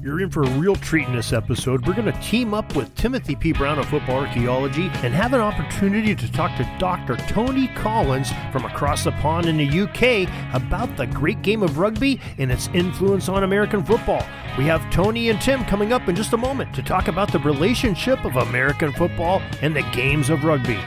You're 0.00 0.20
in 0.20 0.30
for 0.30 0.44
a 0.44 0.50
real 0.50 0.76
treat 0.76 1.08
in 1.08 1.16
this 1.16 1.32
episode. 1.32 1.84
We're 1.84 1.94
going 1.94 2.12
to 2.12 2.20
team 2.20 2.54
up 2.54 2.76
with 2.76 2.94
Timothy 2.94 3.34
P. 3.34 3.52
Brown 3.52 3.80
of 3.80 3.86
Football 3.86 4.20
Archaeology 4.20 4.90
and 5.02 5.12
have 5.12 5.32
an 5.32 5.40
opportunity 5.40 6.14
to 6.14 6.32
talk 6.32 6.56
to 6.56 6.76
Dr. 6.78 7.16
Tony 7.26 7.66
Collins 7.74 8.30
from 8.52 8.64
across 8.64 9.02
the 9.02 9.10
pond 9.12 9.46
in 9.46 9.56
the 9.56 9.80
UK 9.80 10.30
about 10.54 10.96
the 10.96 11.06
great 11.06 11.42
game 11.42 11.64
of 11.64 11.78
rugby 11.78 12.20
and 12.38 12.52
its 12.52 12.68
influence 12.74 13.28
on 13.28 13.42
American 13.42 13.84
football. 13.84 14.24
We 14.56 14.66
have 14.66 14.88
Tony 14.92 15.30
and 15.30 15.40
Tim 15.40 15.64
coming 15.64 15.92
up 15.92 16.08
in 16.08 16.14
just 16.14 16.32
a 16.32 16.36
moment 16.36 16.72
to 16.74 16.82
talk 16.82 17.08
about 17.08 17.32
the 17.32 17.40
relationship 17.40 18.24
of 18.24 18.36
American 18.36 18.92
football 18.92 19.42
and 19.62 19.74
the 19.74 19.82
games 19.90 20.30
of 20.30 20.44
rugby. 20.44 20.78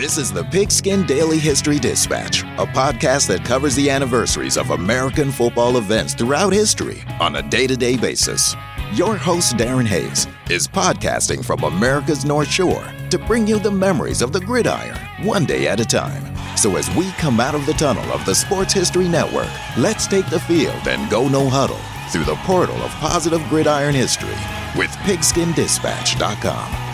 This 0.00 0.16
is 0.16 0.32
the 0.32 0.44
Pigskin 0.44 1.04
Daily 1.04 1.38
History 1.38 1.78
Dispatch, 1.78 2.40
a 2.40 2.64
podcast 2.64 3.28
that 3.28 3.44
covers 3.44 3.76
the 3.76 3.90
anniversaries 3.90 4.56
of 4.56 4.70
American 4.70 5.30
football 5.30 5.76
events 5.76 6.14
throughout 6.14 6.54
history 6.54 7.04
on 7.20 7.36
a 7.36 7.42
day 7.42 7.66
to 7.66 7.76
day 7.76 7.98
basis. 7.98 8.56
Your 8.94 9.14
host, 9.18 9.58
Darren 9.58 9.84
Hayes, 9.84 10.26
is 10.48 10.66
podcasting 10.66 11.44
from 11.44 11.64
America's 11.64 12.24
North 12.24 12.48
Shore 12.48 12.82
to 13.10 13.18
bring 13.18 13.46
you 13.46 13.58
the 13.58 13.70
memories 13.70 14.22
of 14.22 14.32
the 14.32 14.40
gridiron 14.40 14.96
one 15.22 15.44
day 15.44 15.68
at 15.68 15.80
a 15.80 15.84
time. 15.84 16.34
So, 16.56 16.76
as 16.76 16.88
we 16.96 17.10
come 17.18 17.38
out 17.38 17.54
of 17.54 17.66
the 17.66 17.74
tunnel 17.74 18.10
of 18.10 18.24
the 18.24 18.34
Sports 18.34 18.72
History 18.72 19.06
Network, 19.06 19.50
let's 19.76 20.06
take 20.06 20.30
the 20.30 20.40
field 20.40 20.88
and 20.88 21.10
go 21.10 21.28
no 21.28 21.46
huddle 21.50 21.80
through 22.08 22.24
the 22.24 22.40
portal 22.46 22.76
of 22.76 22.90
positive 22.92 23.46
gridiron 23.50 23.94
history 23.94 24.30
with 24.78 24.88
pigskindispatch.com. 25.04 26.89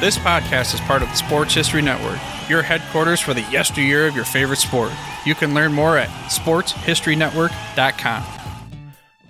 This 0.00 0.16
podcast 0.16 0.72
is 0.72 0.80
part 0.80 1.02
of 1.02 1.10
the 1.10 1.14
Sports 1.14 1.52
History 1.52 1.82
Network, 1.82 2.18
your 2.48 2.62
headquarters 2.62 3.20
for 3.20 3.34
the 3.34 3.42
yesteryear 3.42 4.06
of 4.06 4.16
your 4.16 4.24
favorite 4.24 4.56
sport. 4.56 4.92
You 5.26 5.34
can 5.34 5.52
learn 5.52 5.74
more 5.74 5.98
at 5.98 6.08
sportshistorynetwork.com. 6.30 8.22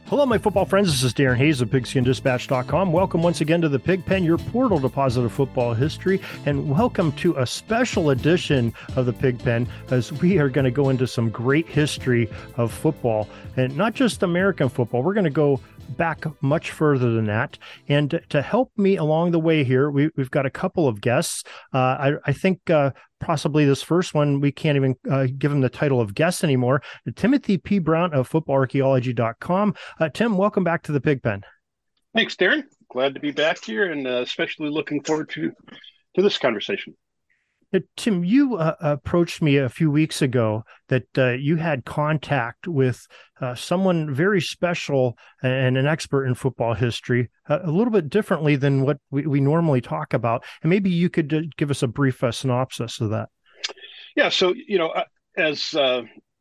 Hello, 0.06 0.24
my 0.26 0.38
football 0.38 0.64
friends. 0.64 0.86
This 0.86 1.02
is 1.02 1.12
Darren 1.12 1.38
Hayes 1.38 1.60
of 1.60 1.70
PigskinDispatch.com. 1.70 2.92
Welcome 2.92 3.20
once 3.20 3.40
again 3.40 3.60
to 3.62 3.68
the 3.68 3.80
Pigpen, 3.80 4.22
your 4.22 4.38
portal 4.38 4.80
to 4.80 4.88
positive 4.88 5.32
football 5.32 5.74
history, 5.74 6.20
and 6.46 6.70
welcome 6.70 7.10
to 7.12 7.34
a 7.36 7.46
special 7.46 8.10
edition 8.10 8.72
of 8.94 9.06
the 9.06 9.12
Pigpen 9.12 9.66
as 9.90 10.12
we 10.12 10.38
are 10.38 10.48
going 10.48 10.66
to 10.66 10.70
go 10.70 10.90
into 10.90 11.08
some 11.08 11.30
great 11.30 11.66
history 11.66 12.30
of 12.58 12.72
football 12.72 13.28
and 13.56 13.76
not 13.76 13.94
just 13.94 14.22
American 14.22 14.68
football. 14.68 15.02
We're 15.02 15.14
going 15.14 15.24
to 15.24 15.30
go 15.30 15.60
back 15.96 16.24
much 16.42 16.70
further 16.70 17.12
than 17.12 17.26
that. 17.26 17.58
And 17.88 18.20
to 18.28 18.42
help 18.42 18.72
me 18.76 18.96
along 18.96 19.30
the 19.30 19.40
way 19.40 19.64
here, 19.64 19.90
we, 19.90 20.10
have 20.16 20.30
got 20.30 20.46
a 20.46 20.50
couple 20.50 20.88
of 20.88 21.00
guests. 21.00 21.44
Uh, 21.72 21.78
I, 21.78 22.12
I, 22.26 22.32
think 22.32 22.70
uh, 22.70 22.90
possibly 23.20 23.64
this 23.64 23.82
first 23.82 24.14
one, 24.14 24.40
we 24.40 24.52
can't 24.52 24.76
even 24.76 24.96
uh, 25.10 25.26
give 25.38 25.52
him 25.52 25.60
the 25.60 25.68
title 25.68 26.00
of 26.00 26.14
guest 26.14 26.44
anymore. 26.44 26.82
Timothy 27.16 27.58
P. 27.58 27.78
Brown 27.78 28.14
of 28.14 28.28
footballarchaeology.com. 28.30 29.74
Uh, 29.98 30.08
Tim, 30.08 30.36
welcome 30.36 30.64
back 30.64 30.82
to 30.84 30.92
the 30.92 31.00
Pigpen. 31.00 31.42
Thanks, 32.14 32.34
Darren. 32.36 32.64
Glad 32.90 33.14
to 33.14 33.20
be 33.20 33.30
back 33.30 33.64
here 33.64 33.90
and 33.90 34.06
uh, 34.06 34.22
especially 34.22 34.68
looking 34.68 35.02
forward 35.02 35.30
to, 35.30 35.52
to 36.16 36.22
this 36.22 36.38
conversation. 36.38 36.96
Tim, 37.96 38.24
you 38.24 38.56
uh, 38.56 38.74
approached 38.80 39.40
me 39.40 39.56
a 39.56 39.68
few 39.68 39.90
weeks 39.90 40.22
ago 40.22 40.64
that 40.88 41.06
uh, 41.16 41.30
you 41.30 41.56
had 41.56 41.84
contact 41.84 42.66
with 42.66 43.06
uh, 43.40 43.54
someone 43.54 44.12
very 44.12 44.40
special 44.40 45.16
and 45.42 45.78
an 45.78 45.86
expert 45.86 46.26
in 46.26 46.34
football 46.34 46.74
history, 46.74 47.30
uh, 47.48 47.60
a 47.62 47.70
little 47.70 47.92
bit 47.92 48.10
differently 48.10 48.56
than 48.56 48.82
what 48.82 48.98
we, 49.10 49.26
we 49.26 49.40
normally 49.40 49.80
talk 49.80 50.12
about. 50.12 50.44
And 50.62 50.70
maybe 50.70 50.90
you 50.90 51.08
could 51.08 51.32
uh, 51.32 51.42
give 51.56 51.70
us 51.70 51.82
a 51.82 51.88
brief 51.88 52.24
uh, 52.24 52.32
synopsis 52.32 53.00
of 53.00 53.10
that. 53.10 53.28
Yeah. 54.16 54.30
So, 54.30 54.52
you 54.54 54.78
know, 54.78 54.92
as 55.36 55.72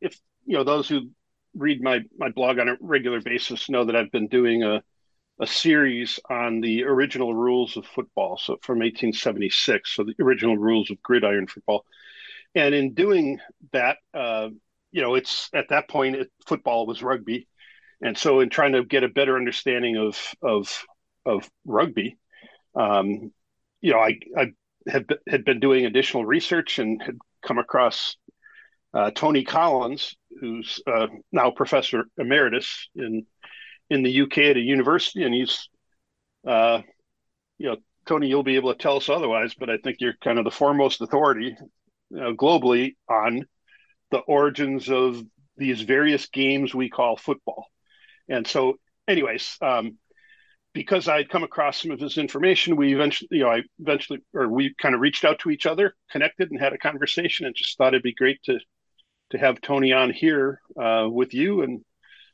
if, 0.01 0.19
you 0.45 0.57
know, 0.57 0.63
those 0.63 0.89
who 0.89 1.09
read 1.53 1.83
my, 1.83 2.01
my 2.17 2.29
blog 2.29 2.57
on 2.57 2.69
a 2.69 2.75
regular 2.81 3.21
basis 3.21 3.69
know 3.69 3.85
that 3.85 3.95
I've 3.95 4.11
been 4.11 4.27
doing 4.27 4.63
a 4.63 4.81
a 5.39 5.47
series 5.47 6.19
on 6.29 6.61
the 6.61 6.83
original 6.83 7.33
rules 7.33 7.77
of 7.77 7.85
football, 7.85 8.37
so 8.37 8.57
from 8.61 8.79
1876, 8.79 9.95
so 9.95 10.03
the 10.03 10.15
original 10.21 10.57
rules 10.57 10.91
of 10.91 11.01
gridiron 11.01 11.47
football. 11.47 11.85
And 12.55 12.75
in 12.75 12.93
doing 12.93 13.39
that, 13.71 13.97
uh, 14.13 14.49
you 14.91 15.01
know, 15.01 15.15
it's 15.15 15.49
at 15.53 15.69
that 15.69 15.87
point 15.87 16.15
it, 16.15 16.31
football 16.45 16.85
was 16.85 17.03
rugby, 17.03 17.47
and 18.01 18.17
so 18.17 18.39
in 18.39 18.49
trying 18.49 18.73
to 18.73 18.83
get 18.83 19.03
a 19.03 19.09
better 19.09 19.37
understanding 19.37 19.97
of 19.97 20.17
of 20.41 20.85
of 21.25 21.49
rugby, 21.65 22.17
um, 22.75 23.31
you 23.81 23.93
know, 23.93 23.99
I 23.99 24.19
I 24.35 24.47
had 24.87 25.05
had 25.27 25.45
been 25.45 25.59
doing 25.59 25.85
additional 25.85 26.25
research 26.25 26.79
and 26.79 27.01
had 27.01 27.17
come 27.45 27.59
across 27.59 28.17
uh, 28.93 29.11
Tony 29.11 29.43
Collins, 29.43 30.15
who's 30.41 30.81
uh, 30.87 31.07
now 31.31 31.51
professor 31.51 32.05
emeritus 32.17 32.89
in 32.95 33.25
in 33.89 34.03
the 34.03 34.21
UK 34.21 34.37
at 34.39 34.57
a 34.57 34.61
university, 34.61 35.23
and 35.23 35.33
he's, 35.33 35.67
uh, 36.47 36.81
you 37.57 37.69
know, 37.69 37.77
Tony, 38.05 38.27
you'll 38.27 38.43
be 38.43 38.55
able 38.55 38.73
to 38.73 38.79
tell 38.79 38.97
us 38.97 39.09
otherwise, 39.09 39.53
but 39.53 39.69
I 39.69 39.77
think 39.77 39.97
you're 39.99 40.15
kind 40.23 40.39
of 40.39 40.45
the 40.45 40.51
foremost 40.51 41.01
authority 41.01 41.55
uh, 42.15 42.31
globally 42.31 42.95
on 43.07 43.45
the 44.11 44.19
origins 44.19 44.89
of 44.89 45.23
these 45.57 45.81
various 45.81 46.27
games 46.27 46.73
we 46.73 46.89
call 46.89 47.17
football. 47.17 47.65
And 48.27 48.47
so, 48.47 48.79
anyways, 49.07 49.57
um, 49.61 49.97
because 50.73 51.07
I 51.07 51.17
had 51.17 51.29
come 51.29 51.43
across 51.43 51.81
some 51.81 51.91
of 51.91 51.99
his 51.99 52.17
information, 52.17 52.75
we 52.75 52.93
eventually, 52.93 53.27
you 53.31 53.43
know, 53.43 53.49
I 53.49 53.63
eventually, 53.79 54.19
or 54.33 54.47
we 54.47 54.73
kind 54.79 54.95
of 54.95 55.01
reached 55.01 55.25
out 55.25 55.39
to 55.39 55.49
each 55.49 55.65
other, 55.65 55.95
connected, 56.11 56.51
and 56.51 56.59
had 56.59 56.73
a 56.73 56.77
conversation, 56.77 57.45
and 57.45 57.55
just 57.55 57.77
thought 57.77 57.93
it'd 57.93 58.03
be 58.03 58.13
great 58.13 58.41
to 58.43 58.59
to 59.31 59.37
have 59.37 59.61
Tony 59.61 59.93
on 59.93 60.11
here 60.11 60.59
uh, 60.81 61.07
with 61.09 61.33
you 61.33 61.61
and 61.61 61.83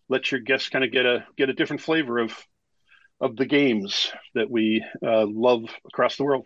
let 0.09 0.31
your 0.31 0.41
guests 0.41 0.69
kind 0.69 0.85
of 0.85 0.91
get 0.91 1.05
a 1.05 1.25
get 1.38 1.49
a 1.49 1.53
different 1.53 1.81
flavor 1.81 2.19
of 2.19 2.33
of 3.21 3.35
the 3.35 3.45
games 3.45 4.11
that 4.33 4.49
we 4.49 4.83
uh, 5.05 5.25
love 5.25 5.63
across 5.88 6.17
the 6.17 6.23
world. 6.23 6.45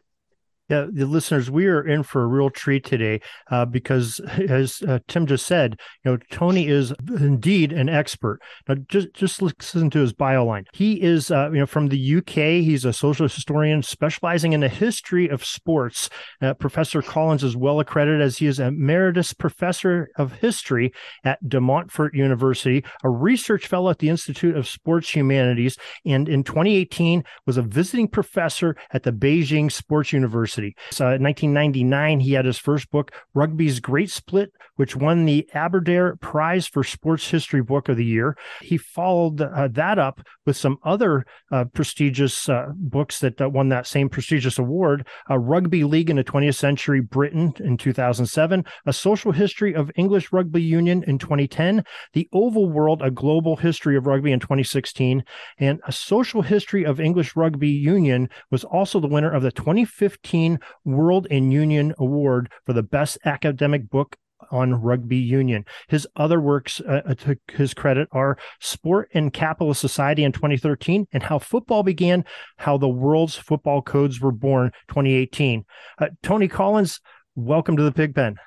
Yeah, 0.70 0.86
the 0.92 1.08
listeners, 1.08 1.50
we 1.50 1.66
are 1.66 1.82
in 1.82 2.04
for 2.04 2.22
a 2.22 2.28
real 2.28 2.52
treat 2.52 2.86
today 2.86 3.22
uh, 3.50 3.66
because, 3.66 4.20
as 4.50 4.84
uh, 4.88 5.00
Tim 5.08 5.26
just 5.26 5.48
said, 5.48 5.80
you 6.06 6.12
know, 6.12 6.18
Tony 6.32 6.68
is 6.68 6.94
indeed 7.08 7.74
an 7.74 7.90
expert. 7.90 8.40
Now, 8.68 8.76
just 8.88 9.12
just 9.14 9.42
listen 9.42 9.90
to 9.90 10.00
his 10.00 10.14
bio 10.14 10.46
line. 10.46 10.66
He 10.74 11.02
is, 11.02 11.32
uh, 11.32 11.50
you 11.52 11.60
know, 11.60 11.66
from 11.66 11.88
the 11.88 12.16
UK. 12.18 12.64
He's 12.64 12.86
a 12.86 12.94
social 12.94 13.28
historian 13.28 13.82
specializing 13.82 14.54
in 14.54 14.60
the 14.60 14.70
history 14.70 15.28
of 15.28 15.44
sports. 15.44 16.10
Uh, 16.40 16.54
professor 16.54 17.02
Collins 17.02 17.44
is 17.44 17.58
well 17.58 17.80
accredited 17.80 18.22
as 18.22 18.38
he 18.38 18.46
is 18.46 18.60
emeritus 18.60 19.34
professor 19.34 20.10
of 20.18 20.34
history 20.34 20.94
at 21.24 21.40
De 21.50 21.60
Montfort 21.60 22.14
University, 22.14 22.86
a 23.04 23.10
research 23.10 23.66
fellow 23.66 23.90
at 23.90 23.98
the 23.98 24.10
Institute 24.10 24.56
of 24.56 24.68
Sports 24.68 25.16
Humanities, 25.16 25.78
and 26.06 26.30
in 26.30 26.44
2018 26.44 27.24
was 27.48 27.58
a 27.58 27.64
visiting 27.64 28.08
professor 28.08 28.76
at 28.92 29.02
the 29.02 29.12
Beijing 29.12 29.72
Sports 29.72 30.14
University. 30.14 30.59
University. 30.60 30.76
So 30.92 31.06
in 31.06 31.24
1999, 31.24 32.20
he 32.20 32.34
had 32.34 32.46
his 32.46 32.58
first 32.58 32.90
book, 32.92 33.12
Rugby's 33.34 33.80
Great 33.80 34.10
Split, 34.10 34.52
which 34.76 34.96
won 34.96 35.26
the 35.26 35.48
Aberdare 35.54 36.16
Prize 36.18 36.68
for 36.68 36.84
Sports 36.84 37.30
History 37.30 37.62
Book 37.62 37.90
of 37.90 37.98
the 37.98 38.06
Year. 38.06 38.38
He 38.62 38.78
followed 38.78 39.42
uh, 39.42 39.68
that 39.72 40.00
up 40.00 40.22
with 40.46 40.58
some 40.58 40.78
other 40.84 41.26
uh, 41.52 41.66
prestigious 41.66 42.50
uh, 42.50 42.68
books 42.76 43.20
that 43.20 43.40
won 43.52 43.70
that 43.70 43.88
same 43.88 44.10
prestigious 44.10 44.58
award 44.58 45.06
Rugby 45.30 45.84
League 45.84 46.10
in 46.10 46.16
the 46.16 46.24
20th 46.24 46.56
Century 46.56 47.02
Britain 47.02 47.54
in 47.60 47.78
2007, 47.78 48.66
A 48.86 48.94
Social 48.94 49.32
History 49.32 49.76
of 49.76 49.92
English 49.96 50.32
Rugby 50.32 50.62
Union 50.62 51.04
in 51.08 51.18
2010, 51.18 51.84
The 52.14 52.28
Oval 52.34 52.70
World, 52.70 53.02
A 53.02 53.12
Global 53.12 53.58
History 53.58 53.96
of 53.98 54.08
Rugby 54.08 54.32
in 54.32 54.40
2016, 54.40 55.24
and 55.58 55.80
A 55.88 55.92
Social 55.92 56.42
History 56.42 56.86
of 56.86 57.00
English 57.00 57.36
Rugby 57.36 57.70
Union 57.70 58.30
was 58.50 58.64
also 58.64 59.00
the 59.00 59.08
winner 59.08 59.32
of 59.32 59.44
the 59.44 59.52
2015 59.52 60.49
World 60.86 61.28
and 61.30 61.54
Union 61.54 61.94
Award 62.00 62.52
for 62.66 62.74
the 62.74 62.82
best 62.82 63.20
academic 63.26 63.90
book 63.90 64.16
on 64.52 64.74
rugby 64.74 65.18
union. 65.18 65.66
His 65.88 66.08
other 66.16 66.40
works 66.40 66.82
uh, 66.82 67.02
uh 67.06 67.14
to 67.16 67.38
his 67.52 67.74
credit 67.74 68.08
are 68.12 68.38
Sport 68.60 69.10
and 69.14 69.34
Capitalist 69.34 69.82
Society 69.82 70.24
in 70.24 70.32
2013 70.32 71.08
and 71.12 71.24
How 71.24 71.40
Football 71.40 71.84
Began, 71.84 72.26
How 72.58 72.78
the 72.78 72.90
World's 72.90 73.36
Football 73.36 73.82
Codes 73.82 74.22
Were 74.22 74.32
Born 74.32 74.72
2018. 74.88 75.66
Uh, 76.00 76.08
Tony 76.24 76.48
Collins, 76.48 77.02
welcome 77.36 77.78
to 77.78 77.84
the 77.84 77.92
Pig 77.92 78.16
Pen. 78.16 78.38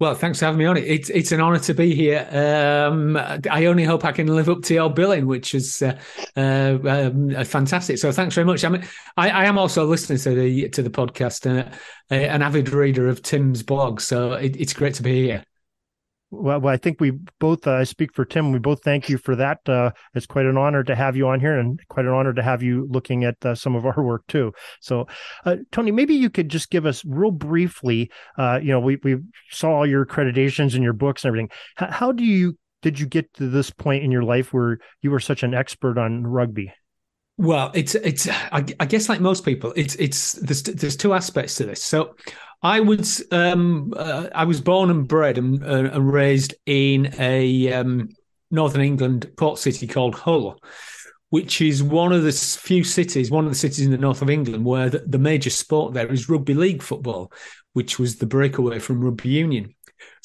Well, 0.00 0.16
thanks 0.16 0.40
for 0.40 0.46
having 0.46 0.58
me 0.58 0.64
on 0.64 0.76
it. 0.76 0.84
It's 0.84 1.08
it's 1.08 1.30
an 1.30 1.40
honour 1.40 1.60
to 1.60 1.72
be 1.72 1.94
here. 1.94 2.26
Um, 2.32 3.16
I 3.16 3.66
only 3.66 3.84
hope 3.84 4.04
I 4.04 4.10
can 4.10 4.26
live 4.26 4.48
up 4.48 4.62
to 4.62 4.74
your 4.74 4.92
billing, 4.92 5.26
which 5.26 5.54
is 5.54 5.82
uh, 5.82 5.96
uh, 6.36 6.78
um, 6.84 7.44
fantastic. 7.44 7.98
So 7.98 8.10
thanks 8.10 8.34
very 8.34 8.44
much. 8.44 8.64
I 8.64 8.70
mean, 8.70 8.84
I, 9.16 9.30
I, 9.30 9.44
am 9.44 9.56
also 9.56 9.86
listening 9.86 10.18
to 10.18 10.34
the 10.34 10.68
to 10.70 10.82
the 10.82 10.90
podcast, 10.90 11.46
uh, 11.46 11.72
an 12.10 12.42
avid 12.42 12.70
reader 12.70 13.08
of 13.08 13.22
Tim's 13.22 13.62
blog. 13.62 14.00
So 14.00 14.32
it, 14.32 14.56
it's 14.56 14.72
great 14.72 14.94
to 14.94 15.04
be 15.04 15.26
here. 15.26 15.44
Well, 16.36 16.66
I 16.66 16.76
think 16.76 17.00
we 17.00 17.12
both, 17.38 17.66
uh, 17.66 17.72
I 17.72 17.84
speak 17.84 18.14
for 18.14 18.24
Tim, 18.24 18.52
we 18.52 18.58
both 18.58 18.82
thank 18.82 19.08
you 19.08 19.18
for 19.18 19.36
that. 19.36 19.66
Uh, 19.68 19.92
it's 20.14 20.26
quite 20.26 20.46
an 20.46 20.56
honor 20.56 20.82
to 20.82 20.94
have 20.94 21.16
you 21.16 21.28
on 21.28 21.40
here 21.40 21.58
and 21.58 21.80
quite 21.88 22.06
an 22.06 22.12
honor 22.12 22.32
to 22.32 22.42
have 22.42 22.62
you 22.62 22.86
looking 22.90 23.24
at 23.24 23.36
uh, 23.44 23.54
some 23.54 23.76
of 23.76 23.86
our 23.86 24.02
work 24.02 24.26
too. 24.26 24.52
So, 24.80 25.06
uh, 25.44 25.56
Tony, 25.70 25.90
maybe 25.90 26.14
you 26.14 26.30
could 26.30 26.48
just 26.48 26.70
give 26.70 26.86
us 26.86 27.04
real 27.04 27.30
briefly, 27.30 28.10
uh, 28.36 28.58
you 28.62 28.72
know, 28.72 28.80
we, 28.80 28.98
we 29.02 29.16
saw 29.50 29.76
all 29.76 29.86
your 29.86 30.04
accreditations 30.04 30.74
and 30.74 30.82
your 30.82 30.92
books 30.92 31.24
and 31.24 31.28
everything. 31.28 31.50
How, 31.76 31.90
how 31.90 32.12
do 32.12 32.24
you, 32.24 32.58
did 32.82 32.98
you 32.98 33.06
get 33.06 33.32
to 33.34 33.48
this 33.48 33.70
point 33.70 34.04
in 34.04 34.10
your 34.10 34.24
life 34.24 34.52
where 34.52 34.78
you 35.00 35.10
were 35.10 35.20
such 35.20 35.42
an 35.42 35.54
expert 35.54 35.98
on 35.98 36.26
rugby? 36.26 36.72
Well, 37.36 37.72
it's 37.74 37.94
it's 37.96 38.28
I, 38.28 38.64
I, 38.78 38.86
guess 38.86 39.08
like 39.08 39.20
most 39.20 39.44
people, 39.44 39.72
it's 39.74 39.96
it's 39.96 40.32
there's 40.34 40.62
there's 40.62 40.96
two 40.96 41.14
aspects 41.14 41.56
to 41.56 41.66
this. 41.66 41.82
So, 41.82 42.14
I 42.62 42.80
was 42.80 43.24
um, 43.32 43.92
uh, 43.96 44.28
I 44.34 44.44
was 44.44 44.60
born 44.60 44.88
and 44.88 45.06
bred 45.08 45.36
and, 45.36 45.62
uh, 45.64 45.90
and 45.92 46.12
raised 46.12 46.54
in 46.64 47.12
a 47.18 47.72
um, 47.72 48.08
northern 48.52 48.82
England 48.82 49.30
port 49.36 49.58
city 49.58 49.88
called 49.88 50.14
Hull, 50.14 50.60
which 51.30 51.60
is 51.60 51.82
one 51.82 52.12
of 52.12 52.22
the 52.22 52.30
few 52.30 52.84
cities, 52.84 53.32
one 53.32 53.44
of 53.44 53.50
the 53.50 53.58
cities 53.58 53.84
in 53.84 53.90
the 53.90 53.98
north 53.98 54.22
of 54.22 54.30
England 54.30 54.64
where 54.64 54.88
the, 54.88 55.00
the 55.00 55.18
major 55.18 55.50
sport 55.50 55.92
there 55.92 56.10
is 56.12 56.28
rugby 56.28 56.54
league 56.54 56.82
football, 56.82 57.32
which 57.72 57.98
was 57.98 58.16
the 58.16 58.26
breakaway 58.26 58.78
from 58.78 59.02
rugby 59.02 59.28
union. 59.30 59.73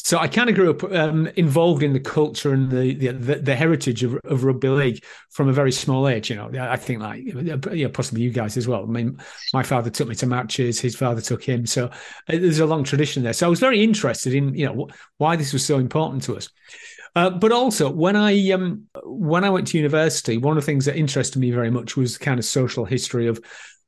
So 0.02 0.18
I 0.18 0.28
kind 0.28 0.50
of 0.50 0.56
grew 0.56 0.70
up 0.70 0.84
um, 0.92 1.28
involved 1.36 1.84
in 1.84 1.92
the 1.92 2.00
culture 2.00 2.54
and 2.54 2.72
the 2.72 2.94
the, 2.96 3.36
the 3.36 3.56
heritage 3.56 4.04
of, 4.04 4.16
of, 4.24 4.46
rugby 4.46 4.70
league 4.70 5.04
from 5.30 5.50
a 5.50 5.54
very 5.54 5.74
small 5.74 6.08
age. 6.08 6.30
You 6.30 6.38
know, 6.38 6.50
I 6.58 6.78
think 6.78 7.02
like 7.02 7.24
yeah, 7.74 7.90
possibly 7.92 8.22
you 8.22 8.31
guys 8.31 8.56
as 8.56 8.68
well. 8.68 8.84
I 8.84 8.88
mean, 8.88 9.20
my 9.54 9.62
father 9.62 9.90
took 9.90 10.08
me 10.08 10.16
to 10.16 10.26
matches, 10.26 10.80
his 10.80 10.96
father 10.96 11.22
took 11.22 11.44
him, 11.44 11.66
so 11.66 11.88
uh, 11.88 11.90
there's 12.28 12.60
a 12.60 12.66
long 12.66 12.86
tradition 12.86 13.24
there. 13.24 13.34
So 13.34 13.46
I 13.46 13.50
was 13.50 13.60
very 13.60 13.84
interested 13.84 14.34
in 14.34 14.56
you 14.56 14.66
know 14.66 14.88
why 15.18 15.36
this 15.36 15.52
was 15.52 15.66
so 15.66 15.78
important 15.78 16.24
to 16.24 16.38
us. 16.38 16.50
Uh, 17.16 17.30
but 17.30 17.52
also 17.52 17.92
when 17.92 18.16
I 18.16 18.52
um, 18.52 18.86
when 19.04 19.44
I 19.44 19.50
went 19.50 19.68
to 19.68 19.78
university, 19.78 20.38
one 20.38 20.58
of 20.58 20.64
the 20.64 20.66
things 20.66 20.86
that 20.86 20.96
interested 20.96 21.40
me 21.40 21.52
very 21.52 21.70
much 21.70 21.98
was 21.98 22.18
kind 22.18 22.40
of 22.40 22.46
social 22.46 22.86
history 22.86 23.28
of 23.28 23.40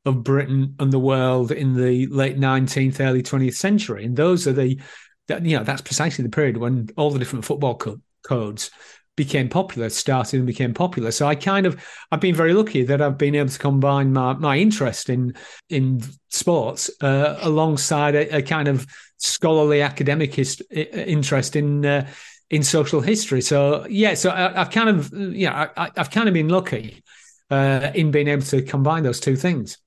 of 0.04 0.24
Britain 0.24 0.76
and 0.80 0.92
the 0.92 1.00
world 1.00 1.52
in 1.52 1.74
the 1.74 2.08
late 2.08 2.38
19th, 2.38 3.00
early 3.00 3.24
20th 3.24 3.56
century, 3.56 4.04
and 4.04 4.18
those 4.18 4.46
are 4.46 4.54
the 4.54 4.80
that 5.28 5.46
you 5.46 5.58
know 5.58 5.64
that's 5.64 5.82
precisely 5.82 6.24
the 6.24 6.30
period 6.30 6.58
when 6.58 6.90
all 6.98 7.12
the 7.12 7.20
different 7.20 7.46
football 7.46 7.76
co- 7.76 8.02
codes 8.24 8.72
became 9.16 9.50
popular, 9.50 9.90
started 9.90 10.38
and 10.38 10.48
became 10.48 10.74
popular. 10.74 11.12
So 11.12 11.28
I 11.28 11.36
kind 11.36 11.66
of 11.66 11.84
I've 12.12 12.22
been 12.22 12.36
very 12.36 12.54
lucky 12.54 12.84
that 12.84 13.02
I've 13.02 13.18
been 13.18 13.36
able 13.36 13.50
to 13.50 13.60
combine 13.60 14.14
my 14.14 14.34
my 14.34 14.58
interest 14.58 15.10
in 15.10 15.34
in 15.70 16.02
sports 16.30 16.90
uh, 17.02 17.38
alongside 17.42 18.16
a, 18.16 18.38
a, 18.38 18.42
kind 18.42 18.68
of 18.68 18.88
scholarly 19.18 19.82
academic 19.82 20.34
hist- 20.34 20.62
interest 20.72 21.56
in 21.56 21.86
uh, 21.86 22.08
in 22.50 22.64
social 22.64 23.02
history. 23.02 23.42
So 23.42 23.86
yeah, 23.90 24.14
so 24.14 24.32
I, 24.32 24.52
have 24.54 24.72
kind 24.72 24.90
of 24.90 25.14
yeah 25.14 25.70
I, 25.76 25.90
have 25.98 26.10
kind 26.10 26.28
of 26.28 26.34
been 26.34 26.50
lucky 26.50 27.04
uh, 27.50 27.92
in 27.94 28.12
being 28.12 28.28
able 28.28 28.44
to 28.44 28.62
combine 28.62 29.04
those 29.04 29.20
two 29.20 29.36
things. 29.36 29.78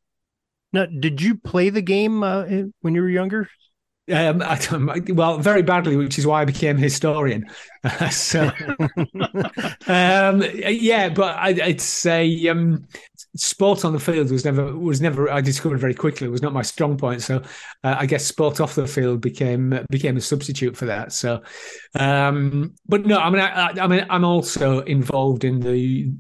Now, 0.73 0.87
did 0.87 1.23
you 1.23 1.37
play 1.37 1.71
the 1.71 1.83
game 1.83 2.23
uh, 2.23 2.45
when 2.81 2.95
you 2.95 3.03
were 3.03 3.09
younger? 3.09 3.49
Um, 4.13 4.43
well, 5.15 5.39
very 5.39 5.63
badly, 5.63 5.97
which 5.97 6.19
is 6.19 6.27
why 6.27 6.43
I 6.43 6.45
became 6.45 6.77
a 6.77 6.81
historian. 6.81 7.47
so, 8.11 8.51
um, 9.87 10.43
yeah, 10.53 11.09
but 11.09 11.37
I, 11.39 11.53
would 11.67 11.81
say 11.81 12.49
um, 12.49 12.87
sport 13.35 13.83
on 13.83 13.95
the 13.95 13.99
field 13.99 14.31
was 14.31 14.45
never 14.45 14.77
was 14.77 15.01
never. 15.01 15.31
I 15.31 15.41
discovered 15.41 15.79
very 15.79 15.95
quickly 15.95 16.27
it 16.27 16.31
was 16.31 16.43
not 16.43 16.53
my 16.53 16.61
strong 16.61 16.99
point. 16.99 17.23
So, 17.23 17.43
uh, 17.83 17.97
I 17.99 18.05
guess 18.05 18.27
sport 18.27 18.61
off 18.61 18.75
the 18.75 18.87
field 18.87 19.23
became 19.23 19.87
became 19.89 20.19
a 20.19 20.21
substitute 20.21 20.77
for 20.77 20.85
that. 20.85 21.13
So, 21.13 21.43
um, 21.95 22.75
but 22.87 23.07
no, 23.07 23.19
I 23.19 23.31
mean, 23.31 23.41
I, 23.41 23.73
I 23.81 23.87
mean, 23.87 24.05
I'm 24.11 24.25
also 24.25 24.81
involved 24.81 25.45
in 25.45 25.61
the 25.61 26.13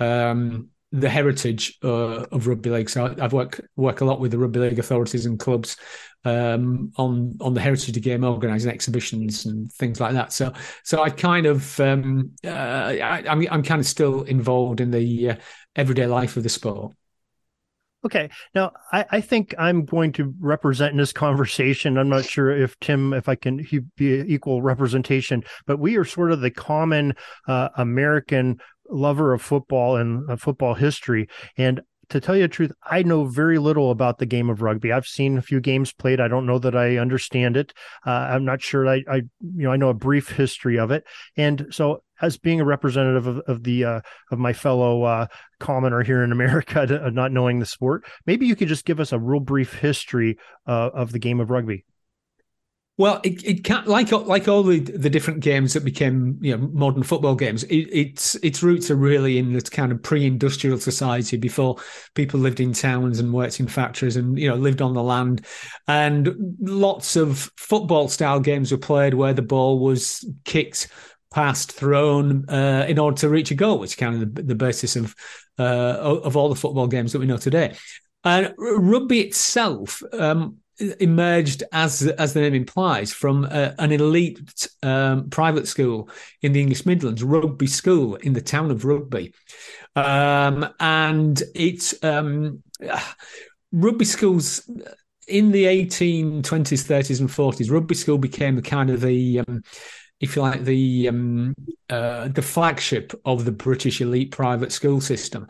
um, 0.00 0.70
the 0.92 1.08
heritage 1.08 1.78
uh, 1.84 2.24
of 2.32 2.48
rugby 2.48 2.70
league. 2.70 2.90
So 2.90 3.14
I've 3.20 3.32
worked 3.32 3.60
work 3.76 4.00
a 4.00 4.04
lot 4.04 4.18
with 4.18 4.32
the 4.32 4.38
rugby 4.38 4.58
league 4.58 4.78
authorities 4.78 5.26
and 5.26 5.38
clubs 5.38 5.76
um, 6.24 6.92
on 6.96 7.36
on 7.40 7.54
the 7.54 7.60
heritage 7.60 7.88
of 7.88 7.94
the 7.94 8.00
game, 8.00 8.24
organising 8.24 8.70
exhibitions 8.70 9.46
and 9.46 9.72
things 9.72 10.00
like 10.00 10.14
that. 10.14 10.32
So 10.32 10.52
so 10.84 11.02
I 11.02 11.10
kind 11.10 11.46
of 11.46 11.78
um, 11.80 12.32
uh, 12.44 12.48
I, 12.50 13.20
am 13.20 13.40
I'm, 13.40 13.48
I'm 13.50 13.62
kind 13.62 13.80
of 13.80 13.86
still 13.86 14.22
involved 14.22 14.80
in 14.80 14.90
the 14.90 15.30
uh, 15.30 15.36
everyday 15.76 16.06
life 16.06 16.36
of 16.36 16.42
the 16.42 16.48
sport. 16.48 16.92
Okay. 18.04 18.30
Now, 18.54 18.72
I, 18.92 19.04
I, 19.10 19.20
think 19.20 19.54
I'm 19.58 19.84
going 19.84 20.12
to 20.12 20.34
represent 20.40 20.92
in 20.92 20.96
this 20.96 21.12
conversation. 21.12 21.98
I'm 21.98 22.08
not 22.08 22.24
sure 22.24 22.50
if 22.50 22.78
Tim, 22.80 23.12
if 23.12 23.28
I 23.28 23.34
can 23.34 23.58
he, 23.58 23.80
be 23.80 24.24
equal 24.26 24.62
representation, 24.62 25.44
but 25.66 25.78
we 25.78 25.96
are 25.98 26.04
sort 26.06 26.32
of 26.32 26.40
the 26.40 26.50
common 26.50 27.14
uh, 27.46 27.68
American 27.76 28.58
lover 28.88 29.34
of 29.34 29.42
football 29.42 29.96
and 29.96 30.28
uh, 30.30 30.36
football 30.36 30.72
history. 30.72 31.28
And 31.58 31.82
to 32.10 32.20
tell 32.20 32.36
you 32.36 32.42
the 32.42 32.48
truth, 32.48 32.72
I 32.82 33.02
know 33.02 33.24
very 33.24 33.58
little 33.58 33.90
about 33.90 34.18
the 34.18 34.26
game 34.26 34.50
of 34.50 34.62
rugby. 34.62 34.92
I've 34.92 35.06
seen 35.06 35.38
a 35.38 35.42
few 35.42 35.60
games 35.60 35.92
played. 35.92 36.20
I 36.20 36.28
don't 36.28 36.46
know 36.46 36.58
that 36.58 36.76
I 36.76 36.98
understand 36.98 37.56
it. 37.56 37.72
Uh, 38.06 38.10
I'm 38.10 38.44
not 38.44 38.60
sure. 38.60 38.86
I, 38.88 39.02
I, 39.10 39.16
you 39.16 39.30
know, 39.40 39.72
I 39.72 39.76
know 39.76 39.88
a 39.88 39.94
brief 39.94 40.30
history 40.30 40.78
of 40.78 40.90
it. 40.90 41.04
And 41.36 41.66
so, 41.70 42.02
as 42.20 42.36
being 42.36 42.60
a 42.60 42.64
representative 42.64 43.26
of, 43.26 43.38
of 43.46 43.62
the 43.62 43.84
uh, 43.84 44.00
of 44.30 44.38
my 44.38 44.52
fellow 44.52 45.04
uh, 45.04 45.26
commoner 45.58 46.02
here 46.02 46.22
in 46.22 46.32
America, 46.32 46.86
to, 46.86 47.10
not 47.12 47.32
knowing 47.32 47.58
the 47.58 47.66
sport, 47.66 48.04
maybe 48.26 48.46
you 48.46 48.56
could 48.56 48.68
just 48.68 48.84
give 48.84 49.00
us 49.00 49.12
a 49.12 49.18
real 49.18 49.40
brief 49.40 49.74
history 49.74 50.36
uh, 50.66 50.90
of 50.92 51.12
the 51.12 51.18
game 51.18 51.40
of 51.40 51.50
rugby. 51.50 51.84
Well, 53.00 53.18
it, 53.24 53.42
it 53.46 53.64
can't 53.64 53.86
like 53.86 54.12
like 54.12 54.46
all 54.46 54.62
the, 54.62 54.78
the 54.78 55.08
different 55.08 55.40
games 55.40 55.72
that 55.72 55.86
became 55.86 56.38
you 56.42 56.54
know 56.54 56.68
modern 56.70 57.02
football 57.02 57.34
games. 57.34 57.62
It, 57.62 57.88
its 57.98 58.34
its 58.42 58.62
roots 58.62 58.90
are 58.90 58.94
really 58.94 59.38
in 59.38 59.54
this 59.54 59.70
kind 59.70 59.90
of 59.90 60.02
pre-industrial 60.02 60.76
society 60.76 61.38
before 61.38 61.78
people 62.14 62.38
lived 62.38 62.60
in 62.60 62.74
towns 62.74 63.18
and 63.18 63.32
worked 63.32 63.58
in 63.58 63.68
factories 63.68 64.16
and 64.16 64.38
you 64.38 64.50
know 64.50 64.54
lived 64.54 64.82
on 64.82 64.92
the 64.92 65.02
land, 65.02 65.46
and 65.88 66.28
lots 66.60 67.16
of 67.16 67.50
football 67.56 68.06
style 68.06 68.38
games 68.38 68.70
were 68.70 68.76
played 68.76 69.14
where 69.14 69.32
the 69.32 69.40
ball 69.40 69.78
was 69.78 70.22
kicked, 70.44 70.88
passed, 71.32 71.72
thrown 71.72 72.46
uh, 72.50 72.84
in 72.86 72.98
order 72.98 73.16
to 73.16 73.30
reach 73.30 73.50
a 73.50 73.54
goal, 73.54 73.78
which 73.78 73.92
is 73.92 73.96
kind 73.96 74.22
of 74.22 74.34
the, 74.34 74.42
the 74.42 74.54
basis 74.54 74.94
of 74.96 75.16
uh, 75.58 76.20
of 76.22 76.36
all 76.36 76.50
the 76.50 76.54
football 76.54 76.86
games 76.86 77.14
that 77.14 77.18
we 77.18 77.24
know 77.24 77.38
today. 77.38 77.74
And 78.24 78.52
rugby 78.58 79.20
itself. 79.20 80.02
Um, 80.12 80.59
emerged 81.00 81.62
as 81.72 82.02
as 82.02 82.32
the 82.32 82.40
name 82.40 82.54
implies 82.54 83.12
from 83.12 83.44
uh, 83.50 83.72
an 83.78 83.92
elite 83.92 84.68
um, 84.82 85.28
private 85.30 85.68
school 85.68 86.08
in 86.42 86.52
the 86.52 86.60
English 86.60 86.86
Midlands, 86.86 87.22
Rugby 87.22 87.66
School 87.66 88.16
in 88.16 88.32
the 88.32 88.40
town 88.40 88.70
of 88.70 88.84
Rugby, 88.84 89.34
um, 89.96 90.68
and 90.80 91.42
it's 91.54 92.02
um, 92.04 92.62
rugby 93.72 94.04
schools 94.04 94.68
in 95.28 95.52
the 95.52 95.64
1820s, 95.64 96.42
30s, 96.42 97.20
and 97.20 97.28
40s. 97.28 97.70
Rugby 97.70 97.94
school 97.94 98.18
became 98.18 98.56
the 98.56 98.62
kind 98.62 98.90
of 98.90 99.00
the 99.00 99.44
if 100.20 100.36
you 100.36 100.42
like, 100.42 100.64
the 100.64 101.08
um, 101.08 101.54
uh, 101.88 102.28
the 102.28 102.42
flagship 102.42 103.12
of 103.24 103.44
the 103.44 103.52
British 103.52 104.00
elite 104.00 104.30
private 104.30 104.70
school 104.70 105.00
system. 105.00 105.46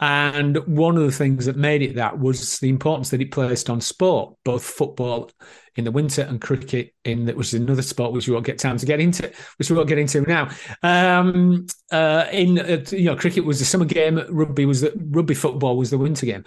And 0.00 0.56
one 0.66 0.96
of 0.96 1.04
the 1.04 1.12
things 1.12 1.46
that 1.46 1.56
made 1.56 1.82
it 1.82 1.94
that 1.96 2.18
was 2.18 2.58
the 2.58 2.68
importance 2.68 3.10
that 3.10 3.20
it 3.20 3.30
placed 3.30 3.70
on 3.70 3.80
sport, 3.80 4.34
both 4.44 4.64
football 4.64 5.30
in 5.76 5.84
the 5.84 5.92
winter 5.92 6.22
and 6.22 6.40
cricket 6.40 6.94
in 7.04 7.26
that, 7.26 7.38
is 7.38 7.52
another 7.52 7.82
sport 7.82 8.12
which 8.12 8.26
we 8.26 8.32
won't 8.32 8.46
get 8.46 8.58
time 8.58 8.78
to 8.78 8.86
get 8.86 8.98
into, 8.98 9.30
which 9.58 9.70
we 9.70 9.76
won't 9.76 9.88
get 9.88 9.98
into 9.98 10.22
now. 10.22 10.48
Um, 10.82 11.66
uh, 11.92 12.26
in 12.32 12.58
uh, 12.58 12.82
you 12.90 13.04
know, 13.04 13.16
cricket 13.16 13.44
was 13.44 13.58
the 13.58 13.64
summer 13.64 13.84
game, 13.84 14.20
rugby 14.30 14.64
was 14.64 14.80
the 14.80 14.92
rugby 15.10 15.34
football 15.34 15.76
was 15.76 15.90
the 15.90 15.98
winter 15.98 16.26
game, 16.26 16.44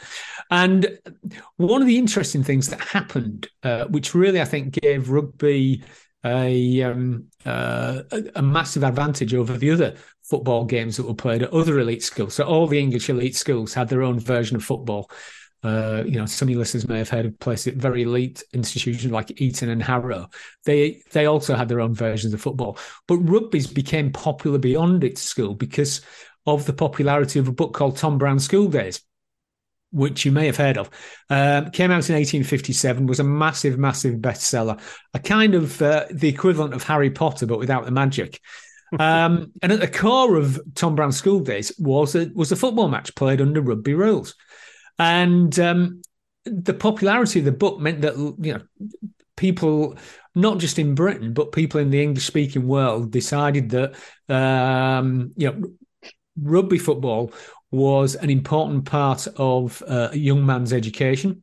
and 0.49 0.97
one 1.57 1.81
of 1.81 1.87
the 1.87 1.97
interesting 1.97 2.43
things 2.43 2.69
that 2.69 2.81
happened, 2.81 3.47
uh, 3.63 3.85
which 3.85 4.15
really 4.15 4.41
I 4.41 4.45
think 4.45 4.73
gave 4.81 5.09
rugby 5.09 5.83
a, 6.25 6.81
um, 6.83 7.27
uh, 7.47 8.03
a 8.35 8.41
massive 8.41 8.83
advantage 8.83 9.33
over 9.33 9.57
the 9.57 9.71
other 9.71 9.95
football 10.23 10.65
games 10.65 10.97
that 10.97 11.07
were 11.07 11.13
played 11.13 11.43
at 11.43 11.53
other 11.53 11.79
elite 11.79 12.03
schools. 12.03 12.33
So 12.33 12.43
all 12.43 12.67
the 12.67 12.79
English 12.79 13.09
elite 13.09 13.35
schools 13.35 13.73
had 13.73 13.87
their 13.87 14.03
own 14.03 14.19
version 14.19 14.57
of 14.57 14.63
football. 14.63 15.09
Uh, 15.63 16.03
you 16.05 16.19
know, 16.19 16.25
some 16.25 16.47
of 16.47 16.51
your 16.51 16.59
listeners 16.59 16.87
may 16.87 16.97
have 16.97 17.09
heard 17.09 17.25
of 17.25 17.39
places, 17.39 17.67
at 17.67 17.75
very 17.75 18.03
elite 18.03 18.43
institutions 18.53 19.11
like 19.11 19.41
Eton 19.41 19.69
and 19.69 19.81
Harrow. 19.81 20.29
They 20.65 21.01
they 21.11 21.25
also 21.25 21.55
had 21.55 21.69
their 21.69 21.79
own 21.79 21.93
versions 21.93 22.33
of 22.33 22.41
football. 22.41 22.77
But 23.07 23.17
rugby's 23.17 23.67
became 23.67 24.11
popular 24.11 24.59
beyond 24.59 25.03
its 25.03 25.21
school 25.21 25.55
because 25.55 26.01
of 26.45 26.65
the 26.65 26.73
popularity 26.73 27.39
of 27.39 27.47
a 27.47 27.53
book 27.53 27.73
called 27.73 27.97
Tom 27.97 28.17
Brown's 28.17 28.45
School 28.45 28.67
Days, 28.67 29.01
which 29.91 30.25
you 30.25 30.31
may 30.31 30.45
have 30.45 30.57
heard 30.57 30.77
of, 30.77 30.89
um, 31.29 31.71
came 31.71 31.91
out 31.91 32.09
in 32.09 32.15
1857, 32.15 33.05
was 33.05 33.19
a 33.19 33.23
massive, 33.23 33.77
massive 33.77 34.15
bestseller, 34.15 34.79
a 35.13 35.19
kind 35.19 35.55
of 35.55 35.81
uh, 35.81 36.05
the 36.11 36.29
equivalent 36.29 36.73
of 36.73 36.83
Harry 36.83 37.09
Potter, 37.09 37.45
but 37.45 37.59
without 37.59 37.85
the 37.85 37.91
magic. 37.91 38.41
Um, 38.99 39.51
and 39.61 39.71
at 39.71 39.79
the 39.79 39.87
core 39.87 40.35
of 40.35 40.59
Tom 40.75 40.95
Brown's 40.95 41.17
school 41.17 41.39
days 41.39 41.71
was 41.79 42.15
a, 42.15 42.29
was 42.33 42.51
a 42.51 42.55
football 42.55 42.87
match 42.89 43.15
played 43.15 43.41
under 43.41 43.61
rugby 43.61 43.93
rules. 43.93 44.35
And 44.99 45.57
um, 45.59 46.01
the 46.45 46.73
popularity 46.73 47.39
of 47.39 47.45
the 47.45 47.51
book 47.51 47.79
meant 47.79 48.01
that 48.01 48.17
you 48.17 48.53
know 48.53 48.61
people 49.35 49.95
not 50.35 50.57
just 50.57 50.79
in 50.79 50.95
Britain 50.95 51.33
but 51.33 51.51
people 51.51 51.79
in 51.79 51.89
the 51.89 52.01
English 52.01 52.25
speaking 52.25 52.67
world 52.67 53.11
decided 53.11 53.69
that 53.69 53.95
um, 54.33 55.31
you 55.35 55.51
know 55.51 55.61
rugby 56.41 56.77
football 56.77 57.31
was 57.71 58.15
an 58.15 58.29
important 58.29 58.85
part 58.85 59.27
of 59.37 59.83
uh, 59.87 60.09
a 60.11 60.17
young 60.17 60.45
man's 60.45 60.73
education. 60.73 61.41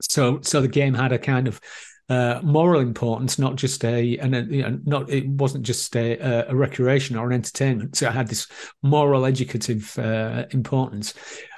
So 0.00 0.40
so 0.42 0.60
the 0.60 0.68
game 0.68 0.94
had 0.94 1.12
a 1.12 1.18
kind 1.18 1.48
of 1.48 1.60
uh, 2.08 2.40
moral 2.42 2.80
importance, 2.80 3.38
not 3.38 3.56
just 3.56 3.84
a 3.84 4.16
and 4.18 4.34
a, 4.34 4.42
you 4.44 4.62
know, 4.62 4.78
not 4.84 5.10
it 5.10 5.26
wasn't 5.28 5.64
just 5.64 5.94
a, 5.96 6.48
a, 6.48 6.54
recreation 6.54 7.16
or 7.16 7.26
an 7.26 7.34
entertainment. 7.34 7.96
So 7.96 8.08
it 8.08 8.12
had 8.12 8.28
this 8.28 8.46
moral 8.82 9.26
educative 9.26 9.98
uh, 9.98 10.46
importance. 10.50 11.14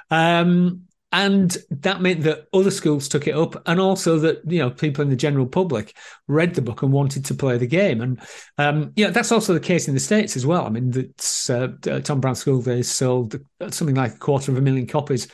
Um, 0.09 0.83
and 1.11 1.57
that 1.69 2.01
meant 2.01 2.21
that 2.21 2.47
other 2.53 2.71
schools 2.71 3.09
took 3.09 3.27
it 3.27 3.35
up 3.35 3.61
and 3.67 3.79
also 3.79 4.17
that 4.19 4.41
you 4.49 4.59
know 4.59 4.69
people 4.69 5.01
in 5.01 5.09
the 5.09 5.15
general 5.15 5.45
public 5.45 5.95
read 6.27 6.55
the 6.55 6.61
book 6.61 6.83
and 6.83 6.91
wanted 6.91 7.25
to 7.25 7.33
play 7.33 7.57
the 7.57 7.67
game. 7.67 8.01
And 8.01 8.21
um, 8.57 8.93
yeah 8.95 9.09
that's 9.09 9.31
also 9.31 9.53
the 9.53 9.59
case 9.59 9.87
in 9.87 9.93
the 9.93 9.99
states 9.99 10.35
as 10.35 10.45
well. 10.45 10.65
I 10.65 10.69
mean 10.69 10.91
that's 10.91 11.49
uh, 11.49 11.69
tom 12.03 12.21
brown 12.21 12.35
school 12.35 12.61
days 12.61 12.89
sold 12.89 13.35
something 13.69 13.95
like 13.95 14.15
a 14.15 14.19
quarter 14.19 14.51
of 14.51 14.57
a 14.57 14.61
million 14.61 14.87
copies 14.87 15.27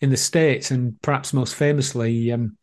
in 0.00 0.10
the 0.10 0.16
states 0.16 0.70
and 0.70 1.00
perhaps 1.02 1.32
most 1.32 1.54
famously 1.54 2.30
um, 2.30 2.56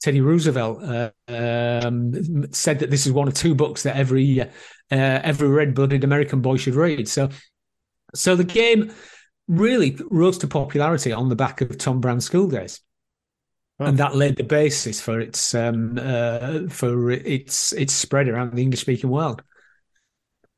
teddy 0.00 0.20
roosevelt 0.20 0.82
uh, 0.82 1.10
um, 1.28 2.52
said 2.52 2.78
that 2.80 2.90
this 2.90 3.06
is 3.06 3.12
one 3.12 3.28
of 3.28 3.34
two 3.34 3.54
books 3.54 3.82
that 3.82 3.96
every 3.96 4.40
uh, 4.42 4.46
every 4.90 5.48
red-blooded 5.48 6.04
american 6.04 6.40
boy 6.40 6.56
should 6.56 6.74
read. 6.76 7.08
So 7.08 7.30
so 8.14 8.36
the 8.36 8.44
game 8.44 8.92
really 9.52 9.96
rose 10.10 10.38
to 10.38 10.48
popularity 10.48 11.12
on 11.12 11.28
the 11.28 11.36
back 11.36 11.60
of 11.60 11.76
Tom 11.78 12.00
Brown's 12.00 12.24
School 12.24 12.48
Days. 12.48 12.80
And 13.78 13.98
that 13.98 14.14
laid 14.14 14.36
the 14.36 14.44
basis 14.44 15.00
for 15.00 15.18
its 15.18 15.54
um, 15.54 15.98
uh, 16.00 16.68
for 16.68 17.10
its 17.10 17.72
its 17.72 17.92
spread 17.92 18.28
around 18.28 18.54
the 18.54 18.62
English 18.62 18.80
speaking 18.80 19.10
world. 19.10 19.42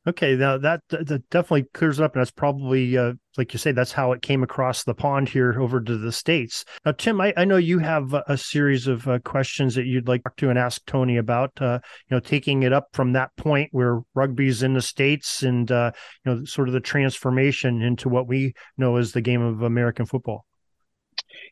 Okay, 0.07 0.35
now 0.35 0.57
that, 0.59 0.81
that 0.89 1.29
definitely 1.31 1.63
clears 1.73 1.99
it 1.99 2.03
up, 2.03 2.13
and 2.13 2.21
that's 2.21 2.29
probably, 2.29 2.95
uh, 2.95 3.13
like 3.37 3.53
you 3.53 3.59
say, 3.59 3.71
that's 3.71 3.91
how 3.91 4.11
it 4.11 4.21
came 4.21 4.43
across 4.43 4.83
the 4.83 4.93
pond 4.93 5.27
here 5.29 5.59
over 5.59 5.81
to 5.81 5.97
the 5.97 6.11
states. 6.11 6.63
Now, 6.85 6.91
Tim, 6.91 7.19
I, 7.19 7.33
I 7.35 7.43
know 7.43 7.57
you 7.57 7.79
have 7.79 8.13
a, 8.13 8.37
series 8.37 8.85
of 8.85 9.07
uh, 9.07 9.17
questions 9.19 9.73
that 9.73 9.87
you'd 9.87 10.07
like 10.07 10.21
to 10.37 10.49
and 10.49 10.59
ask 10.59 10.85
Tony 10.85 11.17
about. 11.17 11.59
Uh, 11.59 11.79
you 12.07 12.15
know, 12.15 12.19
taking 12.19 12.61
it 12.61 12.71
up 12.71 12.89
from 12.93 13.13
that 13.13 13.35
point 13.35 13.69
where 13.71 14.01
rugby's 14.13 14.61
in 14.61 14.73
the 14.73 14.81
states, 14.81 15.41
and 15.41 15.71
uh, 15.71 15.91
you 16.23 16.31
know, 16.31 16.45
sort 16.45 16.67
of 16.67 16.73
the 16.73 16.79
transformation 16.79 17.81
into 17.81 18.07
what 18.07 18.27
we 18.27 18.53
know 18.77 18.97
as 18.97 19.11
the 19.11 19.21
game 19.21 19.41
of 19.41 19.63
American 19.63 20.05
football. 20.05 20.45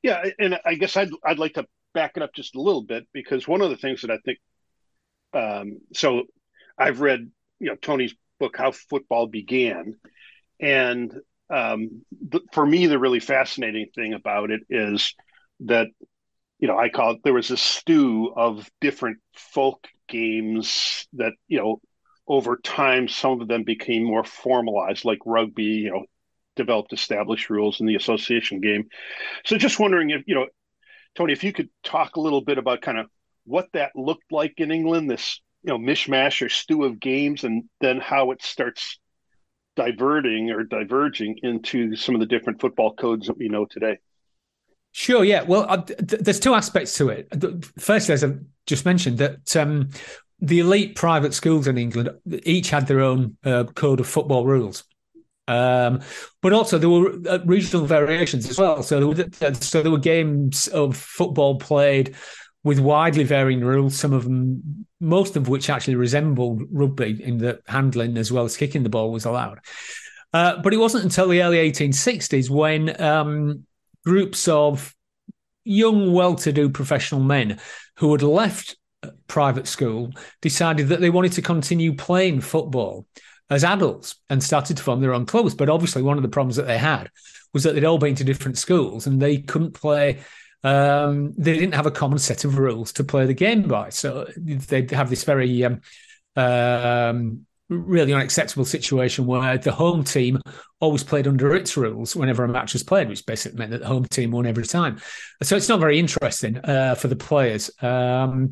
Yeah, 0.03 0.23
and 0.37 0.59
I 0.63 0.75
guess 0.75 0.95
I'd 0.95 1.09
I'd 1.25 1.39
like 1.39 1.53
to 1.53 1.65
back 1.95 2.13
it 2.17 2.23
up 2.23 2.33
just 2.33 2.55
a 2.55 2.61
little 2.61 2.83
bit 2.83 3.07
because 3.13 3.47
one 3.47 3.61
of 3.61 3.71
the 3.71 3.77
things 3.77 4.01
that 4.01 4.11
I 4.11 4.17
think, 4.23 4.39
um, 5.33 5.79
so 5.93 6.23
I've 6.77 7.01
read 7.01 7.31
you 7.59 7.69
know 7.69 7.75
Tony's 7.75 8.13
book, 8.39 8.55
How 8.57 8.71
Football 8.71 9.27
Began. 9.27 9.95
And 10.59 11.13
um, 11.49 12.03
for 12.51 12.65
me, 12.65 12.87
the 12.87 12.99
really 12.99 13.19
fascinating 13.19 13.87
thing 13.93 14.13
about 14.13 14.51
it 14.51 14.61
is 14.69 15.13
that, 15.61 15.87
you 16.59 16.67
know, 16.67 16.77
I 16.77 16.89
call 16.89 17.11
it, 17.11 17.19
there 17.23 17.33
was 17.33 17.51
a 17.51 17.57
stew 17.57 18.33
of 18.35 18.69
different 18.81 19.19
folk 19.35 19.87
games 20.07 21.07
that, 21.13 21.33
you 21.47 21.59
know, 21.59 21.81
over 22.27 22.57
time, 22.57 23.07
some 23.07 23.41
of 23.41 23.47
them 23.47 23.63
became 23.63 24.03
more 24.03 24.23
formalized, 24.23 25.03
like 25.03 25.19
rugby, 25.25 25.63
you 25.63 25.91
know, 25.91 26.05
developed 26.55 26.93
established 26.93 27.49
rules 27.49 27.81
in 27.81 27.85
the 27.85 27.95
association 27.95 28.61
game. 28.61 28.85
So 29.45 29.57
just 29.57 29.79
wondering 29.79 30.11
if, 30.11 30.21
you 30.25 30.35
know, 30.35 30.47
Tony, 31.15 31.33
if 31.33 31.43
you 31.43 31.51
could 31.51 31.69
talk 31.83 32.15
a 32.15 32.21
little 32.21 32.41
bit 32.41 32.57
about 32.57 32.81
kind 32.81 32.97
of 32.97 33.07
what 33.45 33.67
that 33.73 33.91
looked 33.95 34.31
like 34.31 34.53
in 34.57 34.71
England, 34.71 35.09
this 35.09 35.41
you 35.63 35.71
know 35.71 35.77
mishmash 35.77 36.45
or 36.45 36.49
stew 36.49 36.83
of 36.83 36.99
games, 36.99 37.43
and 37.43 37.63
then 37.81 37.99
how 37.99 38.31
it 38.31 38.41
starts 38.41 38.99
diverting 39.75 40.51
or 40.51 40.63
diverging 40.63 41.39
into 41.41 41.95
some 41.95 42.15
of 42.15 42.19
the 42.19 42.27
different 42.27 42.61
football 42.61 42.93
codes 42.93 43.27
that 43.27 43.37
we 43.37 43.49
know 43.49 43.65
today. 43.65 43.97
Sure. 44.91 45.23
Yeah. 45.23 45.41
Well, 45.41 45.65
uh, 45.67 45.77
th- 45.77 46.21
there's 46.21 46.39
two 46.39 46.53
aspects 46.53 46.95
to 46.97 47.09
it. 47.09 47.27
First, 47.79 48.11
as 48.11 48.23
I 48.23 48.33
just 48.67 48.85
mentioned, 48.85 49.17
that 49.17 49.55
um, 49.55 49.89
the 50.39 50.59
elite 50.59 50.95
private 50.95 51.33
schools 51.33 51.67
in 51.67 51.79
England 51.79 52.11
each 52.43 52.69
had 52.69 52.85
their 52.85 52.99
own 52.99 53.35
uh, 53.43 53.63
code 53.63 53.99
of 53.99 54.07
football 54.07 54.45
rules. 54.45 54.83
Um, 55.47 56.01
but 56.41 56.53
also 56.53 56.77
there 56.77 56.89
were 56.89 57.15
uh, 57.27 57.39
regional 57.43 57.85
variations 57.85 58.47
as 58.49 58.59
well. 58.59 58.83
So 58.83 58.99
there 58.99 59.25
were, 59.25 59.53
so 59.55 59.81
there 59.81 59.91
were 59.91 59.97
games 59.97 60.67
of 60.67 60.95
football 60.95 61.57
played 61.57 62.15
with 62.63 62.79
widely 62.79 63.23
varying 63.23 63.61
rules, 63.61 63.95
some 63.95 64.13
of 64.13 64.23
them, 64.23 64.85
most 64.99 65.35
of 65.35 65.49
which 65.49 65.69
actually 65.69 65.95
resembled 65.95 66.63
rugby 66.71 67.21
in 67.21 67.37
the 67.37 67.59
handling 67.67 68.17
as 68.17 68.31
well 68.31 68.45
as 68.45 68.55
kicking 68.55 68.83
the 68.83 68.89
ball 68.89 69.11
was 69.11 69.25
allowed. 69.25 69.59
Uh, 70.33 70.61
but 70.61 70.73
it 70.73 70.77
wasn't 70.77 71.03
until 71.03 71.27
the 71.27 71.43
early 71.43 71.57
1860s 71.57 72.49
when 72.49 72.99
um, 73.01 73.65
groups 74.05 74.47
of 74.47 74.95
young, 75.63 76.13
well 76.13 76.35
to 76.35 76.51
do 76.51 76.69
professional 76.69 77.21
men 77.21 77.59
who 77.97 78.11
had 78.11 78.23
left 78.23 78.75
private 79.27 79.67
school 79.67 80.11
decided 80.41 80.87
that 80.87 81.01
they 81.01 81.09
wanted 81.09 81.33
to 81.33 81.41
continue 81.41 81.95
playing 81.95 82.41
football 82.41 83.05
as 83.49 83.63
adults 83.63 84.15
and 84.29 84.41
started 84.41 84.77
to 84.77 84.83
form 84.83 85.01
their 85.01 85.13
own 85.13 85.25
clubs. 85.25 85.53
But 85.53 85.69
obviously, 85.69 86.01
one 86.01 86.17
of 86.17 86.23
the 86.23 86.29
problems 86.29 86.55
that 86.55 86.67
they 86.67 86.77
had 86.77 87.09
was 87.53 87.63
that 87.63 87.75
they'd 87.75 87.83
all 87.83 87.97
been 87.97 88.15
to 88.15 88.23
different 88.23 88.57
schools 88.57 89.05
and 89.05 89.21
they 89.21 89.37
couldn't 89.37 89.73
play 89.73 90.21
um, 90.63 91.33
they 91.37 91.53
didn't 91.53 91.75
have 91.75 91.85
a 91.85 91.91
common 91.91 92.19
set 92.19 92.45
of 92.45 92.57
rules 92.57 92.93
to 92.93 93.03
play 93.03 93.25
the 93.25 93.33
game 93.33 93.63
by. 93.63 93.89
So 93.89 94.27
they'd 94.37 94.91
have 94.91 95.09
this 95.09 95.23
very 95.23 95.63
um, 95.65 95.81
um, 96.35 97.45
really 97.69 98.13
unacceptable 98.13 98.65
situation 98.65 99.25
where 99.25 99.57
the 99.57 99.71
home 99.71 100.03
team 100.03 100.39
always 100.79 101.03
played 101.03 101.27
under 101.27 101.55
its 101.55 101.75
rules 101.75 102.15
whenever 102.15 102.43
a 102.43 102.47
match 102.47 102.73
was 102.73 102.83
played, 102.83 103.09
which 103.09 103.25
basically 103.25 103.57
meant 103.57 103.71
that 103.71 103.81
the 103.81 103.87
home 103.87 104.05
team 104.05 104.31
won 104.31 104.45
every 104.45 104.65
time. 104.65 104.99
So 105.41 105.55
it's 105.55 105.69
not 105.69 105.79
very 105.79 105.99
interesting 105.99 106.57
uh, 106.57 106.95
for 106.95 107.07
the 107.07 107.15
players. 107.15 107.69
Um, 107.81 108.51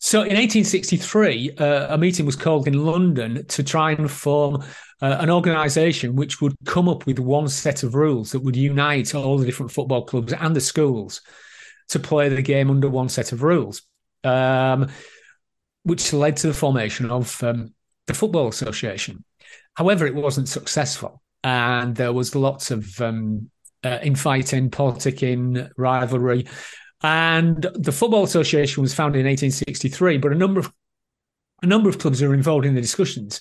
so 0.00 0.18
in 0.20 0.36
1863, 0.36 1.56
uh, 1.58 1.94
a 1.94 1.98
meeting 1.98 2.24
was 2.24 2.36
called 2.36 2.68
in 2.68 2.84
London 2.84 3.44
to 3.46 3.64
try 3.64 3.92
and 3.92 4.08
form 4.08 4.62
uh, 5.00 5.16
an 5.20 5.30
organisation 5.30 6.14
which 6.14 6.40
would 6.40 6.54
come 6.66 6.88
up 6.88 7.06
with 7.06 7.18
one 7.18 7.48
set 7.48 7.82
of 7.82 7.94
rules 7.94 8.30
that 8.32 8.40
would 8.40 8.56
unite 8.56 9.14
all 9.14 9.38
the 9.38 9.46
different 9.46 9.72
football 9.72 10.04
clubs 10.04 10.32
and 10.32 10.54
the 10.54 10.60
schools 10.60 11.20
to 11.88 11.98
play 11.98 12.28
the 12.28 12.42
game 12.42 12.70
under 12.70 12.88
one 12.88 13.08
set 13.08 13.32
of 13.32 13.42
rules, 13.42 13.82
um, 14.24 14.88
which 15.84 16.12
led 16.12 16.36
to 16.38 16.46
the 16.48 16.54
formation 16.54 17.10
of 17.10 17.42
um, 17.42 17.74
the 18.06 18.14
Football 18.14 18.48
Association. 18.48 19.24
However, 19.74 20.06
it 20.06 20.14
wasn't 20.14 20.48
successful, 20.48 21.22
and 21.44 21.94
there 21.94 22.12
was 22.12 22.34
lots 22.34 22.70
of 22.70 23.00
um, 23.00 23.50
uh, 23.84 23.98
infighting, 24.02 24.70
politicking, 24.70 25.70
rivalry. 25.76 26.46
And 27.02 27.64
the 27.74 27.92
Football 27.92 28.24
Association 28.24 28.82
was 28.82 28.94
founded 28.94 29.20
in 29.20 29.26
1863, 29.26 30.18
but 30.18 30.32
a 30.32 30.34
number 30.34 30.60
of 30.60 30.72
a 31.62 31.66
number 31.66 31.88
of 31.88 31.98
clubs 31.98 32.22
were 32.22 32.34
involved 32.34 32.66
in 32.66 32.74
the 32.74 32.80
discussions, 32.80 33.40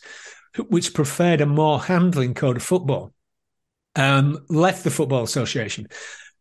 which 0.70 0.94
preferred 0.94 1.42
a 1.42 1.46
more 1.46 1.80
handling 1.80 2.34
code 2.34 2.58
of 2.58 2.63
football. 2.63 3.13
Um, 3.96 4.46
left 4.50 4.84
the 4.84 4.92
Football 4.92 5.24
Association. 5.24 5.88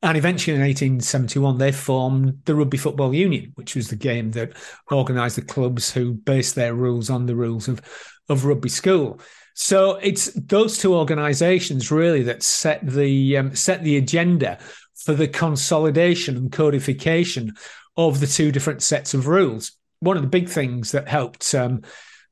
And 0.06 0.16
eventually 0.16 0.54
in 0.54 0.62
1871, 0.62 1.58
they 1.58 1.72
formed 1.72 2.40
the 2.44 2.54
Rugby 2.54 2.76
Football 2.76 3.12
Union, 3.12 3.50
which 3.56 3.74
was 3.74 3.88
the 3.88 3.96
game 3.96 4.30
that 4.30 4.52
organised 4.92 5.34
the 5.34 5.42
clubs 5.42 5.90
who 5.90 6.14
based 6.14 6.54
their 6.54 6.74
rules 6.74 7.10
on 7.10 7.26
the 7.26 7.34
rules 7.34 7.66
of, 7.66 7.82
of 8.28 8.44
rugby 8.44 8.68
school. 8.68 9.20
So 9.54 9.96
it's 9.96 10.32
those 10.34 10.78
two 10.78 10.94
organisations 10.94 11.90
really 11.90 12.22
that 12.22 12.44
set 12.44 12.86
the 12.86 13.36
um, 13.36 13.56
set 13.56 13.82
the 13.82 13.96
agenda 13.96 14.60
for 14.94 15.12
the 15.12 15.26
consolidation 15.26 16.36
and 16.36 16.52
codification 16.52 17.54
of 17.96 18.20
the 18.20 18.28
two 18.28 18.52
different 18.52 18.84
sets 18.84 19.12
of 19.12 19.26
rules. 19.26 19.72
One 19.98 20.16
of 20.16 20.22
the 20.22 20.28
big 20.28 20.48
things 20.48 20.92
that 20.92 21.08
helped 21.08 21.52
um, 21.52 21.82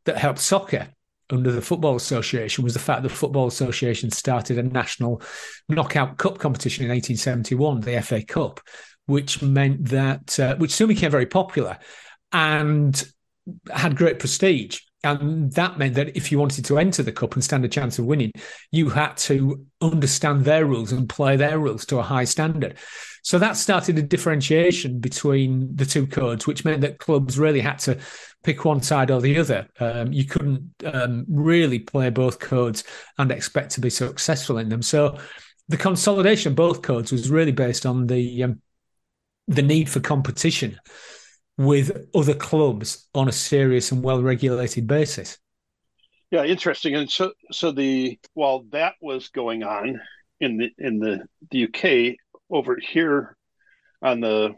that 0.04 0.16
helped 0.16 0.38
soccer 0.38 0.90
under 1.30 1.50
the 1.50 1.62
Football 1.62 1.96
Association 1.96 2.64
was 2.64 2.74
the 2.74 2.80
fact 2.80 3.02
that 3.02 3.08
the 3.08 3.14
Football 3.14 3.46
Association 3.46 4.10
started 4.10 4.58
a 4.58 4.62
national 4.62 5.22
knockout 5.68 6.18
cup 6.18 6.38
competition 6.38 6.84
in 6.84 6.90
1871, 6.90 7.80
the 7.80 8.02
FA 8.02 8.22
Cup, 8.22 8.60
which 9.06 9.42
meant 9.42 9.88
that, 9.88 10.38
uh, 10.38 10.56
which 10.56 10.72
soon 10.72 10.88
became 10.88 11.10
very 11.10 11.26
popular 11.26 11.78
and 12.32 13.04
had 13.72 13.96
great 13.96 14.18
prestige. 14.18 14.80
And 15.02 15.52
that 15.52 15.78
meant 15.78 15.94
that 15.96 16.16
if 16.16 16.32
you 16.32 16.38
wanted 16.38 16.64
to 16.64 16.78
enter 16.78 17.02
the 17.02 17.12
cup 17.12 17.34
and 17.34 17.44
stand 17.44 17.64
a 17.64 17.68
chance 17.68 17.98
of 17.98 18.06
winning, 18.06 18.32
you 18.72 18.88
had 18.88 19.16
to 19.18 19.66
understand 19.82 20.44
their 20.44 20.64
rules 20.64 20.92
and 20.92 21.08
play 21.08 21.36
their 21.36 21.58
rules 21.58 21.84
to 21.86 21.98
a 21.98 22.02
high 22.02 22.24
standard. 22.24 22.78
So 23.22 23.38
that 23.38 23.56
started 23.56 23.98
a 23.98 24.02
differentiation 24.02 25.00
between 25.00 25.76
the 25.76 25.84
two 25.84 26.06
codes, 26.06 26.46
which 26.46 26.64
meant 26.64 26.80
that 26.80 26.98
clubs 26.98 27.38
really 27.38 27.60
had 27.60 27.78
to 27.80 27.98
pick 28.44 28.64
one 28.64 28.82
side 28.82 29.10
or 29.10 29.20
the 29.20 29.38
other. 29.38 29.66
Um, 29.80 30.12
you 30.12 30.24
couldn't 30.24 30.72
um, 30.84 31.24
really 31.28 31.80
play 31.80 32.10
both 32.10 32.38
codes 32.38 32.84
and 33.18 33.32
expect 33.32 33.72
to 33.72 33.80
be 33.80 33.90
successful 33.90 34.58
in 34.58 34.68
them. 34.68 34.82
So 34.82 35.18
the 35.68 35.76
consolidation 35.76 36.52
of 36.52 36.56
both 36.56 36.82
codes 36.82 37.10
was 37.10 37.30
really 37.30 37.52
based 37.52 37.86
on 37.86 38.06
the 38.06 38.44
um, 38.44 38.60
the 39.48 39.62
need 39.62 39.88
for 39.88 40.00
competition 40.00 40.78
with 41.56 42.08
other 42.14 42.34
clubs 42.34 43.08
on 43.14 43.28
a 43.28 43.32
serious 43.32 43.92
and 43.92 44.02
well 44.02 44.22
regulated 44.22 44.86
basis. 44.86 45.38
Yeah, 46.30 46.44
interesting. 46.44 46.96
And 46.96 47.10
so, 47.10 47.32
so 47.52 47.70
the 47.70 48.18
while 48.32 48.64
that 48.70 48.94
was 49.00 49.28
going 49.28 49.62
on 49.62 50.00
in 50.40 50.58
the 50.58 50.70
in 50.78 50.98
the, 50.98 51.26
the 51.50 51.64
UK 51.64 52.16
over 52.50 52.76
here 52.76 53.36
on 54.02 54.20
the 54.20 54.54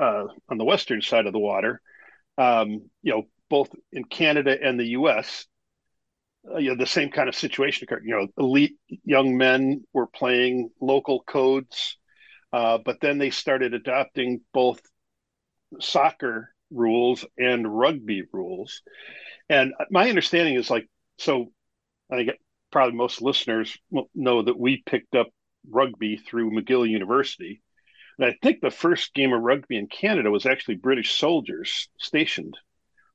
uh, 0.00 0.24
on 0.48 0.58
the 0.58 0.64
western 0.64 1.02
side 1.02 1.26
of 1.26 1.32
the 1.32 1.38
water, 1.38 1.80
um, 2.38 2.90
you 3.02 3.12
know, 3.12 3.24
both 3.50 3.70
in 3.92 4.04
Canada 4.04 4.56
and 4.60 4.78
the 4.78 4.88
U.S., 4.88 5.46
uh, 6.52 6.58
you 6.58 6.70
know, 6.70 6.76
the 6.76 6.86
same 6.86 7.10
kind 7.10 7.28
of 7.28 7.34
situation 7.34 7.84
occurred. 7.84 8.04
You 8.04 8.16
know, 8.16 8.26
elite 8.36 8.76
young 9.04 9.36
men 9.36 9.84
were 9.92 10.06
playing 10.06 10.70
local 10.80 11.22
codes, 11.22 11.98
uh, 12.52 12.78
but 12.84 13.00
then 13.00 13.18
they 13.18 13.30
started 13.30 13.74
adopting 13.74 14.40
both 14.52 14.80
soccer 15.80 16.54
rules 16.70 17.24
and 17.38 17.66
rugby 17.66 18.22
rules. 18.32 18.82
And 19.48 19.74
my 19.90 20.08
understanding 20.08 20.54
is 20.54 20.70
like, 20.70 20.88
so 21.18 21.52
I 22.10 22.16
think 22.16 22.30
probably 22.70 22.96
most 22.96 23.22
listeners 23.22 23.76
will 23.90 24.10
know 24.14 24.42
that 24.42 24.58
we 24.58 24.82
picked 24.84 25.14
up 25.14 25.28
rugby 25.68 26.16
through 26.16 26.50
McGill 26.50 26.88
University. 26.88 27.62
And 28.22 28.30
I 28.30 28.38
think 28.40 28.60
the 28.60 28.70
first 28.70 29.14
game 29.14 29.32
of 29.32 29.42
rugby 29.42 29.76
in 29.76 29.88
Canada 29.88 30.30
was 30.30 30.46
actually 30.46 30.76
British 30.76 31.12
soldiers 31.12 31.88
stationed 31.98 32.56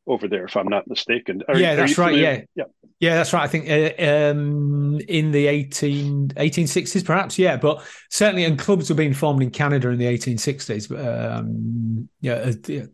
over 0.07 0.27
there, 0.27 0.45
if 0.45 0.55
I'm 0.55 0.67
not 0.67 0.87
mistaken. 0.87 1.43
Are, 1.47 1.57
yeah, 1.57 1.75
that's 1.75 1.97
right. 1.97 2.15
Yeah. 2.15 2.41
yeah, 2.55 2.63
yeah, 2.99 3.15
that's 3.15 3.33
right. 3.33 3.43
I 3.43 3.47
think 3.47 3.69
uh, 3.69 4.31
um, 4.31 4.99
in 5.07 5.31
the 5.31 5.47
18, 5.47 6.29
1860s, 6.29 7.05
perhaps. 7.05 7.37
Yeah, 7.37 7.57
but 7.57 7.83
certainly, 8.09 8.45
and 8.45 8.57
clubs 8.57 8.89
were 8.89 8.95
being 8.95 9.13
formed 9.13 9.43
in 9.43 9.51
Canada 9.51 9.89
in 9.89 9.99
the 9.99 10.05
1860s. 10.05 10.89
Um, 10.97 12.09
yeah, 12.21 12.51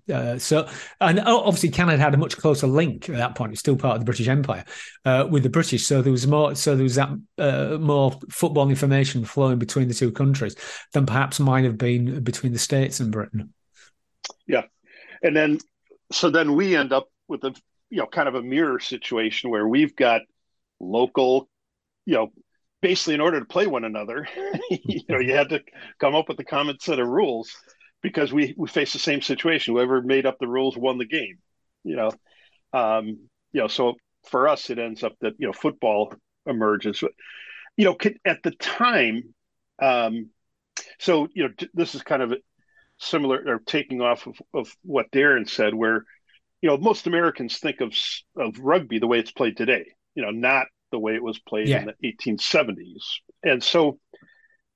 uh, 0.10 0.14
uh, 0.14 0.40
so 0.40 0.68
and 1.00 1.20
obviously 1.22 1.70
Canada 1.70 2.02
had 2.02 2.14
a 2.14 2.18
much 2.18 2.36
closer 2.36 2.68
link 2.68 3.08
at 3.10 3.16
that 3.16 3.36
point. 3.36 3.54
It's 3.54 3.62
still 3.62 3.78
part 3.78 3.96
of 3.96 4.02
the 4.02 4.06
British 4.06 4.28
Empire 4.28 4.66
uh, 5.06 5.28
with 5.30 5.44
the 5.44 5.50
British, 5.50 5.86
so 5.86 6.02
there 6.02 6.12
was 6.12 6.28
more. 6.28 6.56
So 6.56 6.76
there 6.76 6.84
was 6.84 6.96
that 6.96 7.10
uh, 7.38 7.78
more 7.80 8.20
football 8.30 8.70
information 8.70 9.24
flowing 9.24 9.60
between 9.60 9.88
the 9.88 9.94
two 9.94 10.12
countries 10.12 10.56
than 10.92 11.06
perhaps 11.06 11.40
might 11.40 11.64
have 11.64 11.78
been 11.78 12.24
between 12.24 12.52
the 12.52 12.60
states 12.60 13.00
and 13.00 13.12
Britain. 13.12 13.54
Yeah, 14.48 14.64
and 15.22 15.36
then 15.36 15.60
so 16.14 16.30
then 16.30 16.56
we 16.56 16.76
end 16.76 16.94
up 16.94 17.08
with 17.28 17.44
a 17.44 17.54
you 17.90 17.98
know 17.98 18.08
kind 18.08 18.28
of 18.28 18.36
a 18.36 18.42
mirror 18.42 18.80
situation 18.80 19.50
where 19.50 19.68
we've 19.68 19.96
got 19.96 20.22
local 20.80 21.50
you 22.06 22.14
know 22.16 22.32
basically 22.82 23.14
in 23.14 23.22
order 23.22 23.40
to 23.40 23.46
play 23.46 23.68
one 23.68 23.86
another 23.86 24.28
you 24.70 25.02
know 25.10 25.20
you 25.20 25.34
had 25.34 25.50
to 25.50 25.62
come 26.00 26.16
up 26.16 26.28
with 26.28 26.40
a 26.40 26.44
common 26.44 26.78
set 26.80 27.00
of 27.00 27.08
rules 27.08 27.52
because 28.02 28.34
we 28.34 28.54
we 28.58 28.68
face 28.68 28.94
the 28.94 29.00
same 29.00 29.22
situation. 29.22 29.74
Whoever 29.74 30.02
made 30.02 30.26
up 30.26 30.38
the 30.40 30.48
rules 30.48 30.78
won 30.78 30.98
the 30.98 31.06
game 31.06 31.38
you 31.84 31.96
know. 31.96 32.12
Um 32.74 33.30
you 33.52 33.62
know 33.62 33.68
so 33.68 33.96
for 34.30 34.48
us 34.48 34.70
it 34.70 34.80
ends 34.80 35.04
up 35.04 35.14
that 35.22 35.34
you 35.40 35.48
know 35.48 35.54
football 35.54 36.14
emerges. 36.46 37.02
You 37.78 37.86
know 37.86 37.98
at 38.26 38.44
the 38.44 38.52
time 38.52 39.34
um 39.82 40.30
so 41.00 41.28
you 41.34 41.44
know 41.44 41.54
this 41.74 41.96
is 41.96 42.04
kind 42.04 42.22
of 42.22 42.34
similar 43.00 43.44
or 43.46 43.60
taking 43.60 44.02
off 44.02 44.28
of, 44.28 44.42
of 44.54 44.76
what 44.84 45.12
Darren 45.12 45.50
said, 45.50 45.74
where 45.74 46.06
you 46.62 46.70
know 46.70 46.78
most 46.78 47.08
Americans 47.08 47.58
think 47.58 47.82
of 47.82 47.94
of 48.38 48.60
rugby 48.60 49.00
the 49.00 49.08
way 49.08 49.20
it's 49.20 49.32
played 49.32 49.58
today, 49.58 49.86
you 50.16 50.24
know, 50.24 50.32
not 50.32 50.68
the 50.92 51.00
way 51.00 51.16
it 51.16 51.24
was 51.24 51.40
played 51.40 51.68
yeah. 51.68 51.80
in 51.80 51.86
the 51.86 52.14
1870s. 52.14 53.04
And 53.44 53.62
so, 53.64 54.00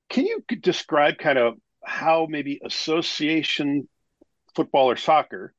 can 0.09 0.25
you 0.25 0.43
describe 0.61 1.17
kind 1.17 1.37
of 1.37 1.55
how 1.85 2.27
maybe 2.29 2.59
association 2.65 3.87
football 4.55 4.89
or 4.89 4.97
soccer 4.97 5.53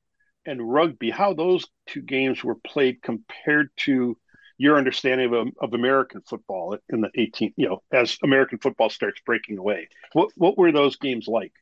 and 0.45 0.61
rugby, 0.61 1.11
how 1.11 1.33
those 1.33 1.67
two 1.87 2.03
games 2.03 2.43
were 2.43 2.57
played 2.57 3.01
compared 3.03 3.69
to 3.77 4.17
your 4.59 4.77
understanding 4.77 5.33
of, 5.33 5.49
of 5.61 5.75
American 5.75 6.21
football 6.23 6.77
in 6.89 7.01
the 7.01 7.11
18, 7.15 7.55
you 7.57 7.69
know, 7.69 7.83
as 7.93 8.19
American 8.25 8.59
football 8.59 8.91
starts 8.91 9.21
breaking 9.25 9.59
away? 9.59 9.89
What 10.13 10.31
what 10.37 10.59
were 10.59 10.73
those 10.73 10.97
games 10.97 11.29
like? 11.29 11.53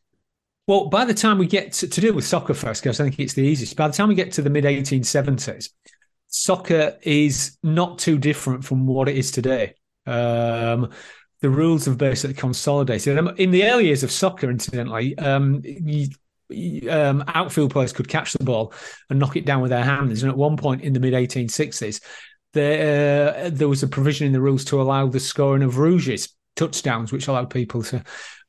Well, 0.67 0.87
by 0.87 1.05
the 1.05 1.15
time 1.15 1.39
we 1.39 1.47
get 1.47 1.73
to, 1.75 1.89
to 1.89 2.01
deal 2.01 2.15
with 2.15 2.27
soccer 2.27 2.55
first, 2.55 2.83
because 2.83 2.99
I 2.99 3.05
think 3.05 3.21
it's 3.21 3.35
the 3.35 3.43
easiest, 3.43 3.77
by 3.77 3.87
the 3.87 3.95
time 3.95 4.09
we 4.09 4.17
get 4.17 4.33
to 4.33 4.43
the 4.43 4.51
mid 4.51 4.65
1870s, 4.65 5.71
soccer 6.27 6.97
is 7.03 7.57
not 7.63 7.99
too 7.99 8.19
different 8.19 8.65
from 8.65 8.87
what 8.87 9.09
it 9.09 9.17
is 9.17 9.31
today. 9.31 9.75
Um, 10.07 10.91
the 11.41 11.51
rules 11.51 11.85
have 11.85 11.99
basically 11.99 12.35
consolidated. 12.35 13.17
In 13.39 13.51
the 13.53 13.65
early 13.65 13.87
years 13.87 14.03
of 14.03 14.11
soccer, 14.11 14.51
incidentally, 14.51 15.17
um, 15.19 15.63
you, 15.65 16.09
um, 16.91 17.23
outfield 17.29 17.71
players 17.71 17.93
could 17.93 18.09
catch 18.09 18.33
the 18.33 18.45
ball 18.45 18.73
and 19.09 19.21
knock 19.21 19.37
it 19.37 19.47
down 19.47 19.61
with 19.61 19.71
their 19.71 19.85
hands. 19.85 20.23
And 20.23 20.31
at 20.31 20.39
one 20.39 20.57
point 20.57 20.83
in 20.83 20.93
the 20.93 21.01
mid 21.01 21.15
1860s, 21.15 22.01
there, 22.55 23.47
uh, 23.47 23.51
there 23.53 23.69
was 23.69 23.85
a 23.85 23.89
provision 23.89 24.27
in 24.27 24.33
the 24.33 24.41
rules 24.41 24.65
to 24.67 24.81
allow 24.81 25.07
the 25.07 25.21
scoring 25.21 25.63
of 25.63 25.79
rouges, 25.79 26.35
touchdowns, 26.57 27.13
which 27.13 27.29
allowed 27.29 27.51
people 27.51 27.83
to 27.85 28.03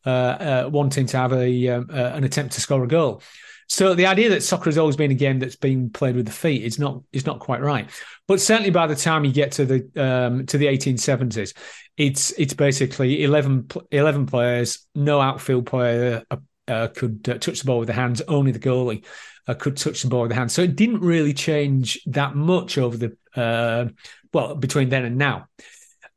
wanting 0.06 1.06
to 1.08 1.18
have 1.18 1.34
a 1.34 1.68
um, 1.70 1.90
uh, 1.92 2.12
an 2.14 2.24
attempt 2.24 2.54
to 2.54 2.62
score 2.62 2.84
a 2.84 2.88
goal. 2.88 3.22
So 3.70 3.94
the 3.94 4.06
idea 4.06 4.30
that 4.30 4.44
soccer 4.44 4.66
has 4.66 4.78
always 4.78 4.96
been 4.96 5.12
a 5.12 5.16
game 5.16 5.40
that's 5.40 5.58
been 5.58 5.90
played 5.90 6.16
with 6.16 6.26
the 6.26 6.32
feet 6.32 6.64
is 6.64 6.80
not 6.80 7.02
is 7.12 7.26
not 7.26 7.40
quite 7.40 7.62
right. 7.62 7.90
But 8.28 8.40
certainly 8.40 8.70
by 8.70 8.88
the 8.88 8.96
time 8.96 9.26
you 9.26 9.32
get 9.32 9.52
to 9.54 9.66
the 9.66 10.02
um, 10.02 10.46
to 10.46 10.58
the 10.58 10.68
1870s, 10.68 11.56
it's 11.98 12.32
it's 12.32 12.54
basically 12.54 13.24
11, 13.24 13.68
11 13.92 14.26
players, 14.26 14.88
no 14.96 15.20
outfield 15.20 15.66
player 15.66 16.24
uh, 16.32 16.38
uh, 16.68 16.88
could 16.88 17.28
uh, 17.28 17.38
touch 17.40 17.60
the 17.60 17.66
ball 17.66 17.80
with 17.80 17.88
the 17.88 17.94
hands. 17.94 18.22
Only 18.22 18.52
the 18.52 18.60
goalie 18.60 19.04
uh, 19.48 19.54
could 19.54 19.76
touch 19.76 20.02
the 20.02 20.10
ball 20.10 20.22
with 20.22 20.30
the 20.30 20.36
hands. 20.36 20.54
So 20.54 20.62
it 20.62 20.76
didn't 20.76 21.02
really 21.02 21.34
change 21.34 22.00
that 22.06 22.36
much 22.36 22.78
over 22.78 22.96
the 22.96 23.94
well 24.34 24.56
between 24.56 24.90
then 24.90 25.06
and 25.06 25.18
now. 25.18 25.48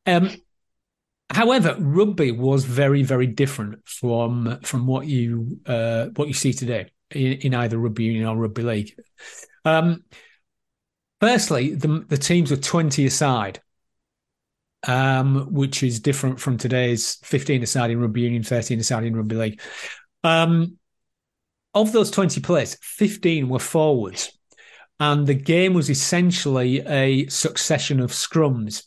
Um, 0.07 0.31
However, 1.31 1.77
rugby 1.79 2.33
was 2.33 2.65
very, 2.65 3.05
very 3.05 3.29
different 3.29 3.87
from 3.87 4.59
from 4.63 4.87
what 4.87 5.07
you 5.07 5.61
uh, 5.65 6.07
what 6.17 6.27
you 6.27 6.35
see 6.35 6.53
today 6.53 6.91
in, 7.13 7.33
in, 7.35 7.55
either 7.55 7.79
rugby 7.79 8.05
union 8.05 8.27
or 8.27 8.37
rugby 8.37 8.63
league. 8.63 8.95
Um, 9.65 10.03
firstly, 11.21 11.75
the, 11.75 12.05
the 12.09 12.19
teams 12.19 12.51
were 12.51 12.57
twenty 12.57 13.07
aside, 13.07 13.61
um, 14.89 15.53
which 15.53 15.85
is 15.85 16.01
different 16.01 16.41
from 16.41 16.59
today's 16.59 17.15
fifteen 17.23 17.63
aside 17.63 17.93
in 17.93 18.01
rugby 18.01 18.23
union, 18.23 18.43
thirteen 18.43 18.81
aside 18.81 19.05
in 19.05 19.15
rugby 19.15 19.37
league. 19.37 19.61
Um, 20.25 20.79
of 21.75 21.93
those 21.93 22.11
twenty 22.11 22.41
players, 22.41 22.77
fifteen 22.83 23.49
were 23.49 23.61
forwards, 23.61 24.37
and 24.99 25.29
the 25.29 25.35
game 25.35 25.75
was 25.75 25.91
essentially 25.91 26.81
a 26.81 27.29
succession 27.29 28.01
of 28.01 28.11
scrums. 28.11 28.83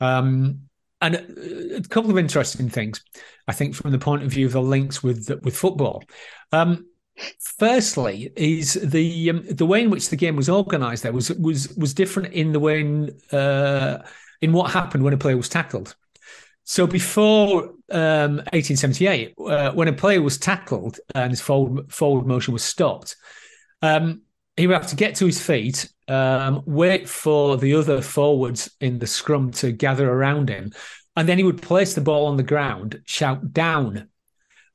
Um, 0.00 0.62
and 1.02 1.16
a 1.16 1.82
couple 1.88 2.10
of 2.10 2.18
interesting 2.18 2.68
things, 2.68 3.02
I 3.48 3.52
think, 3.52 3.74
from 3.74 3.90
the 3.90 3.98
point 3.98 4.22
of 4.22 4.30
view 4.30 4.46
of 4.46 4.52
the 4.52 4.62
links 4.62 5.02
with 5.02 5.28
with 5.42 5.56
football. 5.56 6.04
Um, 6.52 6.86
firstly, 7.58 8.32
is 8.36 8.74
the 8.74 9.30
um, 9.30 9.44
the 9.50 9.66
way 9.66 9.82
in 9.82 9.90
which 9.90 10.08
the 10.08 10.16
game 10.16 10.36
was 10.36 10.48
organised 10.48 11.02
there 11.02 11.12
was 11.12 11.30
was 11.32 11.74
was 11.76 11.92
different 11.92 12.32
in 12.32 12.52
the 12.52 12.60
way 12.60 12.80
in, 12.80 13.10
uh, 13.32 14.06
in 14.40 14.52
what 14.52 14.70
happened 14.70 15.02
when 15.02 15.12
a 15.12 15.18
player 15.18 15.36
was 15.36 15.48
tackled. 15.48 15.94
So 16.64 16.86
before 16.86 17.64
um, 17.90 18.36
1878, 18.52 19.34
uh, 19.36 19.72
when 19.72 19.88
a 19.88 19.92
player 19.92 20.22
was 20.22 20.38
tackled 20.38 21.00
and 21.14 21.30
his 21.32 21.40
forward 21.40 21.92
forward 21.92 22.26
motion 22.26 22.52
was 22.52 22.62
stopped, 22.62 23.16
um, 23.82 24.22
he 24.56 24.66
would 24.66 24.74
have 24.74 24.88
to 24.88 24.96
get 24.96 25.14
to 25.16 25.26
his 25.26 25.40
feet, 25.40 25.90
um, 26.08 26.62
wait 26.66 27.08
for 27.08 27.56
the 27.56 27.74
other 27.74 28.02
forwards 28.02 28.70
in 28.80 28.98
the 28.98 29.06
scrum 29.06 29.50
to 29.52 29.72
gather 29.72 30.10
around 30.10 30.48
him, 30.48 30.72
and 31.16 31.28
then 31.28 31.38
he 31.38 31.44
would 31.44 31.62
place 31.62 31.94
the 31.94 32.00
ball 32.00 32.26
on 32.26 32.36
the 32.36 32.42
ground, 32.42 33.00
shout 33.06 33.52
down, 33.52 34.08